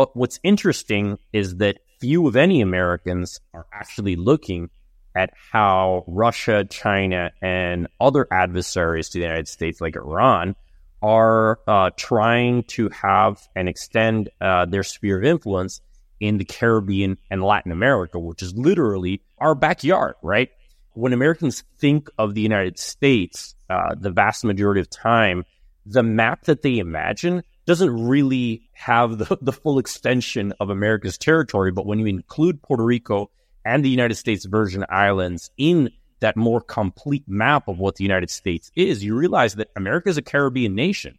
But 0.00 0.16
what's 0.16 0.40
interesting 0.42 1.18
is 1.30 1.56
that 1.56 1.80
few 2.00 2.26
of 2.26 2.34
any 2.34 2.62
Americans 2.62 3.38
are 3.52 3.66
actually 3.70 4.16
looking 4.16 4.70
at 5.14 5.28
how 5.52 6.04
Russia, 6.06 6.64
China, 6.64 7.32
and 7.42 7.86
other 8.00 8.26
adversaries 8.32 9.10
to 9.10 9.18
the 9.18 9.24
United 9.24 9.46
States, 9.46 9.78
like 9.78 9.96
Iran, 9.96 10.56
are 11.02 11.58
uh, 11.68 11.90
trying 11.98 12.62
to 12.68 12.88
have 12.88 13.46
and 13.54 13.68
extend 13.68 14.30
uh, 14.40 14.64
their 14.64 14.84
sphere 14.84 15.18
of 15.18 15.24
influence 15.24 15.82
in 16.18 16.38
the 16.38 16.46
Caribbean 16.46 17.18
and 17.30 17.42
Latin 17.42 17.70
America, 17.70 18.18
which 18.18 18.42
is 18.42 18.54
literally 18.54 19.20
our 19.36 19.54
backyard, 19.54 20.14
right? 20.22 20.48
When 20.94 21.12
Americans 21.12 21.62
think 21.78 22.08
of 22.16 22.34
the 22.34 22.40
United 22.40 22.78
States, 22.78 23.54
uh, 23.68 23.96
the 24.00 24.10
vast 24.10 24.44
majority 24.46 24.80
of 24.80 24.88
time, 24.88 25.44
the 25.84 26.02
map 26.02 26.44
that 26.44 26.62
they 26.62 26.78
imagine 26.78 27.42
doesn't 27.70 28.08
really 28.08 28.68
have 28.72 29.18
the, 29.18 29.38
the 29.40 29.52
full 29.52 29.78
extension 29.78 30.52
of 30.58 30.70
America's 30.70 31.16
territory. 31.16 31.70
But 31.70 31.86
when 31.86 32.00
you 32.00 32.06
include 32.06 32.60
Puerto 32.62 32.82
Rico 32.82 33.30
and 33.64 33.84
the 33.84 33.88
United 33.88 34.16
States 34.16 34.44
Virgin 34.44 34.84
Islands 34.88 35.50
in 35.56 35.90
that 36.18 36.36
more 36.36 36.60
complete 36.60 37.22
map 37.28 37.68
of 37.68 37.78
what 37.78 37.94
the 37.94 38.02
United 38.02 38.28
States 38.28 38.72
is, 38.74 39.04
you 39.04 39.14
realize 39.14 39.54
that 39.54 39.68
America 39.76 40.08
is 40.08 40.18
a 40.18 40.22
Caribbean 40.22 40.74
nation. 40.74 41.16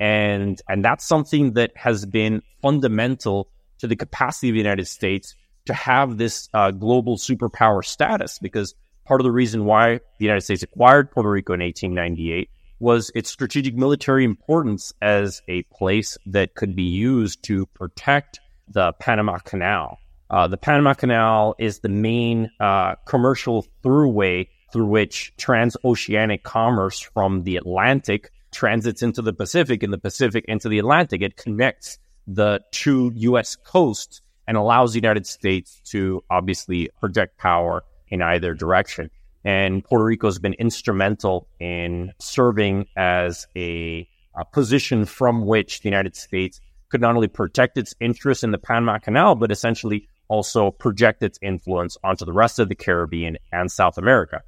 And, 0.00 0.60
and 0.68 0.84
that's 0.84 1.06
something 1.06 1.52
that 1.52 1.70
has 1.76 2.04
been 2.04 2.42
fundamental 2.60 3.48
to 3.78 3.86
the 3.86 3.96
capacity 3.96 4.48
of 4.48 4.54
the 4.54 4.58
United 4.58 4.88
States 4.88 5.36
to 5.66 5.72
have 5.72 6.18
this 6.18 6.48
uh, 6.52 6.72
global 6.72 7.16
superpower 7.16 7.84
status 7.84 8.40
because 8.40 8.74
part 9.04 9.20
of 9.20 9.24
the 9.24 9.30
reason 9.30 9.64
why 9.64 10.00
the 10.18 10.24
United 10.24 10.40
States 10.42 10.64
acquired 10.64 11.12
Puerto 11.12 11.30
Rico 11.30 11.54
in 11.54 11.60
1898 11.60 12.50
was 12.78 13.10
its 13.14 13.30
strategic 13.30 13.74
military 13.74 14.24
importance 14.24 14.92
as 15.00 15.42
a 15.48 15.62
place 15.64 16.18
that 16.26 16.54
could 16.54 16.76
be 16.76 16.82
used 16.82 17.42
to 17.44 17.66
protect 17.66 18.40
the 18.68 18.92
Panama 18.94 19.38
Canal. 19.38 19.98
Uh, 20.28 20.48
the 20.48 20.56
Panama 20.56 20.94
Canal 20.94 21.54
is 21.58 21.78
the 21.80 21.88
main 21.88 22.50
uh, 22.58 22.96
commercial 23.06 23.66
throughway 23.82 24.48
through 24.72 24.86
which 24.86 25.32
transoceanic 25.36 26.42
commerce 26.42 27.00
from 27.00 27.44
the 27.44 27.56
Atlantic 27.56 28.30
transits 28.52 29.02
into 29.02 29.22
the 29.22 29.32
Pacific 29.32 29.82
and 29.82 29.92
the 29.92 29.98
Pacific 29.98 30.44
into 30.48 30.68
the 30.68 30.78
Atlantic. 30.78 31.22
It 31.22 31.36
connects 31.36 31.98
the 32.26 32.60
two 32.72 33.12
U.S. 33.14 33.56
coasts 33.56 34.20
and 34.48 34.56
allows 34.56 34.92
the 34.92 34.98
United 34.98 35.26
States 35.26 35.80
to 35.84 36.22
obviously 36.30 36.90
project 36.98 37.38
power 37.38 37.84
in 38.08 38.22
either 38.22 38.54
direction. 38.54 39.10
And 39.46 39.84
Puerto 39.84 40.04
Rico 40.04 40.26
has 40.26 40.40
been 40.40 40.54
instrumental 40.54 41.46
in 41.60 42.12
serving 42.18 42.86
as 42.96 43.46
a, 43.56 44.08
a 44.36 44.44
position 44.44 45.04
from 45.04 45.46
which 45.46 45.82
the 45.82 45.88
United 45.88 46.16
States 46.16 46.60
could 46.90 47.00
not 47.00 47.14
only 47.14 47.28
protect 47.28 47.78
its 47.78 47.94
interests 48.00 48.42
in 48.42 48.50
the 48.50 48.58
Panama 48.58 48.98
Canal, 48.98 49.36
but 49.36 49.52
essentially 49.52 50.08
also 50.26 50.72
project 50.72 51.22
its 51.22 51.38
influence 51.40 51.96
onto 52.02 52.24
the 52.24 52.32
rest 52.32 52.58
of 52.58 52.68
the 52.68 52.74
Caribbean 52.74 53.38
and 53.52 53.70
South 53.70 53.98
America. 53.98 54.42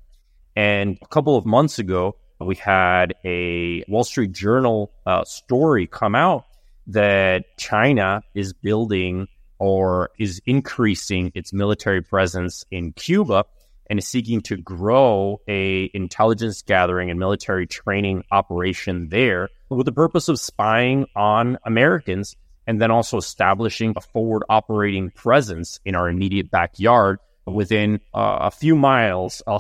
And 0.57 0.99
a 1.01 1.07
couple 1.07 1.37
of 1.37 1.47
months 1.47 1.79
ago, 1.79 2.17
we 2.41 2.57
had 2.57 3.15
a 3.25 3.85
Wall 3.87 4.03
Street 4.03 4.33
Journal 4.33 4.93
uh, 5.07 5.23
story 5.23 5.87
come 5.87 6.17
out 6.17 6.45
that 6.89 7.45
China 7.57 8.23
is 8.35 8.53
building 8.53 9.29
or 9.61 10.11
is 10.19 10.43
increasing 10.45 11.31
its 11.37 11.53
military 11.53 12.03
presence 12.03 12.65
in 12.73 12.93
Cuba 12.95 13.45
and 13.89 13.99
is 13.99 14.07
seeking 14.07 14.41
to 14.43 14.57
grow 14.57 15.41
a 15.49 15.91
intelligence 15.95 16.63
gathering 16.63 17.11
and 17.11 17.19
military 17.19 17.67
training 17.67 18.25
operation 18.31 19.09
there 19.09 19.49
with 19.69 19.87
the 19.87 19.93
purpose 19.93 20.29
of 20.29 20.39
spying 20.39 21.07
on 21.17 21.59
Americans 21.65 22.37
and 22.67 22.81
then 22.81 22.91
also 22.91 23.17
establishing 23.17 23.95
a 23.97 24.01
forward 24.01 24.43
operating 24.49 25.11
presence 25.11 25.81
in 25.85 25.95
our 25.95 26.09
immediate 26.09 26.51
backyard 26.51 27.19
within 27.47 28.01
uh, 28.15 28.39
a 28.43 28.51
few 28.51 28.77
miles, 28.77 29.43
uh, 29.47 29.59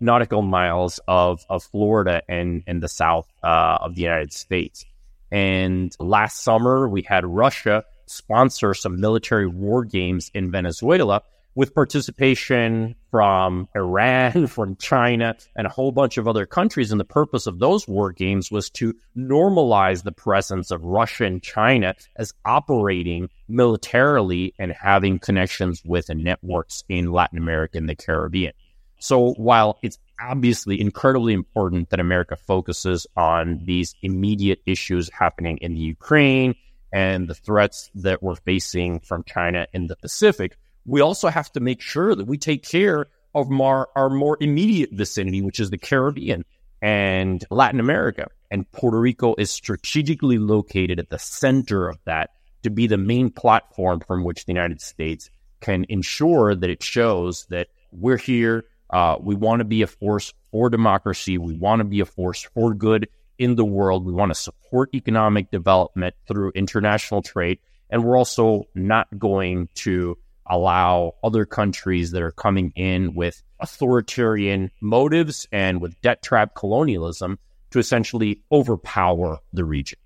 nautical 0.00 0.42
miles 0.42 1.00
of, 1.08 1.44
of 1.50 1.64
Florida 1.64 2.22
and, 2.28 2.62
and 2.66 2.82
the 2.82 2.88
south 2.88 3.26
uh, 3.42 3.78
of 3.80 3.96
the 3.96 4.02
United 4.02 4.32
States. 4.32 4.84
And 5.32 5.94
last 5.98 6.44
summer, 6.44 6.88
we 6.88 7.02
had 7.02 7.26
Russia 7.26 7.84
sponsor 8.06 8.74
some 8.74 9.00
military 9.00 9.48
war 9.48 9.84
games 9.84 10.30
in 10.32 10.52
Venezuela 10.52 11.22
with 11.56 11.74
participation 11.74 12.94
from 13.10 13.66
Iran, 13.74 14.46
from 14.46 14.76
China, 14.76 15.34
and 15.56 15.66
a 15.66 15.70
whole 15.70 15.90
bunch 15.90 16.18
of 16.18 16.28
other 16.28 16.46
countries. 16.46 16.92
And 16.92 17.00
the 17.00 17.04
purpose 17.04 17.48
of 17.48 17.58
those 17.58 17.88
war 17.88 18.12
games 18.12 18.52
was 18.52 18.70
to 18.70 18.94
normalize 19.16 20.04
the 20.04 20.12
presence 20.12 20.70
of 20.70 20.84
Russia 20.84 21.24
and 21.24 21.42
China 21.42 21.94
as 22.16 22.32
operating 22.44 23.28
militarily 23.48 24.54
and 24.58 24.70
having 24.70 25.18
connections 25.18 25.82
with 25.84 26.08
networks 26.10 26.84
in 26.88 27.10
Latin 27.10 27.38
America 27.38 27.78
and 27.78 27.88
the 27.88 27.96
Caribbean. 27.96 28.52
So 28.98 29.32
while 29.32 29.78
it's 29.82 29.98
obviously 30.20 30.80
incredibly 30.80 31.32
important 31.32 31.90
that 31.90 32.00
America 32.00 32.36
focuses 32.36 33.06
on 33.16 33.60
these 33.64 33.94
immediate 34.02 34.60
issues 34.66 35.10
happening 35.10 35.58
in 35.58 35.74
the 35.74 35.80
Ukraine 35.80 36.54
and 36.92 37.28
the 37.28 37.34
threats 37.34 37.90
that 37.94 38.22
we're 38.22 38.36
facing 38.36 39.00
from 39.00 39.22
China 39.24 39.66
in 39.72 39.86
the 39.86 39.96
Pacific, 39.96 40.56
we 40.86 41.00
also 41.00 41.28
have 41.28 41.52
to 41.52 41.60
make 41.60 41.80
sure 41.80 42.14
that 42.14 42.26
we 42.26 42.38
take 42.38 42.62
care 42.62 43.06
of 43.34 43.50
our, 43.60 43.88
our 43.94 44.08
more 44.08 44.38
immediate 44.40 44.90
vicinity, 44.92 45.42
which 45.42 45.60
is 45.60 45.70
the 45.70 45.78
Caribbean 45.78 46.44
and 46.80 47.44
Latin 47.50 47.80
America. 47.80 48.28
And 48.50 48.70
Puerto 48.72 48.98
Rico 48.98 49.34
is 49.36 49.50
strategically 49.50 50.38
located 50.38 50.98
at 50.98 51.10
the 51.10 51.18
center 51.18 51.88
of 51.88 51.98
that 52.04 52.30
to 52.62 52.70
be 52.70 52.86
the 52.86 52.96
main 52.96 53.30
platform 53.30 54.00
from 54.00 54.24
which 54.24 54.44
the 54.44 54.52
United 54.52 54.80
States 54.80 55.28
can 55.60 55.84
ensure 55.88 56.54
that 56.54 56.70
it 56.70 56.82
shows 56.82 57.46
that 57.50 57.68
we're 57.92 58.16
here. 58.16 58.64
Uh, 58.90 59.16
we 59.20 59.34
want 59.34 59.60
to 59.60 59.64
be 59.64 59.82
a 59.82 59.86
force 59.86 60.32
for 60.52 60.70
democracy. 60.70 61.38
We 61.38 61.56
want 61.56 61.80
to 61.80 61.84
be 61.84 62.00
a 62.00 62.06
force 62.06 62.42
for 62.54 62.72
good 62.72 63.08
in 63.38 63.56
the 63.56 63.64
world. 63.64 64.06
We 64.06 64.12
want 64.12 64.30
to 64.30 64.34
support 64.34 64.94
economic 64.94 65.50
development 65.50 66.14
through 66.28 66.52
international 66.54 67.22
trade. 67.22 67.58
And 67.90 68.04
we're 68.04 68.16
also 68.16 68.64
not 68.74 69.06
going 69.18 69.68
to 69.76 70.16
allow 70.48 71.14
other 71.22 71.44
countries 71.44 72.10
that 72.12 72.22
are 72.22 72.32
coming 72.32 72.72
in 72.76 73.14
with 73.14 73.42
authoritarian 73.60 74.70
motives 74.80 75.48
and 75.50 75.80
with 75.80 76.00
debt 76.02 76.22
trap 76.22 76.54
colonialism 76.54 77.38
to 77.70 77.78
essentially 77.78 78.40
overpower 78.52 79.38
the 79.52 79.64
region. 79.64 79.98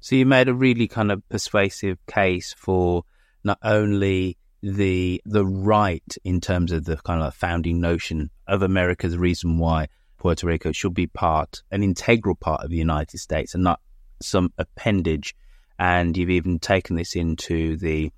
So 0.00 0.16
you 0.16 0.26
made 0.26 0.48
a 0.48 0.54
really 0.54 0.88
kind 0.88 1.10
of 1.10 1.26
persuasive 1.28 1.98
case 2.06 2.54
for 2.56 3.04
not 3.42 3.58
only 3.62 4.36
the 4.62 5.22
the 5.24 5.46
right 5.46 6.16
in 6.24 6.40
terms 6.40 6.72
of 6.72 6.84
the 6.84 6.96
kind 6.96 7.22
of 7.22 7.34
founding 7.34 7.80
notion 7.80 8.30
of 8.46 8.62
America's 8.62 9.16
reason 9.16 9.58
why 9.58 9.88
Puerto 10.18 10.46
Rico 10.46 10.72
should 10.72 10.94
be 10.94 11.06
part, 11.06 11.62
an 11.70 11.82
integral 11.82 12.34
part 12.34 12.64
of 12.64 12.70
the 12.70 12.76
United 12.76 13.18
States 13.18 13.54
and 13.54 13.62
not 13.62 13.80
some 14.20 14.52
appendage. 14.58 15.36
And 15.78 16.16
you've 16.16 16.30
even 16.30 16.58
taken 16.58 16.96
this 16.96 17.16
into 17.16 17.76
the 17.76 18.10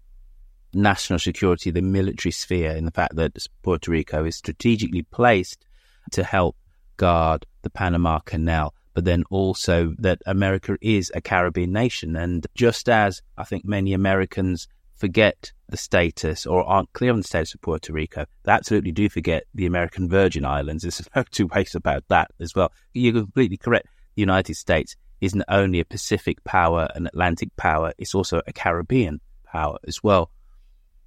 national 0.72 1.18
security, 1.18 1.70
the 1.70 1.82
military 1.82 2.32
sphere, 2.32 2.72
in 2.72 2.84
the 2.84 2.90
fact 2.90 3.16
that 3.16 3.38
Puerto 3.62 3.90
Rico 3.90 4.24
is 4.24 4.36
strategically 4.36 5.02
placed 5.02 5.64
to 6.12 6.24
help 6.24 6.56
guard 6.96 7.46
the 7.62 7.70
Panama 7.70 8.18
Canal, 8.20 8.74
but 8.94 9.04
then 9.04 9.24
also 9.30 9.94
that 9.98 10.20
America 10.26 10.76
is 10.80 11.10
a 11.14 11.20
Caribbean 11.20 11.72
nation. 11.72 12.16
And 12.16 12.46
just 12.54 12.88
as 12.88 13.22
I 13.36 13.44
think 13.44 13.64
many 13.64 13.92
Americans 13.92 14.68
forget 14.94 15.52
the 15.68 15.76
status 15.76 16.44
or 16.46 16.64
aren't 16.64 16.92
clear 16.92 17.12
on 17.12 17.18
the 17.18 17.26
status 17.26 17.54
of 17.54 17.62
Puerto 17.62 17.92
Rico, 17.92 18.26
they 18.44 18.52
absolutely 18.52 18.92
do 18.92 19.08
forget 19.08 19.44
the 19.54 19.66
American 19.66 20.08
Virgin 20.08 20.44
Islands. 20.44 20.82
There's 20.82 21.02
no 21.16 21.24
two 21.30 21.46
ways 21.46 21.74
about 21.74 22.04
that 22.08 22.30
as 22.40 22.54
well. 22.54 22.72
You're 22.92 23.12
completely 23.12 23.56
correct. 23.56 23.86
The 24.16 24.22
United 24.22 24.56
States 24.56 24.96
isn't 25.20 25.44
only 25.48 25.80
a 25.80 25.84
Pacific 25.84 26.42
power, 26.44 26.88
an 26.94 27.06
Atlantic 27.06 27.54
power, 27.56 27.92
it's 27.98 28.14
also 28.14 28.40
a 28.46 28.52
Caribbean 28.52 29.20
power 29.44 29.78
as 29.86 30.02
well 30.02 30.30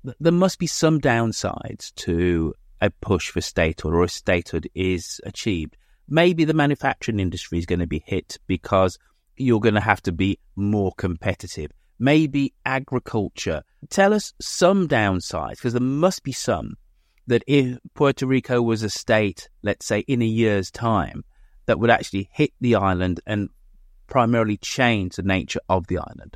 there 0.03 0.31
must 0.31 0.59
be 0.59 0.67
some 0.67 0.99
downsides 0.99 1.93
to 1.95 2.53
a 2.79 2.89
push 2.89 3.29
for 3.29 3.41
statehood 3.41 3.93
or 3.93 4.03
if 4.03 4.11
statehood 4.11 4.67
is 4.73 5.21
achieved. 5.23 5.77
Maybe 6.07 6.45
the 6.45 6.53
manufacturing 6.53 7.19
industry 7.19 7.59
is 7.59 7.65
going 7.65 7.79
to 7.79 7.87
be 7.87 8.03
hit 8.05 8.37
because 8.47 8.97
you're 9.37 9.59
going 9.59 9.75
to 9.75 9.81
have 9.81 10.01
to 10.03 10.11
be 10.11 10.39
more 10.55 10.91
competitive. 10.97 11.71
Maybe 11.99 12.53
agriculture. 12.65 13.63
Tell 13.89 14.13
us 14.13 14.33
some 14.41 14.87
downsides 14.87 15.57
because 15.57 15.73
there 15.73 15.81
must 15.81 16.23
be 16.23 16.31
some 16.31 16.75
that 17.27 17.43
if 17.47 17.77
Puerto 17.93 18.25
Rico 18.25 18.61
was 18.61 18.81
a 18.81 18.89
state, 18.89 19.49
let's 19.61 19.85
say 19.85 19.99
in 19.99 20.21
a 20.21 20.25
year's 20.25 20.71
time, 20.71 21.23
that 21.67 21.79
would 21.79 21.91
actually 21.91 22.29
hit 22.33 22.51
the 22.59 22.75
island 22.75 23.21
and 23.27 23.49
primarily 24.07 24.57
change 24.57 25.15
the 25.15 25.23
nature 25.23 25.61
of 25.69 25.87
the 25.87 25.99
island. 25.99 26.35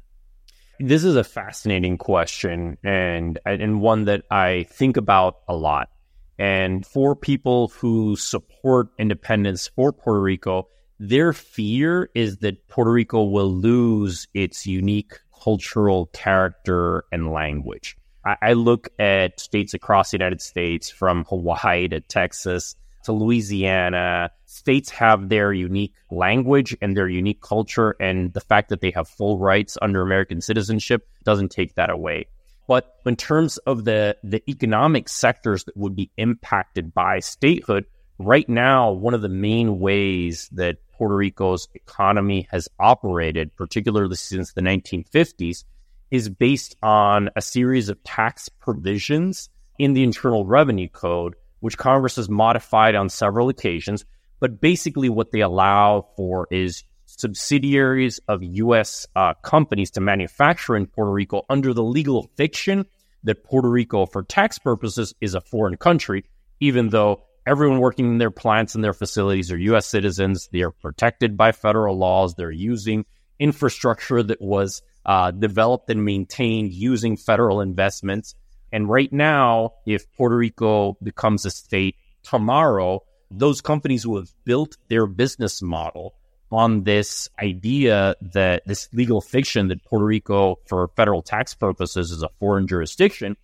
This 0.79 1.05
is 1.05 1.15
a 1.15 1.23
fascinating 1.23 1.97
question 1.97 2.77
and 2.83 3.39
and 3.45 3.81
one 3.81 4.05
that 4.05 4.23
I 4.29 4.65
think 4.69 4.97
about 4.97 5.37
a 5.47 5.55
lot. 5.55 5.89
And 6.37 6.85
for 6.85 7.15
people 7.15 7.69
who 7.69 8.17
support 8.17 8.89
independence 8.99 9.69
for 9.69 9.93
Puerto 9.93 10.21
Rico, 10.21 10.67
their 10.99 11.31
fear 11.31 12.09
is 12.13 12.37
that 12.37 12.67
Puerto 12.67 12.91
Rico 12.91 13.23
will 13.23 13.49
lose 13.49 14.27
its 14.33 14.67
unique 14.67 15.13
cultural 15.43 16.07
character 16.07 17.05
and 17.11 17.31
language. 17.31 17.95
I, 18.25 18.35
I 18.41 18.53
look 18.53 18.89
at 18.99 19.39
states 19.39 19.73
across 19.73 20.11
the 20.11 20.17
United 20.17 20.41
States, 20.41 20.89
from 20.89 21.23
Hawaii 21.25 21.87
to 21.87 22.01
Texas 22.01 22.75
to 23.05 23.13
Louisiana. 23.13 24.31
States 24.45 24.89
have 24.91 25.29
their 25.29 25.53
unique 25.53 25.93
language 26.11 26.75
and 26.81 26.95
their 26.95 27.07
unique 27.07 27.41
culture, 27.41 27.95
and 27.99 28.33
the 28.33 28.41
fact 28.41 28.69
that 28.69 28.81
they 28.81 28.91
have 28.91 29.07
full 29.07 29.39
rights 29.39 29.77
under 29.81 30.01
American 30.01 30.41
citizenship 30.41 31.07
doesn't 31.23 31.49
take 31.49 31.75
that 31.75 31.89
away. 31.89 32.27
But 32.67 32.95
in 33.05 33.15
terms 33.15 33.57
of 33.59 33.85
the, 33.85 34.17
the 34.23 34.41
economic 34.49 35.07
sectors 35.07 35.65
that 35.65 35.77
would 35.77 35.95
be 35.95 36.11
impacted 36.17 36.93
by 36.93 37.19
statehood, 37.19 37.85
right 38.17 38.47
now, 38.49 38.91
one 38.91 39.13
of 39.13 39.21
the 39.21 39.29
main 39.29 39.79
ways 39.79 40.49
that 40.53 40.77
Puerto 40.93 41.15
Rico's 41.15 41.67
economy 41.73 42.47
has 42.51 42.67
operated, 42.79 43.55
particularly 43.55 44.15
since 44.15 44.53
the 44.53 44.61
1950s, 44.61 45.63
is 46.09 46.29
based 46.29 46.75
on 46.81 47.29
a 47.35 47.41
series 47.41 47.89
of 47.89 48.03
tax 48.03 48.49
provisions 48.49 49.49
in 49.77 49.93
the 49.93 50.03
Internal 50.03 50.45
Revenue 50.45 50.87
Code, 50.87 51.35
which 51.65 51.79
Congress 51.79 52.17
has 52.17 52.29
modified 52.29 52.93
on 52.93 53.09
several 53.09 53.49
occasions. 53.49 54.05
But 54.39 54.61
basically, 54.61 55.09
what 55.09 55.31
they 55.31 55.39
allow 55.39 56.05
for 56.15 56.47
is 56.51 56.83
subsidiaries 57.07 58.19
of 58.27 58.43
U.S. 58.43 59.07
Uh, 59.15 59.33
companies 59.41 59.89
to 59.91 59.99
manufacture 59.99 60.75
in 60.75 60.85
Puerto 60.85 61.11
Rico 61.11 61.41
under 61.49 61.73
the 61.73 61.81
legal 61.81 62.29
fiction 62.37 62.85
that 63.23 63.43
Puerto 63.43 63.67
Rico, 63.67 64.05
for 64.05 64.21
tax 64.21 64.59
purposes, 64.59 65.15
is 65.21 65.33
a 65.33 65.41
foreign 65.41 65.75
country, 65.75 66.25
even 66.59 66.89
though 66.89 67.23
everyone 67.47 67.79
working 67.79 68.05
in 68.11 68.17
their 68.19 68.29
plants 68.29 68.75
and 68.75 68.83
their 68.83 68.93
facilities 68.93 69.51
are 69.51 69.57
U.S. 69.57 69.87
citizens. 69.87 70.47
They 70.51 70.61
are 70.61 70.69
protected 70.69 71.35
by 71.35 71.51
federal 71.51 71.97
laws. 71.97 72.35
They're 72.35 72.51
using 72.51 73.05
infrastructure 73.39 74.21
that 74.21 74.39
was 74.39 74.83
uh, 75.03 75.31
developed 75.31 75.89
and 75.89 76.05
maintained 76.05 76.73
using 76.73 77.17
federal 77.17 77.61
investments. 77.61 78.35
And 78.75 78.89
right 78.89 79.13
now, 79.13 79.71
if 79.85 80.03
Puerto 80.17 80.35
Rico 80.35 80.97
becomes 81.01 81.45
a 81.45 81.49
state 81.49 81.95
tomorrow, 82.23 83.03
those 83.31 83.61
companies 83.61 84.03
who 84.03 84.17
have 84.17 84.27
built 84.43 84.75
their 84.89 85.07
business 85.07 85.61
model 85.61 86.13
on 86.51 86.83
this 86.83 87.29
idea 87.41 88.17
that 88.33 88.63
this 88.65 88.89
legal 88.91 89.21
fiction 89.21 89.69
that 89.69 89.85
Puerto 89.85 90.03
Rico, 90.03 90.59
for 90.67 90.89
federal 90.97 91.21
tax 91.21 91.53
purposes, 91.55 92.11
is 92.11 92.21
a 92.21 92.27
foreign 92.37 92.67
jurisdiction, 92.67 93.37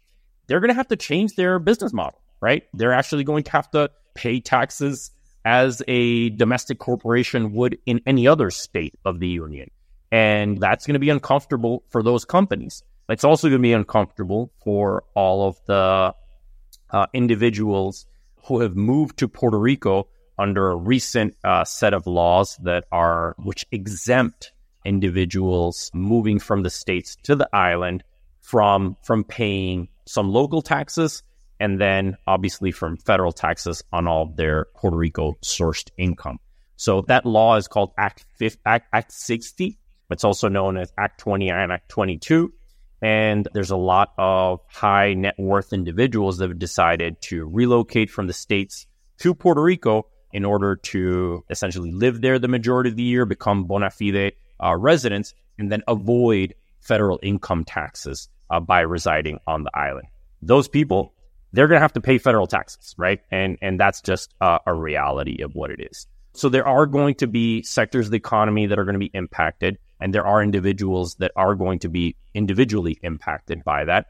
they're 0.48 0.60
going 0.60 0.68
to 0.68 0.76
have 0.76 0.90
to 0.90 0.98
change 0.98 1.36
their 1.36 1.60
business 1.60 1.94
model, 1.94 2.20
right? 2.42 2.64
They're 2.74 2.92
actually 2.92 3.24
going 3.24 3.44
to 3.44 3.52
have 3.52 3.72
to 3.72 3.90
pay 4.16 4.42
taxes 4.42 5.12
as 5.46 5.82
a 5.88 6.32
domestic 6.32 6.78
corporation 6.78 7.54
would 7.54 7.78
in 7.86 8.02
any 8.06 8.28
other 8.28 8.52
state 8.52 8.96
of 9.06 9.22
the 9.22 9.30
union. 9.30 9.70
And 10.12 10.60
that's 10.60 10.86
going 10.86 10.96
to 10.96 11.00
be 11.00 11.10
uncomfortable 11.10 11.86
for 11.90 12.04
those 12.04 12.26
companies. 12.26 12.84
It's 13.12 13.26
also 13.26 13.49
going 13.49 13.59
to 13.59 13.62
be 13.62 13.74
uncomfortable 13.74 14.51
for 14.64 15.03
all 15.16 15.47
of 15.47 15.57
the 15.66 16.16
uh, 16.91 17.05
individuals 17.14 18.05
who 18.45 18.62
have 18.62 18.76
moved 18.76 19.18
to 19.20 19.28
Puerto 19.28 19.59
Rico 19.59 20.07
under 20.39 20.72
a 20.72 20.76
recent 20.76 21.36
uh, 21.43 21.66
set 21.66 21.93
of 21.93 22.07
laws 22.07 22.57
that 22.64 22.86
are 22.91 23.36
which 23.38 23.66
exempt 23.72 24.53
individuals 24.86 25.91
moving 25.93 26.39
from 26.39 26.64
the 26.64 26.70
states 26.70 27.18
to 27.24 27.36
the 27.36 27.47
island 27.53 28.03
from 28.39 28.97
from 29.03 29.24
paying 29.24 29.88
some 30.07 30.32
local 30.32 30.62
taxes 30.62 31.22
and 31.59 31.80
then 31.80 32.18
obviously 32.26 32.72
from 32.72 32.97
federal 32.97 33.32
taxes 33.32 33.84
on 33.91 34.07
all 34.07 34.26
their 34.26 34.66
Puerto 34.74 34.97
Rico 34.97 35.38
sourced 35.43 35.89
income. 35.97 36.39
So 36.78 37.01
that 37.03 37.26
law 37.26 37.57
is 37.57 37.68
called 37.68 37.91
Act 37.97 38.26
50, 38.38 38.62
Act, 38.66 38.88
Act 38.91 39.12
60. 39.12 39.78
It's 40.09 40.24
also 40.24 40.47
known 40.47 40.78
as 40.78 40.91
Act 40.97 41.20
20 41.20 41.51
and 41.51 41.72
Act 41.72 41.89
22. 41.89 42.51
And 43.02 43.47
there's 43.54 43.72
a 43.72 43.78
lot 43.78 44.14
of 44.18 44.60
high 44.68 45.14
net 45.14 45.36
worth 45.39 45.74
individuals 45.74 46.38
that 46.38 46.49
have 46.49 46.60
decided 46.60 47.22
to 47.24 47.45
relocate 47.45 48.10
from 48.10 48.28
the 48.28 48.34
states 48.34 48.86
to 49.20 49.34
Puerto 49.34 49.62
Rico 49.62 50.08
in 50.34 50.45
order 50.45 50.76
to 50.76 51.43
essentially 51.49 51.91
live 51.91 52.22
there 52.22 52.39
the 52.39 52.47
majority 52.47 52.89
of 52.89 52.95
the 52.95 53.04
year, 53.04 53.26
become 53.26 53.66
bona 53.66 53.89
fide 53.89 54.34
uh, 54.64 54.76
residents, 54.76 55.34
and 55.58 55.72
then 55.72 55.84
avoid 55.88 56.56
federal 56.80 57.20
income 57.22 57.64
taxes 57.64 58.30
uh, 58.49 58.60
by 58.60 58.82
residing 58.82 59.39
on 59.47 59.64
the 59.64 59.72
island. 59.74 60.08
Those 60.41 60.68
people, 60.68 61.14
they're 61.54 61.68
going 61.68 61.78
to 61.78 61.82
have 61.82 61.93
to 61.93 62.02
pay 62.02 62.18
federal 62.18 62.47
taxes, 62.47 62.95
right? 62.97 63.20
And 63.32 63.58
and 63.62 63.80
that's 63.80 64.02
just 64.02 64.34
uh, 64.41 64.60
a 64.66 64.74
reality 64.74 65.41
of 65.43 65.54
what 65.54 65.72
it 65.72 65.88
is. 65.91 66.08
So 66.34 66.49
there 66.49 66.68
are 66.68 66.86
going 66.86 67.16
to 67.16 67.28
be 67.28 67.62
sectors 67.64 68.08
of 68.08 68.12
the 68.12 68.18
economy 68.18 68.68
that 68.68 68.80
are 68.80 68.86
going 68.86 68.93
to 68.93 68.99
be 68.99 69.12
impacted, 69.14 69.78
and 70.02 70.14
there 70.14 70.26
are 70.26 70.41
individuals 70.41 71.16
that 71.16 71.32
are 71.36 71.56
going 71.56 71.80
to 71.80 71.89
be 71.89 72.16
individually 72.34 72.97
impacted 73.04 73.64
by 73.64 73.86
that. 73.86 74.08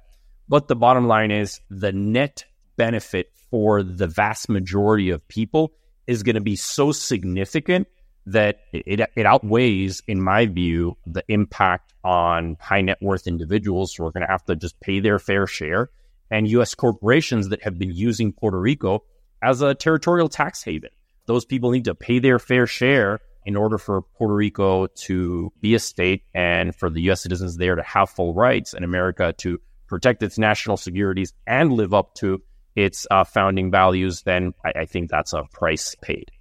But 0.48 0.68
the 0.68 0.76
bottom 0.76 1.08
line 1.08 1.32
is 1.32 1.60
the 1.70 1.92
net 1.92 2.46
benefit 2.78 3.32
for 3.52 3.84
the 3.84 4.08
vast 4.08 4.50
majority 4.50 5.10
of 5.10 5.28
people 5.28 5.74
is 6.08 6.24
going 6.24 6.36
to 6.36 6.42
be 6.42 6.56
so 6.56 6.92
significant 6.92 7.88
that 8.26 8.60
it, 8.72 9.02
it 9.16 9.26
outweighs, 9.26 10.02
in 10.08 10.22
my 10.22 10.46
view, 10.46 10.98
the 11.06 11.24
impact 11.28 11.94
on 12.04 12.58
high 12.60 12.82
net 12.82 12.98
worth 13.02 13.28
individuals 13.28 13.94
who 13.94 14.06
are 14.06 14.12
going 14.12 14.26
to 14.26 14.32
have 14.32 14.46
to 14.46 14.56
just 14.56 14.80
pay 14.80 15.00
their 15.00 15.20
fair 15.20 15.46
share 15.46 15.90
and 16.30 16.48
U.S. 16.50 16.74
corporations 16.76 17.50
that 17.50 17.64
have 17.64 17.78
been 17.78 17.92
using 17.92 18.32
Puerto 18.32 18.60
Rico 18.60 19.04
as 19.44 19.62
a 19.62 19.76
territorial 19.76 20.30
tax 20.30 20.64
haven. 20.64 20.90
Those 21.26 21.46
people 21.46 21.72
need 21.72 21.86
to 21.86 21.96
pay 21.96 22.20
their 22.20 22.40
fair 22.40 22.66
share 22.66 23.20
in 23.46 23.56
order 23.56 23.78
for 23.78 24.02
Puerto 24.02 24.34
Rico 24.34 24.88
to 24.88 25.52
be 25.62 25.76
a 25.76 25.80
state 25.80 26.24
and 26.34 26.76
for 26.76 26.90
the 26.90 27.02
U.S. 27.04 27.22
citizens 27.22 27.58
there 27.58 27.76
to 27.76 27.84
have 27.84 28.10
full 28.10 28.34
rights 28.34 28.74
and 28.74 28.86
America 28.86 29.34
to 29.40 29.60
protect 29.88 30.24
its 30.24 30.38
national 30.38 30.78
securities 30.78 31.34
and 31.46 31.74
live 31.74 31.94
up 31.94 32.14
to 32.16 32.42
its 32.76 33.06
uh, 33.12 33.24
founding 33.24 33.72
values, 33.72 34.22
then 34.22 34.54
I, 34.64 34.82
I, 34.82 34.86
think 34.86 35.10
that's 35.10 35.34
a 35.34 35.44
price 35.52 35.96
paid. 36.02 36.32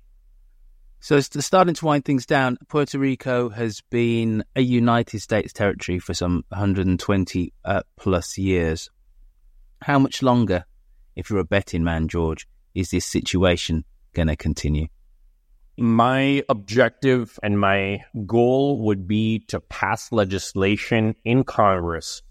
So, 1.01 1.19
starting 1.19 1.75
to 1.75 1.85
wind 1.85 2.05
things 2.05 2.27
down, 2.27 2.59
Puerto 2.69 2.99
Rico 2.99 3.49
has 3.49 3.81
been 3.91 4.45
a 4.55 4.61
United 4.61 5.21
States 5.21 5.53
territory 5.53 5.99
for 5.99 6.15
some 6.15 6.45
120 6.51 7.53
uh, 7.65 7.83
plus 7.97 8.39
years. 8.39 8.91
How 9.81 9.99
much 9.99 10.23
longer, 10.23 10.67
if 11.17 11.31
you're 11.31 11.41
a 11.41 11.45
betting 11.45 11.83
man, 11.83 12.07
George, 12.07 12.47
is 12.75 12.91
this 12.91 13.07
situation 13.07 13.85
going 14.13 14.29
to 14.29 14.37
continue? 14.37 14.87
My 15.79 16.45
objective 16.49 17.39
and 17.43 17.59
my 17.59 18.05
goal 18.27 18.81
would 18.81 19.07
be 19.07 19.41
to 19.49 19.61
pass 19.61 20.13
legislation 20.13 21.15
in 21.25 21.45
Congress 21.45 22.23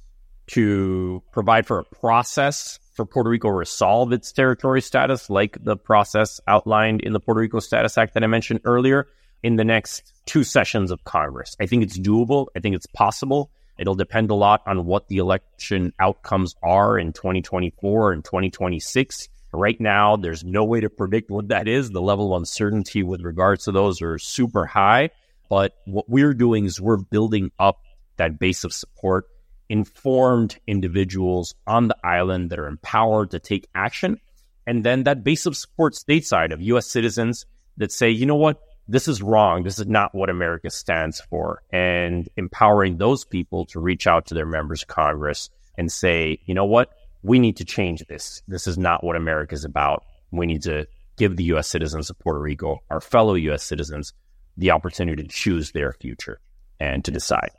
to 0.48 1.24
provide 1.32 1.66
for 1.66 1.80
a 1.80 1.84
process 1.84 2.80
for 2.94 3.06
Puerto 3.06 3.30
Rico 3.30 3.50
to 3.50 3.54
resolve 3.54 4.12
its 4.12 4.32
territory 4.32 4.82
status, 4.82 5.30
like 5.30 5.64
the 5.64 5.78
process 5.78 6.42
outlined 6.48 7.02
in 7.02 7.14
the 7.14 7.20
Puerto 7.20 7.40
Rico 7.40 7.60
Status 7.60 7.98
Act 7.98 8.14
that 8.16 8.24
I 8.24 8.28
mentioned 8.28 8.62
earlier, 8.66 9.08
in 9.44 9.56
the 9.56 9.64
next 9.64 10.14
two 10.26 10.44
sessions 10.44 10.92
of 10.92 11.04
Congress. 11.06 11.56
I 11.60 11.66
think 11.66 11.84
it's 11.84 11.98
doable. 11.98 12.48
I 12.56 12.60
think 12.60 12.76
it's 12.76 12.88
possible. 12.88 13.52
It'll 13.78 13.96
depend 13.96 14.30
a 14.30 14.36
lot 14.36 14.62
on 14.66 14.86
what 14.86 15.08
the 15.08 15.18
election 15.18 15.94
outcomes 16.00 16.56
are 16.62 17.00
in 17.00 17.14
2024 17.14 18.12
and 18.12 18.24
2026. 18.24 19.30
Right 19.52 19.80
now, 19.82 20.16
there's 20.16 20.44
no 20.44 20.64
way 20.64 20.82
to 20.82 20.90
predict 20.90 21.32
what 21.32 21.48
that 21.48 21.68
is. 21.68 21.90
The 21.90 22.02
level 22.02 22.34
of 22.34 22.42
uncertainty 22.42 23.02
with 23.04 23.22
regards 23.22 23.66
to 23.66 23.72
those 23.72 24.02
are 24.02 24.20
super 24.20 24.66
high. 24.66 25.10
But 25.50 25.76
what 25.86 26.08
we're 26.08 26.36
doing 26.36 26.66
is 26.66 26.80
we're 26.80 26.98
building 26.98 27.52
up 27.60 27.82
that 28.18 28.38
base 28.38 28.64
of 28.64 28.74
support 28.74 29.26
informed 29.70 30.58
individuals 30.68 31.56
on 31.66 31.88
the 31.88 31.98
island 32.04 32.50
that 32.50 32.60
are 32.60 32.68
empowered 32.68 33.32
to 33.32 33.40
take 33.40 33.68
action. 33.74 34.20
And 34.68 34.84
then 34.84 35.04
that 35.04 35.24
base 35.24 35.46
of 35.46 35.56
support 35.56 35.94
stateside 35.94 36.52
of 36.52 36.62
US 36.62 36.88
citizens 36.88 37.46
that 37.78 37.92
say, 37.92 38.10
you 38.10 38.26
know 38.26 38.36
what, 38.36 38.60
this 38.88 39.08
is 39.08 39.22
wrong. 39.22 39.64
This 39.64 39.80
is 39.80 39.88
not 39.88 40.14
what 40.14 40.30
America 40.30 40.70
stands 40.70 41.22
for. 41.22 41.62
And 41.72 42.28
empowering 42.36 42.98
those 42.98 43.26
people 43.26 43.66
to 43.68 43.80
reach 43.80 44.08
out 44.08 44.28
to 44.28 44.34
their 44.34 44.46
members 44.46 44.82
of 44.82 44.88
Congress 44.88 45.50
and 45.78 45.92
say, 45.92 46.40
you 46.46 46.54
know 46.54 46.66
what, 46.66 46.90
we 47.24 47.40
need 47.40 47.58
to 47.58 47.66
change 47.66 48.04
this. 48.08 48.42
This 48.48 48.68
is 48.68 48.78
not 48.78 49.04
what 49.04 49.16
America 49.16 49.54
is 49.54 49.66
about. 49.66 50.04
We 50.32 50.46
need 50.46 50.64
to 50.64 50.88
give 51.18 51.36
the 51.36 51.44
US 51.56 51.68
citizens 51.68 52.10
of 52.10 52.20
Puerto 52.20 52.40
Rico, 52.40 52.80
our 52.90 53.02
fellow 53.02 53.34
US 53.36 53.64
citizens, 53.64 54.14
the 54.58 54.72
opportunity 54.72 55.24
to 55.24 55.30
choose 55.30 55.72
their 55.72 55.94
future 55.94 56.40
and 56.80 57.04
to 57.06 57.12
decide. 57.12 57.52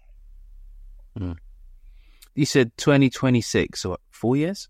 Mm 1.18 1.36
you 2.34 2.46
said 2.46 2.76
2026, 2.76 3.80
so 3.80 3.90
what, 3.90 4.00
four 4.10 4.36
years? 4.36 4.68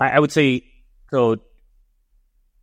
I, 0.00 0.10
I 0.10 0.20
would 0.20 0.32
say 0.32 0.64
so. 1.10 1.36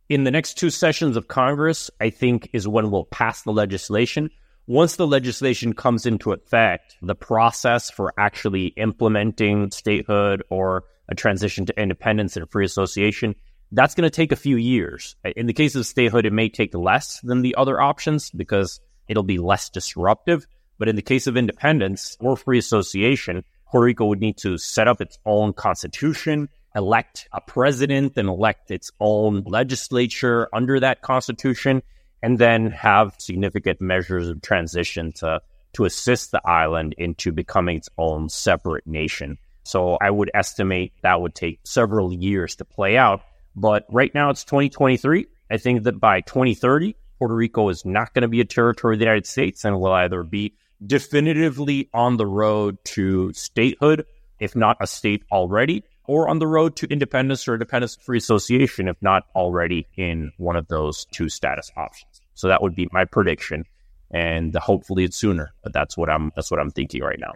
In 0.08 0.22
the 0.22 0.30
next 0.30 0.54
two 0.54 0.70
sessions 0.70 1.16
of 1.16 1.26
Congress, 1.26 1.90
I 2.00 2.10
think 2.10 2.50
is 2.52 2.68
when 2.68 2.92
we'll 2.92 3.06
pass 3.06 3.42
the 3.42 3.52
legislation. 3.52 4.30
once 4.68 4.94
the 4.96 5.06
legislation 5.06 5.72
comes 5.72 6.06
into 6.06 6.32
effect, 6.32 6.96
the 7.02 7.16
process 7.16 7.90
for 7.90 8.14
actually 8.16 8.66
implementing 8.76 9.70
statehood 9.72 10.44
or 10.48 10.84
a 11.08 11.14
transition 11.14 11.66
to 11.66 11.80
independence 11.80 12.36
and 12.36 12.50
free 12.50 12.64
association, 12.64 13.34
that's 13.72 13.94
going 13.94 14.04
to 14.04 14.10
take 14.10 14.32
a 14.32 14.36
few 14.36 14.56
years. 14.56 15.16
In 15.24 15.46
the 15.46 15.52
case 15.52 15.74
of 15.74 15.86
statehood, 15.86 16.26
it 16.26 16.32
may 16.32 16.48
take 16.48 16.74
less 16.74 17.20
than 17.20 17.42
the 17.42 17.54
other 17.56 17.80
options 17.80 18.30
because 18.30 18.80
it'll 19.08 19.22
be 19.22 19.38
less 19.38 19.68
disruptive. 19.70 20.46
But 20.78 20.88
in 20.88 20.96
the 20.96 21.02
case 21.02 21.26
of 21.26 21.36
independence 21.36 22.16
or 22.20 22.36
free 22.36 22.58
association, 22.58 23.44
Puerto 23.70 23.86
Rico 23.86 24.06
would 24.06 24.20
need 24.20 24.36
to 24.38 24.58
set 24.58 24.88
up 24.88 25.00
its 25.00 25.18
own 25.24 25.52
constitution, 25.52 26.48
elect 26.74 27.28
a 27.32 27.40
president, 27.40 28.16
and 28.16 28.28
elect 28.28 28.70
its 28.70 28.90
own 29.00 29.42
legislature 29.46 30.48
under 30.52 30.78
that 30.80 31.02
constitution 31.02 31.82
and 32.22 32.38
then 32.38 32.70
have 32.70 33.14
significant 33.18 33.80
measures 33.80 34.28
of 34.28 34.42
transition 34.42 35.12
to 35.12 35.40
to 35.74 35.84
assist 35.84 36.30
the 36.30 36.40
island 36.46 36.94
into 36.96 37.32
becoming 37.32 37.76
its 37.76 37.90
own 37.98 38.30
separate 38.30 38.86
nation. 38.86 39.36
So 39.66 39.98
I 40.00 40.10
would 40.10 40.30
estimate 40.32 40.92
that 41.02 41.20
would 41.20 41.34
take 41.34 41.60
several 41.64 42.12
years 42.12 42.56
to 42.56 42.64
play 42.64 42.96
out. 42.96 43.22
But 43.54 43.84
right 43.90 44.14
now 44.14 44.30
it's 44.30 44.44
2023. 44.44 45.26
I 45.50 45.56
think 45.56 45.84
that 45.84 45.98
by 45.98 46.20
2030, 46.20 46.94
Puerto 47.18 47.34
Rico 47.34 47.68
is 47.68 47.84
not 47.84 48.14
going 48.14 48.22
to 48.22 48.28
be 48.28 48.40
a 48.40 48.44
territory 48.44 48.94
of 48.94 48.98
the 48.98 49.04
United 49.04 49.26
States 49.26 49.64
and 49.64 49.80
will 49.80 49.92
either 49.92 50.22
be 50.22 50.54
definitively 50.84 51.88
on 51.94 52.16
the 52.16 52.26
road 52.26 52.78
to 52.84 53.32
statehood, 53.32 54.04
if 54.38 54.54
not 54.54 54.76
a 54.80 54.86
state 54.86 55.24
already, 55.32 55.82
or 56.04 56.28
on 56.28 56.38
the 56.38 56.46
road 56.46 56.76
to 56.76 56.86
independence 56.86 57.48
or 57.48 57.54
independence 57.54 57.96
free 57.96 58.18
association, 58.18 58.88
if 58.88 58.96
not 59.00 59.24
already 59.34 59.86
in 59.96 60.32
one 60.36 60.56
of 60.56 60.68
those 60.68 61.06
two 61.06 61.28
status 61.28 61.72
options. 61.76 62.20
So 62.34 62.48
that 62.48 62.62
would 62.62 62.76
be 62.76 62.88
my 62.92 63.04
prediction, 63.04 63.64
and 64.10 64.54
hopefully 64.54 65.04
it's 65.04 65.16
sooner. 65.16 65.52
But 65.62 65.72
that's 65.72 65.96
what 65.96 66.10
I'm 66.10 66.30
that's 66.36 66.50
what 66.50 66.60
I'm 66.60 66.70
thinking 66.70 67.02
right 67.02 67.18
now. 67.18 67.32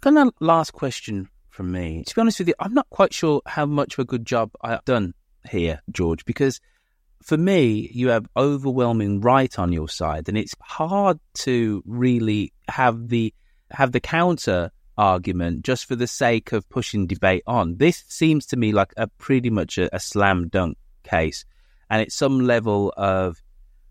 Kind 0.00 0.18
of 0.18 0.32
last 0.40 0.72
question 0.72 1.28
from 1.48 1.72
me. 1.72 2.04
To 2.06 2.14
be 2.14 2.20
honest 2.20 2.38
with 2.38 2.48
you, 2.48 2.54
I'm 2.58 2.74
not 2.74 2.88
quite 2.90 3.12
sure 3.12 3.42
how 3.46 3.66
much 3.66 3.94
of 3.94 4.00
a 4.00 4.04
good 4.04 4.26
job 4.26 4.50
I've 4.60 4.84
done 4.84 5.14
here, 5.48 5.80
George, 5.90 6.24
because 6.24 6.60
for 7.22 7.36
me, 7.36 7.90
you 7.92 8.08
have 8.08 8.26
overwhelming 8.36 9.20
right 9.20 9.58
on 9.58 9.72
your 9.72 9.88
side, 9.88 10.28
and 10.28 10.36
it's 10.36 10.54
hard 10.60 11.18
to 11.34 11.82
really 11.86 12.52
have 12.68 13.08
the 13.08 13.32
have 13.70 13.92
the 13.92 14.00
counter 14.00 14.70
argument 14.96 15.64
just 15.64 15.86
for 15.86 15.96
the 15.96 16.06
sake 16.06 16.52
of 16.52 16.68
pushing 16.68 17.06
debate 17.06 17.42
on. 17.46 17.76
This 17.78 18.04
seems 18.08 18.46
to 18.46 18.56
me 18.56 18.72
like 18.72 18.92
a 18.96 19.06
pretty 19.06 19.50
much 19.50 19.78
a, 19.78 19.94
a 19.94 19.98
slam 19.98 20.48
dunk 20.48 20.76
case, 21.02 21.44
and 21.88 22.02
it's 22.02 22.14
some 22.14 22.40
level 22.40 22.92
of 22.96 23.42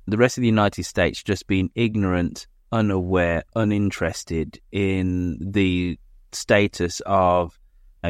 the 0.05 0.17
rest 0.17 0.37
of 0.37 0.41
the 0.41 0.47
United 0.47 0.83
States 0.83 1.23
just 1.23 1.47
being 1.47 1.71
ignorant, 1.75 2.47
unaware, 2.73 3.43
uninterested 3.55 4.59
in 4.71 5.37
the 5.39 5.99
status 6.31 7.01
of 7.05 7.57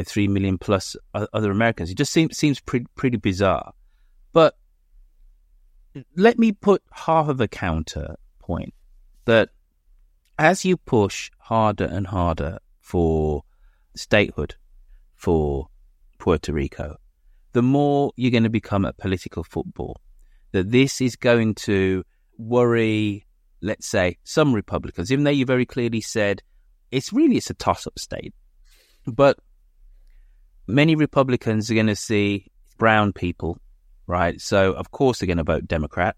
three 0.05 0.27
million 0.27 0.57
plus 0.57 0.95
other 1.13 1.51
Americans. 1.51 1.91
It 1.91 1.97
just 1.97 2.13
seems 2.13 2.37
seems 2.37 2.59
pretty 2.61 2.87
pretty 2.95 3.17
bizarre. 3.17 3.73
But 4.31 4.57
let 6.15 6.39
me 6.39 6.53
put 6.53 6.81
half 6.91 7.27
of 7.27 7.41
a 7.41 7.47
counterpoint 7.47 8.73
that 9.25 9.49
as 10.39 10.65
you 10.65 10.77
push 10.77 11.29
harder 11.37 11.85
and 11.85 12.07
harder 12.07 12.57
for 12.79 13.43
statehood 13.95 14.55
for 15.13 15.67
Puerto 16.17 16.53
Rico, 16.53 16.95
the 17.51 17.61
more 17.61 18.11
you're 18.15 18.31
going 18.31 18.43
to 18.43 18.49
become 18.49 18.85
a 18.85 18.93
political 18.93 19.43
football. 19.43 19.99
That 20.53 20.69
this 20.71 21.01
is 21.01 21.15
going 21.15 21.55
to 21.55 22.03
worry, 22.37 23.25
let's 23.63 23.87
say, 23.87 24.17
some 24.23 24.53
Republicans, 24.53 25.11
even 25.11 25.23
though 25.23 25.31
you 25.31 25.45
very 25.45 25.65
clearly 25.65 26.01
said 26.01 26.43
it's 26.91 27.11
really 27.11 27.37
it's 27.37 27.49
a 27.49 27.55
toss-up 27.55 27.97
state. 27.97 28.33
But 29.07 29.39
many 30.67 30.95
Republicans 30.95 31.71
are 31.71 31.73
going 31.73 31.87
to 31.87 31.95
see 31.95 32.51
brown 32.77 33.13
people, 33.13 33.57
right? 34.05 34.39
So 34.39 34.73
of 34.73 34.91
course 34.91 35.19
they're 35.19 35.27
going 35.27 35.37
to 35.37 35.43
vote 35.43 35.67
Democrat, 35.67 36.15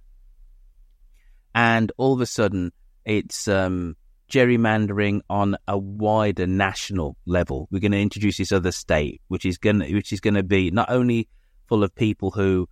and 1.54 1.92
all 1.98 2.14
of 2.14 2.22
a 2.22 2.26
sudden 2.26 2.74
it's 3.06 3.48
um, 3.48 3.96
gerrymandering 4.30 5.22
on 5.30 5.56
a 5.68 5.78
wider 5.78 6.48
national 6.48 7.16
level. 7.26 7.68
We're 7.72 7.80
going 7.80 7.92
to 7.94 8.02
introduce 8.02 8.38
this 8.38 8.52
other 8.52 8.72
state, 8.72 9.22
which 9.28 9.46
is 9.46 9.58
going 9.58 9.80
to, 9.80 9.94
which 9.94 10.12
is 10.12 10.20
going 10.20 10.34
to 10.34 10.44
be 10.44 10.72
not 10.72 10.90
only 10.90 11.30
full 11.68 11.84
of 11.84 11.96
people 11.96 12.32
who 12.32 12.68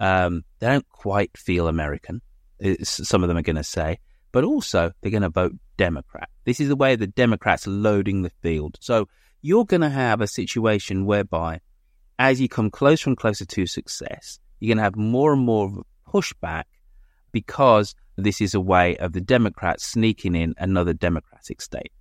um, 0.00 0.44
they 0.58 0.68
don't 0.68 0.88
quite 0.88 1.36
feel 1.36 1.68
American. 1.68 2.22
some 2.82 3.22
of 3.22 3.28
them 3.28 3.36
are 3.36 3.42
going 3.42 3.56
to 3.56 3.64
say, 3.64 3.98
but 4.32 4.44
also 4.44 4.92
they're 5.00 5.10
going 5.10 5.22
to 5.22 5.28
vote 5.28 5.52
Democrat. 5.76 6.28
This 6.44 6.60
is 6.60 6.68
the 6.68 6.76
way 6.76 6.96
the 6.96 7.06
Democrats 7.06 7.66
are 7.66 7.70
loading 7.70 8.22
the 8.22 8.32
field. 8.42 8.78
So 8.80 9.08
you're 9.42 9.64
going 9.64 9.82
to 9.82 9.90
have 9.90 10.20
a 10.20 10.26
situation 10.26 11.06
whereby, 11.06 11.60
as 12.18 12.40
you 12.40 12.48
come 12.48 12.70
closer 12.70 13.10
and 13.10 13.16
closer 13.16 13.44
to 13.44 13.66
success, 13.66 14.38
you're 14.58 14.68
going 14.68 14.78
to 14.78 14.84
have 14.84 14.96
more 14.96 15.32
and 15.32 15.42
more 15.42 15.82
pushback 16.08 16.64
because 17.32 17.94
this 18.16 18.40
is 18.40 18.54
a 18.54 18.60
way 18.60 18.96
of 18.96 19.12
the 19.12 19.20
Democrats 19.20 19.84
sneaking 19.84 20.34
in 20.34 20.54
another 20.58 20.92
Democratic 20.92 21.60
state. 21.60 21.92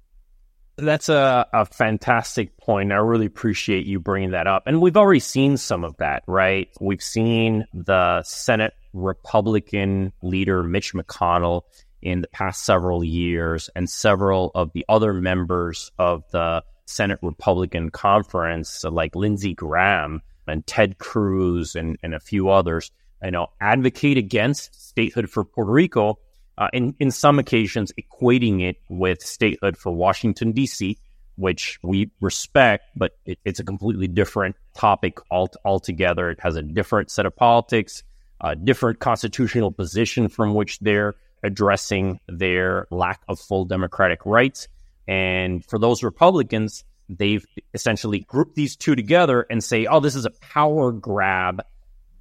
That's 0.77 1.09
a, 1.09 1.47
a 1.53 1.65
fantastic 1.65 2.57
point. 2.57 2.91
I 2.91 2.95
really 2.95 3.25
appreciate 3.25 3.85
you 3.85 3.99
bringing 3.99 4.31
that 4.31 4.47
up. 4.47 4.63
And 4.65 4.81
we've 4.81 4.97
already 4.97 5.19
seen 5.19 5.57
some 5.57 5.83
of 5.83 5.97
that, 5.97 6.23
right? 6.27 6.69
We've 6.79 7.01
seen 7.01 7.65
the 7.73 8.23
Senate 8.23 8.73
Republican 8.93 10.13
leader, 10.21 10.63
Mitch 10.63 10.93
McConnell, 10.93 11.63
in 12.01 12.21
the 12.21 12.27
past 12.27 12.63
several 12.63 13.03
years, 13.03 13.69
and 13.75 13.89
several 13.89 14.51
of 14.55 14.71
the 14.73 14.85
other 14.89 15.13
members 15.13 15.91
of 15.99 16.23
the 16.31 16.63
Senate 16.85 17.19
Republican 17.21 17.89
conference, 17.89 18.83
like 18.83 19.15
Lindsey 19.15 19.53
Graham 19.53 20.21
and 20.47 20.65
Ted 20.65 20.97
Cruz 20.97 21.75
and, 21.75 21.97
and 22.03 22.13
a 22.13 22.19
few 22.19 22.49
others, 22.49 22.91
you 23.23 23.31
know, 23.31 23.47
advocate 23.59 24.17
against 24.17 24.89
statehood 24.89 25.29
for 25.29 25.43
Puerto 25.43 25.71
Rico, 25.71 26.19
uh, 26.57 26.67
in, 26.73 26.95
in 26.99 27.11
some 27.11 27.39
occasions 27.39 27.91
equating 27.99 28.61
it 28.61 28.77
with 28.89 29.21
statehood 29.21 29.77
for 29.77 29.91
Washington, 29.91 30.51
D.C., 30.51 30.97
which 31.35 31.79
we 31.81 32.11
respect, 32.19 32.85
but 32.95 33.13
it, 33.25 33.39
it's 33.45 33.59
a 33.59 33.63
completely 33.63 34.07
different 34.07 34.55
topic 34.75 35.17
alt- 35.31 35.55
altogether. 35.65 36.29
It 36.29 36.39
has 36.41 36.55
a 36.55 36.61
different 36.61 37.09
set 37.09 37.25
of 37.25 37.35
politics, 37.35 38.03
a 38.41 38.55
different 38.55 38.99
constitutional 38.99 39.71
position 39.71 40.27
from 40.27 40.53
which 40.53 40.79
they're 40.79 41.15
addressing 41.43 42.19
their 42.27 42.87
lack 42.91 43.21
of 43.27 43.39
full 43.39 43.65
democratic 43.65 44.25
rights. 44.25 44.67
And 45.07 45.65
for 45.65 45.79
those 45.79 46.03
Republicans, 46.03 46.83
they've 47.09 47.45
essentially 47.73 48.19
grouped 48.21 48.55
these 48.55 48.75
two 48.75 48.95
together 48.95 49.45
and 49.49 49.63
say, 49.63 49.85
oh, 49.85 49.99
this 49.99 50.15
is 50.15 50.25
a 50.25 50.31
power 50.31 50.91
grab 50.91 51.61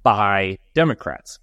by 0.03 0.57
Democrats. 0.73 1.39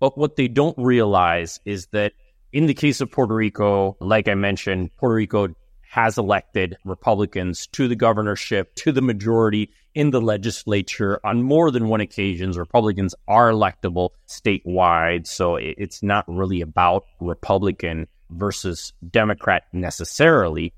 But 0.00 0.18
what 0.18 0.36
they 0.36 0.48
don't 0.48 0.76
realize 0.76 1.60
is 1.64 1.86
that 1.92 2.12
in 2.52 2.66
the 2.66 2.74
case 2.74 3.00
of 3.00 3.10
Puerto 3.10 3.34
Rico, 3.34 3.96
like 4.00 4.28
I 4.28 4.34
mentioned, 4.34 4.90
Puerto 4.96 5.14
Rico 5.14 5.48
has 5.88 6.18
elected 6.18 6.76
Republicans 6.84 7.66
to 7.68 7.86
the 7.86 7.96
governorship, 7.96 8.74
to 8.76 8.92
the 8.92 9.02
majority 9.02 9.70
in 9.94 10.10
the 10.10 10.20
legislature 10.20 11.20
on 11.24 11.42
more 11.42 11.70
than 11.70 11.88
one 11.88 12.00
occasions. 12.00 12.58
Republicans 12.58 13.14
are 13.28 13.50
electable 13.50 14.10
statewide, 14.28 15.26
so 15.26 15.56
it's 15.56 16.02
not 16.02 16.24
really 16.28 16.60
about 16.60 17.04
Republican 17.20 18.06
versus 18.30 18.92
Democrat 19.10 19.64
necessarily. 19.72 20.72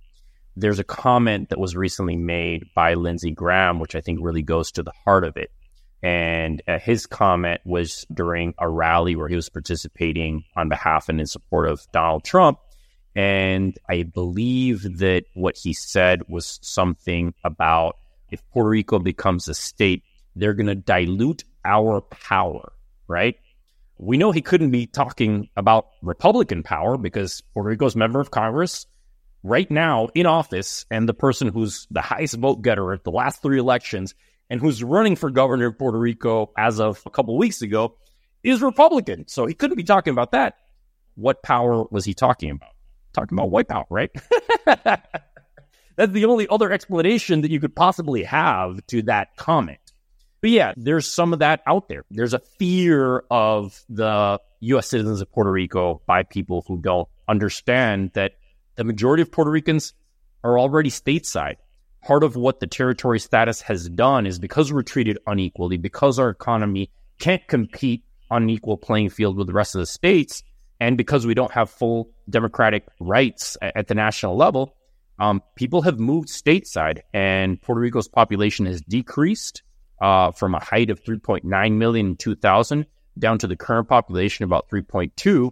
There's 0.57 0.79
a 0.79 0.85
comment 0.85 1.51
that 1.51 1.59
was 1.59 1.77
recently 1.77 2.17
made 2.17 2.67
by 2.75 2.95
Lindsey 2.95 3.31
Graham, 3.31 3.79
which 3.79 3.95
I 3.95 4.01
think 4.01 4.21
really 4.23 4.43
goes 4.43 4.73
to 4.73 4.83
the 4.83 4.93
heart 5.05 5.25
of 5.25 5.37
it. 5.37 5.51
And 6.03 6.62
uh, 6.69 6.79
his 6.79 7.07
comment 7.07 7.61
was 7.65 8.05
during 8.12 8.55
a 8.59 8.69
rally 8.69 9.17
where 9.17 9.29
he 9.29 9.37
was 9.37 9.49
participating 9.49 10.45
on 10.55 10.69
behalf 10.69 11.09
and 11.09 11.19
in 11.19 11.27
support 11.27 11.69
of 11.69 11.87
Donald 11.93 12.25
Trump. 12.25 12.59
And 13.17 13.79
I 13.89 14.03
believe 14.03 14.99
that 14.99 15.25
what 15.35 15.57
he 15.57 15.73
said 15.73 16.29
was 16.29 16.59
something 16.62 17.33
about 17.43 17.97
if 18.31 18.43
Puerto 18.51 18.68
Rico 18.68 18.99
becomes 18.99 19.49
a 19.49 19.55
state, 19.55 20.03
they're 20.37 20.55
going 20.55 20.66
to 20.66 20.75
dilute 20.75 21.45
our 21.64 22.01
power, 22.01 22.72
right? 23.09 23.37
We 23.99 24.16
know 24.18 24.33
he 24.33 24.43
couldn't 24.43 24.70
be 24.70 24.87
talking 24.87 25.49
about 25.57 25.89
Republican 26.03 26.62
power 26.62 26.97
because 26.97 27.41
Puerto 27.53 27.68
Rico's 27.68 27.95
member 27.95 28.20
of 28.20 28.31
Congress 28.31 28.87
right 29.43 29.70
now 29.70 30.09
in 30.14 30.27
office 30.27 30.85
and 30.91 31.09
the 31.09 31.14
person 31.14 31.49
who's 31.49 31.87
the 31.91 32.01
highest 32.01 32.35
vote 32.35 32.62
getter 32.62 32.93
at 32.93 33.05
the 33.05 33.11
last 33.11 33.43
three 33.43 33.59
elections 33.59 34.14
and 34.51 34.61
who's 34.61 34.83
running 34.83 35.16
for 35.16 35.31
governor 35.31 35.66
of 35.66 35.79
Puerto 35.79 35.99
Rico 35.99 36.51
as 36.57 36.81
of 36.81 37.03
a 37.07 37.11
couple 37.11 37.37
weeks 37.37 37.62
ago 37.62 37.97
is 38.43 38.62
Republican. 38.62 39.29
So 39.29 39.47
he 39.47 39.55
couldn't 39.55 39.77
be 39.77 39.85
talking 39.85 40.12
about 40.12 40.33
that. 40.33 40.57
What 41.14 41.43
power 41.43 41.85
was 41.91 42.05
he 42.05 42.14
talking 42.14 42.51
about? 42.51 42.70
Talking 43.12 43.39
about 43.39 43.51
white 43.51 43.68
power, 43.68 43.87
right? 43.91 44.11
That's 45.97 46.13
the 46.13 46.25
only 46.25 46.49
other 46.49 46.73
explanation 46.73 47.43
that 47.43 47.51
you 47.51 47.61
could 47.61 47.75
possibly 47.75 48.25
have 48.25 48.85
to 48.89 49.03
that 49.03 49.37
comment. 49.37 49.79
But 50.41 50.51
yeah, 50.51 50.75
there's 50.77 51.07
some 51.07 51.33
of 51.33 51.39
that 51.39 51.63
out 51.67 51.89
there. 51.89 52.05
There's 52.11 52.35
a 52.35 52.41
fear 52.59 53.25
of 53.31 53.83
the 53.89 54.39
U.S. 54.61 54.89
citizens 54.89 55.21
of 55.21 55.33
Puerto 55.33 55.51
Rico 55.51 56.03
by 56.07 56.23
people 56.23 56.65
who 56.67 56.79
don't 56.79 57.09
understand 57.29 58.11
that 58.15 58.33
the 58.77 58.85
majority 58.85 59.23
of 59.23 59.33
Puerto 59.33 59.51
Ricans 59.51 59.95
are 60.43 60.59
already 60.59 60.91
stateside. 60.91 61.57
Part 62.03 62.23
of 62.23 62.37
what 62.37 62.61
the 62.61 62.67
territory 62.67 63.19
status 63.19 63.63
has 63.63 63.89
done 63.89 64.27
is 64.27 64.39
because 64.39 64.73
we're 64.73 64.83
treated 64.83 65.19
unequally, 65.27 65.79
because 65.79 66.19
our 66.19 66.29
economy 66.29 66.91
can't 67.19 67.47
compete 67.49 68.05
on 68.31 68.43
an 68.43 68.51
equal 68.51 68.77
playing 68.77 69.09
field 69.09 69.37
with 69.37 69.47
the 69.47 69.55
rest 69.55 69.75
of 69.75 69.79
the 69.79 69.87
states, 69.87 70.43
and 70.81 70.99
because 70.99 71.27
we 71.27 71.33
don't 71.33 71.53
have 71.53 71.71
full 71.71 72.11
democratic 72.29 72.85
rights 73.01 73.57
at 73.63 73.87
the 73.87 73.95
national 73.95 74.37
level, 74.37 74.77
um, 75.19 75.43
people 75.55 75.83
have 75.83 75.99
moved 75.99 76.29
stateside, 76.29 77.01
and 77.12 77.61
Puerto 77.61 77.81
Rico's 77.81 78.09
population 78.09 78.67
has 78.67 78.81
decreased 78.83 79.62
uh, 80.01 80.33
from 80.33 80.55
a 80.55 80.65
height 80.65 80.91
of 80.91 81.03
3.9 81.03 81.73
million 81.73 82.07
in 82.07 82.17
2000 82.17 82.87
down 83.19 83.39
to 83.39 83.47
the 83.47 83.57
current 83.57 83.89
population 83.89 84.45
about 84.45 84.69
3.2. 84.69 85.51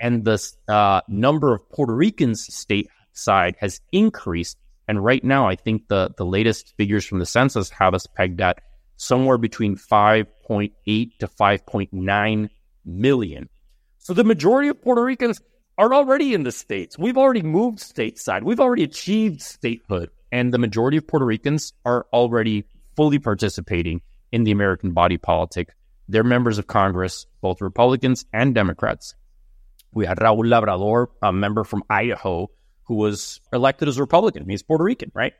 And 0.00 0.24
the 0.24 0.42
uh, 0.68 1.02
number 1.08 1.54
of 1.54 1.68
Puerto 1.70 1.94
Ricans 1.94 2.48
stateside 2.48 3.54
has 3.58 3.80
increased. 3.92 4.56
And 4.88 5.02
right 5.02 5.22
now, 5.22 5.48
I 5.48 5.56
think 5.56 5.88
the, 5.88 6.10
the 6.16 6.26
latest 6.26 6.74
figures 6.76 7.04
from 7.04 7.18
the 7.18 7.26
census 7.26 7.70
have 7.70 7.94
us 7.94 8.06
pegged 8.06 8.40
at 8.40 8.60
somewhere 8.96 9.38
between 9.38 9.76
5.8 9.76 10.72
to 11.18 11.26
5.9 11.26 12.48
million. 12.84 13.48
So 13.98 14.12
the 14.12 14.24
majority 14.24 14.68
of 14.68 14.82
Puerto 14.82 15.02
Ricans 15.02 15.40
are 15.78 15.92
already 15.94 16.34
in 16.34 16.42
the 16.42 16.52
states. 16.52 16.98
We've 16.98 17.18
already 17.18 17.42
moved 17.42 17.78
stateside. 17.78 18.42
We've 18.42 18.60
already 18.60 18.84
achieved 18.84 19.42
statehood. 19.42 20.10
And 20.30 20.52
the 20.52 20.58
majority 20.58 20.96
of 20.96 21.06
Puerto 21.06 21.24
Ricans 21.24 21.72
are 21.84 22.06
already 22.12 22.64
fully 22.96 23.18
participating 23.18 24.00
in 24.32 24.44
the 24.44 24.50
American 24.50 24.92
body 24.92 25.16
politic. 25.16 25.74
They're 26.08 26.24
members 26.24 26.58
of 26.58 26.66
Congress, 26.66 27.26
both 27.40 27.60
Republicans 27.60 28.24
and 28.32 28.54
Democrats. 28.54 29.14
We 29.92 30.06
had 30.06 30.18
Raul 30.18 30.44
Labrador, 30.48 31.10
a 31.22 31.32
member 31.32 31.64
from 31.64 31.84
Idaho, 31.88 32.50
who 32.84 32.94
was 32.94 33.40
elected 33.52 33.88
as 33.88 33.96
a 33.96 34.02
Republican. 34.02 34.48
He's 34.48 34.62
Puerto 34.62 34.84
Rican, 34.84 35.10
right? 35.14 35.32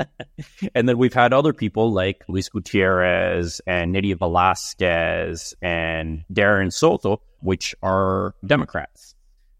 and 0.74 0.88
then 0.88 0.98
we've 0.98 1.14
had 1.14 1.32
other 1.32 1.52
people 1.52 1.92
like 1.92 2.24
Luis 2.28 2.48
Gutierrez 2.48 3.60
and 3.66 3.92
Nydia 3.92 4.16
Velazquez 4.16 5.54
and 5.62 6.24
Darren 6.32 6.72
Soto, 6.72 7.20
which 7.40 7.74
are 7.82 8.34
Democrats. 8.44 9.13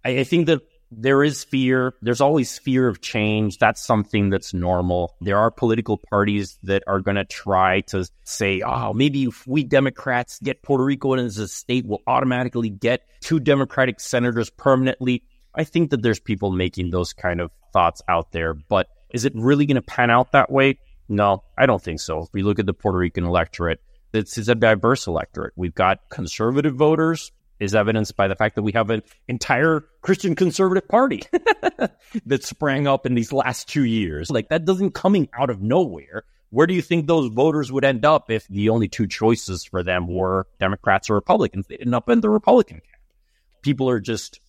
I, 0.05 0.18
I 0.20 0.24
think 0.24 0.46
that 0.46 0.61
there 0.90 1.24
is 1.24 1.44
fear. 1.44 1.94
There's 2.02 2.20
always 2.20 2.59
fear 2.59 2.88
of 2.88 3.00
change. 3.00 3.59
That's 3.59 3.84
something 3.84 4.30
that's 4.30 4.55
normal. 4.55 5.16
There 5.20 5.38
are 5.38 5.50
political 5.50 5.98
parties 5.98 6.59
that 6.62 6.82
are 6.86 7.00
going 7.00 7.16
to 7.16 7.24
try 7.24 7.80
to 7.82 8.09
say, 8.24 8.62
oh, 8.62 8.92
maybe 8.92 9.24
if 9.24 9.46
we 9.46 9.64
Democrats 9.64 10.38
get 10.40 10.62
Puerto 10.62 10.84
Rico 10.84 11.14
in 11.14 11.20
as 11.20 11.38
a 11.38 11.48
state, 11.48 11.86
we'll 11.86 12.02
automatically 12.07 12.70
get 12.70 13.02
two 13.20 13.40
Democratic 13.40 14.00
senators 14.00 14.50
permanently. 14.50 15.22
I 15.55 15.64
think 15.64 15.90
that 15.90 16.02
there's 16.02 16.20
people 16.20 16.50
making 16.50 16.90
those 16.90 17.12
kind 17.12 17.40
of 17.40 17.50
thoughts 17.72 18.02
out 18.09 18.32
there, 18.32 18.55
but 18.55 18.88
is 19.11 19.24
it 19.24 19.32
really 19.34 19.66
going 19.66 19.76
to 19.76 19.82
pan 19.82 20.11
out 20.11 20.32
that 20.32 20.50
way? 20.50 20.78
No, 21.09 21.44
I 21.59 21.66
don't 21.66 21.82
think 21.82 22.00
so. 22.00 22.22
If 22.22 22.28
we 22.32 22.42
look 22.42 22.59
at 22.59 22.66
the 22.66 22.74
Puerto 22.74 22.98
Rican 22.98 23.24
electorate, 23.24 23.80
it's, 24.12 24.38
it's 24.38 24.48
a 24.48 24.55
diverse 24.55 25.07
electorate. 25.07 25.52
We've 25.57 25.74
got 25.74 25.98
conservative 26.09 26.74
voters 26.74 27.32
is 27.61 27.74
evidenced 27.74 28.16
by 28.16 28.28
the 28.28 28.34
fact 28.34 28.57
that 28.57 28.62
we 28.62 28.72
have 28.72 28.90
an 28.90 29.02
entire 29.28 29.84
Christian 30.02 30.34
conservative 30.34 30.88
party 30.88 31.22
that 32.26 32.44
sprang 32.44 32.86
up 32.86 33.07
in 33.07 33.14
these 33.14 33.32
last 33.32 33.68
two 33.68 33.84
years. 33.84 34.30
Like 34.30 34.48
that 34.48 34.64
doesn't 34.64 34.92
coming 34.92 35.28
out 35.38 35.50
of 35.50 35.62
nowhere. 35.62 36.24
Where 36.50 36.66
do 36.66 36.74
you 36.74 36.82
think 36.82 37.07
those 37.07 37.32
voters 37.32 37.72
would 37.72 37.84
end 37.84 38.05
up 38.05 38.30
if 38.30 38.46
the 38.48 38.68
only 38.68 38.88
two 38.88 39.07
choices 39.07 39.64
for 39.64 39.82
them 39.82 40.07
were 40.07 40.46
Democrats 40.61 41.11
or 41.11 41.14
Republicans? 41.14 41.66
They 41.66 41.76
end 41.76 41.94
up 41.94 42.09
in 42.09 42.20
the 42.20 42.30
Republican 42.30 42.76
camp. 42.76 43.02
People 43.62 43.88
are 43.88 44.00
just 44.00 44.40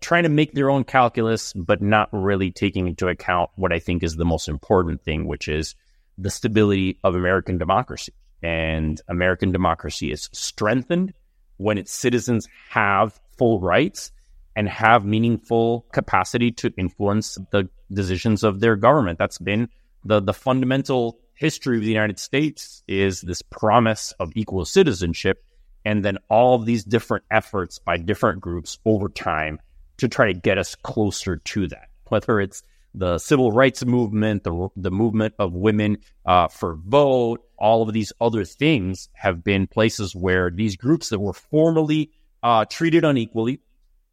trying 0.00 0.22
to 0.22 0.30
make 0.30 0.54
their 0.54 0.70
own 0.70 0.84
calculus, 0.84 1.52
but 1.52 1.82
not 1.82 2.08
really 2.12 2.50
taking 2.50 2.86
into 2.86 3.08
account 3.08 3.50
what 3.56 3.72
I 3.72 3.78
think 3.78 4.02
is 4.02 4.16
the 4.16 4.24
most 4.24 4.48
important 4.48 5.02
thing, 5.02 5.26
which 5.26 5.48
is 5.48 5.74
the 6.16 6.30
stability 6.30 6.98
of 7.04 7.14
American 7.14 7.58
democracy. 7.58 8.14
And 8.42 8.98
American 9.06 9.52
democracy 9.52 10.10
is 10.12 10.30
strengthened 10.32 11.12
when 11.60 11.76
its 11.76 11.92
citizens 11.92 12.48
have 12.70 13.20
full 13.36 13.60
rights 13.60 14.12
and 14.56 14.66
have 14.66 15.04
meaningful 15.04 15.84
capacity 15.92 16.50
to 16.50 16.72
influence 16.78 17.36
the 17.52 17.68
decisions 17.92 18.42
of 18.42 18.60
their 18.60 18.76
government. 18.76 19.18
That's 19.18 19.36
been 19.36 19.68
the, 20.02 20.20
the 20.20 20.32
fundamental 20.32 21.20
history 21.34 21.76
of 21.76 21.82
the 21.82 21.90
United 21.90 22.18
States 22.18 22.82
is 22.88 23.20
this 23.20 23.42
promise 23.42 24.12
of 24.18 24.32
equal 24.34 24.64
citizenship. 24.64 25.44
And 25.84 26.02
then 26.02 26.16
all 26.30 26.54
of 26.54 26.64
these 26.64 26.82
different 26.82 27.24
efforts 27.30 27.78
by 27.78 27.98
different 27.98 28.40
groups 28.40 28.78
over 28.86 29.10
time 29.10 29.60
to 29.98 30.08
try 30.08 30.32
to 30.32 30.38
get 30.38 30.56
us 30.56 30.74
closer 30.76 31.36
to 31.36 31.68
that, 31.68 31.88
whether 32.08 32.40
it's 32.40 32.62
the 32.94 33.18
civil 33.18 33.52
rights 33.52 33.84
movement, 33.84 34.44
the, 34.44 34.68
the 34.76 34.90
movement 34.90 35.34
of 35.38 35.52
women 35.52 35.98
uh, 36.26 36.48
for 36.48 36.76
vote, 36.76 37.44
all 37.58 37.82
of 37.82 37.92
these 37.92 38.12
other 38.20 38.44
things 38.44 39.08
have 39.12 39.44
been 39.44 39.66
places 39.66 40.14
where 40.14 40.50
these 40.50 40.76
groups 40.76 41.10
that 41.10 41.20
were 41.20 41.32
formerly 41.32 42.10
uh, 42.42 42.64
treated 42.64 43.04
unequally, 43.04 43.60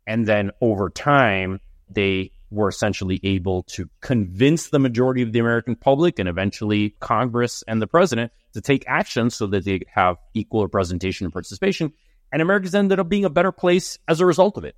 and 0.05 0.27
then 0.27 0.51
over 0.61 0.89
time, 0.89 1.59
they 1.89 2.31
were 2.49 2.69
essentially 2.69 3.19
able 3.23 3.63
to 3.63 3.89
convince 4.01 4.69
the 4.69 4.79
majority 4.79 5.21
of 5.21 5.33
the 5.33 5.39
American 5.39 5.75
public 5.75 6.19
and 6.19 6.29
eventually 6.29 6.95
Congress 6.99 7.63
and 7.67 7.81
the 7.81 7.87
president 7.87 8.31
to 8.53 8.61
take 8.61 8.83
action 8.87 9.29
so 9.29 9.47
that 9.47 9.65
they 9.65 9.81
have 9.93 10.17
equal 10.33 10.63
representation 10.63 11.25
and 11.25 11.33
participation. 11.33 11.91
And 12.31 12.41
America's 12.41 12.75
ended 12.75 12.99
up 12.99 13.09
being 13.09 13.25
a 13.25 13.29
better 13.29 13.51
place 13.51 13.99
as 14.07 14.21
a 14.21 14.25
result 14.25 14.57
of 14.57 14.63
it. 14.63 14.75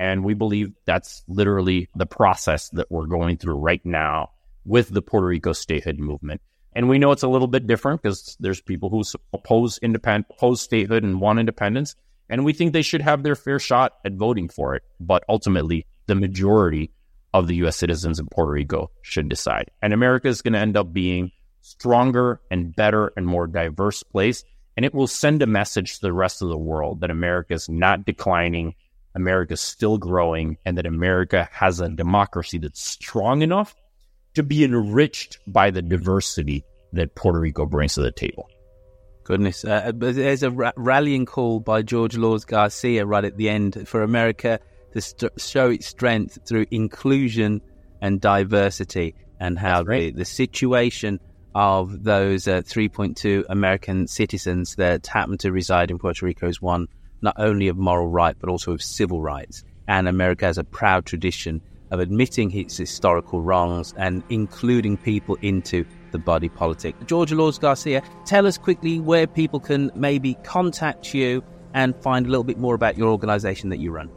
And 0.00 0.24
we 0.24 0.32
believe 0.32 0.72
that's 0.86 1.22
literally 1.28 1.90
the 1.94 2.06
process 2.06 2.70
that 2.70 2.90
we're 2.90 3.06
going 3.06 3.36
through 3.36 3.56
right 3.56 3.84
now 3.84 4.30
with 4.64 4.88
the 4.88 5.02
Puerto 5.02 5.26
Rico 5.26 5.52
statehood 5.52 5.98
movement. 5.98 6.40
And 6.72 6.88
we 6.88 6.98
know 6.98 7.12
it's 7.12 7.22
a 7.22 7.28
little 7.28 7.46
bit 7.46 7.66
different 7.66 8.00
because 8.00 8.34
there's 8.40 8.62
people 8.62 8.88
who 8.88 9.02
oppose 9.34 9.76
independent, 9.82 10.28
oppose 10.30 10.62
statehood 10.62 11.04
and 11.04 11.20
want 11.20 11.38
independence. 11.38 11.96
And 12.30 12.46
we 12.46 12.54
think 12.54 12.72
they 12.72 12.80
should 12.80 13.02
have 13.02 13.22
their 13.22 13.36
fair 13.36 13.58
shot 13.58 13.98
at 14.06 14.14
voting 14.14 14.48
for 14.48 14.74
it. 14.74 14.84
But 14.98 15.22
ultimately, 15.28 15.84
the 16.06 16.14
majority 16.14 16.92
of 17.34 17.46
the 17.46 17.56
U.S. 17.56 17.76
citizens 17.76 18.18
in 18.18 18.26
Puerto 18.26 18.52
Rico 18.52 18.90
should 19.02 19.28
decide. 19.28 19.70
And 19.82 19.92
America 19.92 20.28
is 20.28 20.40
going 20.40 20.54
to 20.54 20.60
end 20.60 20.78
up 20.78 20.94
being 20.94 21.30
stronger 21.60 22.40
and 22.50 22.74
better 22.74 23.12
and 23.18 23.26
more 23.26 23.46
diverse 23.46 24.02
place. 24.02 24.44
And 24.78 24.86
it 24.86 24.94
will 24.94 25.06
send 25.06 25.42
a 25.42 25.46
message 25.46 25.96
to 25.96 26.00
the 26.00 26.12
rest 26.14 26.40
of 26.40 26.48
the 26.48 26.56
world 26.56 27.02
that 27.02 27.10
America 27.10 27.52
is 27.52 27.68
not 27.68 28.06
declining 28.06 28.76
America's 29.14 29.60
still 29.60 29.98
growing 29.98 30.56
and 30.64 30.78
that 30.78 30.86
America 30.86 31.48
has 31.52 31.80
a 31.80 31.88
democracy 31.88 32.58
that's 32.58 32.80
strong 32.80 33.42
enough 33.42 33.74
to 34.34 34.42
be 34.42 34.64
enriched 34.64 35.38
by 35.46 35.70
the 35.70 35.82
diversity 35.82 36.64
that 36.92 37.14
Puerto 37.14 37.40
Rico 37.40 37.66
brings 37.66 37.94
to 37.94 38.02
the 38.02 38.12
table. 38.12 38.48
Goodness. 39.24 39.64
Uh, 39.64 39.92
there's 39.94 40.42
a 40.42 40.50
ra- 40.50 40.72
rallying 40.76 41.26
call 41.26 41.60
by 41.60 41.82
George 41.82 42.16
Laws 42.16 42.44
Garcia 42.44 43.06
right 43.06 43.24
at 43.24 43.36
the 43.36 43.48
end 43.48 43.86
for 43.88 44.02
America 44.02 44.60
to 44.92 45.00
st- 45.00 45.40
show 45.40 45.70
its 45.70 45.86
strength 45.86 46.38
through 46.46 46.66
inclusion 46.70 47.60
and 48.02 48.20
diversity, 48.20 49.14
and 49.38 49.58
how 49.58 49.82
the, 49.82 50.10
the 50.10 50.24
situation 50.24 51.20
of 51.54 52.02
those 52.02 52.48
uh, 52.48 52.62
3.2 52.62 53.44
American 53.48 54.06
citizens 54.06 54.76
that 54.76 55.06
happen 55.06 55.36
to 55.38 55.52
reside 55.52 55.90
in 55.90 55.98
Puerto 55.98 56.24
Rico 56.24 56.48
is 56.48 56.62
one 56.62 56.88
not 57.22 57.34
only 57.38 57.68
of 57.68 57.76
moral 57.76 58.08
right, 58.08 58.36
but 58.38 58.48
also 58.48 58.72
of 58.72 58.82
civil 58.82 59.20
rights. 59.20 59.64
And 59.88 60.08
America 60.08 60.46
has 60.46 60.58
a 60.58 60.64
proud 60.64 61.06
tradition 61.06 61.60
of 61.90 62.00
admitting 62.00 62.56
its 62.56 62.76
historical 62.76 63.40
wrongs 63.40 63.94
and 63.96 64.22
including 64.28 64.96
people 64.96 65.36
into 65.42 65.84
the 66.12 66.18
body 66.18 66.48
politic. 66.48 66.94
George 67.06 67.32
Laws 67.32 67.58
Garcia, 67.58 68.02
tell 68.24 68.46
us 68.46 68.58
quickly 68.58 69.00
where 69.00 69.26
people 69.26 69.60
can 69.60 69.90
maybe 69.94 70.34
contact 70.44 71.14
you 71.14 71.42
and 71.74 71.96
find 72.02 72.26
a 72.26 72.28
little 72.28 72.44
bit 72.44 72.58
more 72.58 72.74
about 72.74 72.98
your 72.98 73.08
organization 73.08 73.70
that 73.70 73.78
you 73.78 73.90
run. 73.90 74.10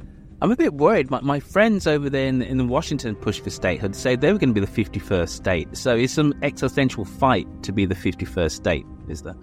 I'm 0.42 0.50
a 0.50 0.56
bit 0.56 0.72
worried. 0.72 1.10
My, 1.10 1.20
my 1.20 1.38
friends 1.38 1.86
over 1.86 2.08
there 2.08 2.26
in, 2.26 2.40
in 2.40 2.68
Washington 2.68 3.14
push 3.14 3.40
for 3.40 3.50
statehood 3.50 3.94
say 3.94 4.16
they 4.16 4.32
were 4.32 4.38
going 4.38 4.54
to 4.54 4.58
be 4.58 4.64
the 4.64 4.84
51st 4.84 5.28
state. 5.28 5.76
So 5.76 5.94
it's 5.94 6.14
some 6.14 6.32
existential 6.42 7.04
fight 7.04 7.46
to 7.62 7.72
be 7.72 7.84
the 7.84 7.94
51st 7.94 8.50
state, 8.50 8.86
is 9.08 9.20
there? 9.20 9.36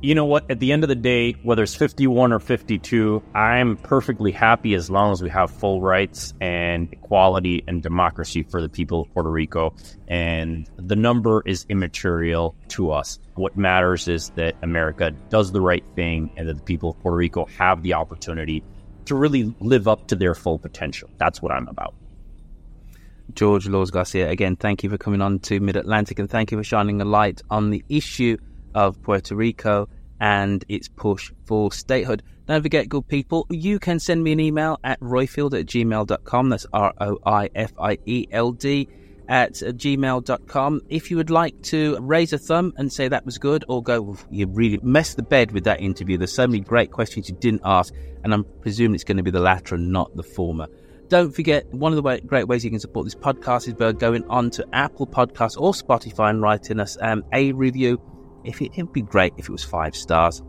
You 0.00 0.14
know 0.14 0.26
what? 0.26 0.48
At 0.48 0.60
the 0.60 0.70
end 0.70 0.84
of 0.84 0.88
the 0.88 0.94
day, 0.94 1.32
whether 1.42 1.64
it's 1.64 1.74
51 1.74 2.32
or 2.32 2.38
52, 2.38 3.20
I'm 3.34 3.76
perfectly 3.78 4.30
happy 4.30 4.74
as 4.74 4.88
long 4.88 5.10
as 5.10 5.20
we 5.20 5.28
have 5.28 5.50
full 5.50 5.82
rights 5.82 6.34
and 6.40 6.88
equality 6.92 7.64
and 7.66 7.82
democracy 7.82 8.44
for 8.44 8.62
the 8.62 8.68
people 8.68 9.00
of 9.00 9.12
Puerto 9.12 9.30
Rico. 9.30 9.74
And 10.06 10.70
the 10.76 10.94
number 10.94 11.42
is 11.46 11.66
immaterial 11.68 12.54
to 12.68 12.92
us. 12.92 13.18
What 13.34 13.56
matters 13.56 14.06
is 14.06 14.30
that 14.36 14.54
America 14.62 15.10
does 15.30 15.50
the 15.50 15.60
right 15.60 15.84
thing 15.96 16.30
and 16.36 16.48
that 16.48 16.58
the 16.58 16.62
people 16.62 16.90
of 16.90 17.00
Puerto 17.00 17.16
Rico 17.16 17.46
have 17.46 17.82
the 17.82 17.94
opportunity 17.94 18.62
to 19.08 19.14
really 19.14 19.54
live 19.60 19.88
up 19.88 20.08
to 20.08 20.16
their 20.16 20.34
full 20.34 20.58
potential. 20.58 21.10
That's 21.18 21.42
what 21.42 21.52
I'm 21.52 21.68
about. 21.68 21.94
George 23.34 23.68
Laws 23.68 23.90
Garcia, 23.90 24.30
again, 24.30 24.56
thank 24.56 24.82
you 24.82 24.90
for 24.90 24.98
coming 24.98 25.20
on 25.20 25.38
to 25.40 25.60
Mid 25.60 25.76
Atlantic 25.76 26.18
and 26.18 26.30
thank 26.30 26.50
you 26.50 26.58
for 26.58 26.64
shining 26.64 27.00
a 27.00 27.04
light 27.04 27.42
on 27.50 27.70
the 27.70 27.84
issue 27.88 28.38
of 28.74 29.00
Puerto 29.02 29.36
Rico 29.36 29.88
and 30.20 30.64
its 30.68 30.88
push 30.88 31.30
for 31.44 31.70
statehood. 31.72 32.22
Don't 32.46 32.62
forget, 32.62 32.88
good 32.88 33.06
people, 33.06 33.46
you 33.50 33.78
can 33.78 34.00
send 34.00 34.24
me 34.24 34.32
an 34.32 34.40
email 34.40 34.80
at 34.82 34.98
roifield 35.00 35.58
at 35.58 35.66
gmail.com. 35.66 36.48
That's 36.48 36.66
R 36.72 36.94
O 37.00 37.18
I 37.24 37.50
F 37.54 37.72
I 37.78 37.98
E 38.06 38.26
L 38.32 38.52
D 38.52 38.88
at 39.28 39.52
gmail.com. 39.54 40.80
If 40.88 41.10
you 41.10 41.16
would 41.18 41.30
like 41.30 41.60
to 41.64 41.98
raise 42.00 42.32
a 42.32 42.38
thumb 42.38 42.72
and 42.76 42.92
say 42.92 43.08
that 43.08 43.24
was 43.24 43.38
good, 43.38 43.64
or 43.68 43.82
go, 43.82 44.16
you 44.30 44.46
really 44.46 44.80
messed 44.82 45.16
the 45.16 45.22
bed 45.22 45.52
with 45.52 45.64
that 45.64 45.80
interview. 45.80 46.16
There's 46.16 46.34
so 46.34 46.46
many 46.46 46.60
great 46.60 46.90
questions 46.90 47.28
you 47.28 47.36
didn't 47.36 47.62
ask, 47.64 47.94
and 48.24 48.32
I'm 48.32 48.44
presuming 48.60 48.94
it's 48.94 49.04
going 49.04 49.18
to 49.18 49.22
be 49.22 49.30
the 49.30 49.40
latter 49.40 49.74
and 49.74 49.92
not 49.92 50.16
the 50.16 50.22
former. 50.22 50.66
Don't 51.08 51.34
forget, 51.34 51.72
one 51.72 51.92
of 51.92 51.96
the 51.96 52.02
way, 52.02 52.20
great 52.20 52.48
ways 52.48 52.64
you 52.64 52.70
can 52.70 52.80
support 52.80 53.06
this 53.06 53.14
podcast 53.14 53.66
is 53.66 53.74
by 53.74 53.92
going 53.92 54.24
on 54.28 54.50
to 54.50 54.66
Apple 54.74 55.06
Podcasts 55.06 55.58
or 55.58 55.72
Spotify 55.72 56.28
and 56.30 56.42
writing 56.42 56.80
us 56.80 56.98
um, 57.00 57.24
a 57.32 57.52
review 57.52 58.00
if 58.44 58.60
it, 58.60 58.76
would 58.76 58.92
be 58.92 59.02
great 59.02 59.32
if 59.36 59.48
it 59.48 59.52
was 59.52 59.64
five 59.64 59.96
stars. 59.96 60.42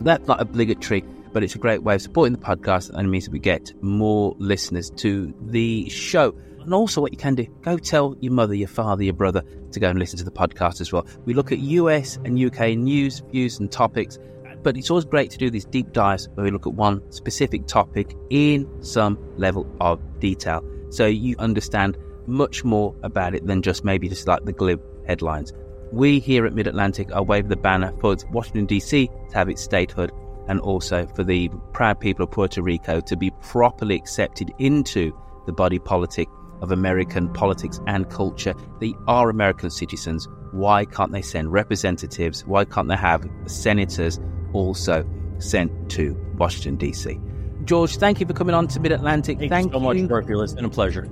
That's 0.00 0.26
not 0.28 0.40
obligatory, 0.40 1.04
but 1.32 1.42
it's 1.42 1.56
a 1.56 1.58
great 1.58 1.82
way 1.82 1.96
of 1.96 2.02
supporting 2.02 2.32
the 2.32 2.38
podcast 2.38 2.90
and 2.90 3.00
it 3.00 3.10
means 3.10 3.24
that 3.24 3.32
we 3.32 3.40
get 3.40 3.72
more 3.82 4.34
listeners 4.38 4.90
to 4.98 5.34
the 5.40 5.88
show. 5.88 6.32
And 6.68 6.74
also, 6.74 7.00
what 7.00 7.12
you 7.12 7.16
can 7.16 7.34
do, 7.34 7.46
go 7.62 7.78
tell 7.78 8.14
your 8.20 8.34
mother, 8.34 8.54
your 8.54 8.68
father, 8.68 9.02
your 9.02 9.14
brother 9.14 9.42
to 9.72 9.80
go 9.80 9.88
and 9.88 9.98
listen 9.98 10.18
to 10.18 10.24
the 10.24 10.30
podcast 10.30 10.82
as 10.82 10.92
well. 10.92 11.06
We 11.24 11.32
look 11.32 11.50
at 11.50 11.60
US 11.60 12.18
and 12.26 12.38
UK 12.38 12.76
news, 12.76 13.20
views, 13.30 13.58
and 13.58 13.72
topics, 13.72 14.18
but 14.62 14.76
it's 14.76 14.90
always 14.90 15.06
great 15.06 15.30
to 15.30 15.38
do 15.38 15.48
these 15.48 15.64
deep 15.64 15.94
dives 15.94 16.28
where 16.34 16.44
we 16.44 16.50
look 16.50 16.66
at 16.66 16.74
one 16.74 17.10
specific 17.10 17.66
topic 17.66 18.14
in 18.28 18.68
some 18.82 19.18
level 19.38 19.66
of 19.80 19.98
detail 20.20 20.62
so 20.90 21.06
you 21.06 21.36
understand 21.38 21.96
much 22.26 22.64
more 22.64 22.94
about 23.02 23.34
it 23.34 23.46
than 23.46 23.62
just 23.62 23.82
maybe 23.82 24.06
just 24.06 24.28
like 24.28 24.44
the 24.44 24.52
glib 24.52 24.82
headlines. 25.06 25.54
We 25.90 26.20
here 26.20 26.44
at 26.44 26.52
Mid 26.52 26.66
Atlantic 26.66 27.10
are 27.14 27.22
waving 27.22 27.48
the 27.48 27.56
banner 27.56 27.94
for 27.98 28.14
Washington, 28.30 28.66
D.C. 28.66 29.08
to 29.30 29.34
have 29.34 29.48
its 29.48 29.62
statehood 29.62 30.12
and 30.48 30.60
also 30.60 31.06
for 31.16 31.24
the 31.24 31.48
proud 31.72 31.98
people 31.98 32.24
of 32.24 32.30
Puerto 32.30 32.60
Rico 32.60 33.00
to 33.00 33.16
be 33.16 33.30
properly 33.40 33.94
accepted 33.94 34.52
into 34.58 35.18
the 35.46 35.52
body 35.54 35.78
politic 35.78 36.28
of 36.60 36.72
American 36.72 37.28
politics 37.32 37.80
and 37.86 38.08
culture. 38.10 38.54
They 38.80 38.94
are 39.06 39.30
American 39.30 39.70
citizens. 39.70 40.28
Why 40.52 40.84
can't 40.84 41.12
they 41.12 41.22
send 41.22 41.52
representatives? 41.52 42.44
Why 42.46 42.64
can't 42.64 42.88
they 42.88 42.96
have 42.96 43.28
senators 43.46 44.18
also 44.52 45.08
sent 45.38 45.90
to 45.92 46.14
Washington, 46.36 46.76
D.C.? 46.76 47.20
George, 47.64 47.96
thank 47.96 48.20
you 48.20 48.26
for 48.26 48.32
coming 48.32 48.54
on 48.54 48.66
to 48.68 48.80
Mid 48.80 48.92
Atlantic. 48.92 49.38
Thank, 49.38 49.50
thank, 49.50 49.66
you 49.66 49.72
so 49.72 49.80
much, 49.80 50.08
Dorothy. 50.08 50.32
It's 50.34 50.54
been 50.54 50.64
a 50.64 50.70
pleasure. 50.70 51.08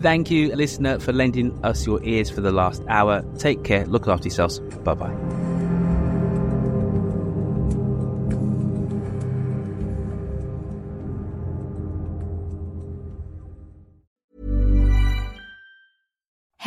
Thank 0.00 0.30
you, 0.30 0.54
listener, 0.54 0.98
for 0.98 1.12
lending 1.12 1.64
us 1.64 1.86
your 1.86 2.02
ears 2.02 2.28
for 2.28 2.40
the 2.40 2.52
last 2.52 2.82
hour. 2.88 3.24
Take 3.38 3.64
care. 3.64 3.86
Look 3.86 4.08
after 4.08 4.28
yourselves. 4.28 4.58
Bye 4.58 4.94
bye. 4.94 5.63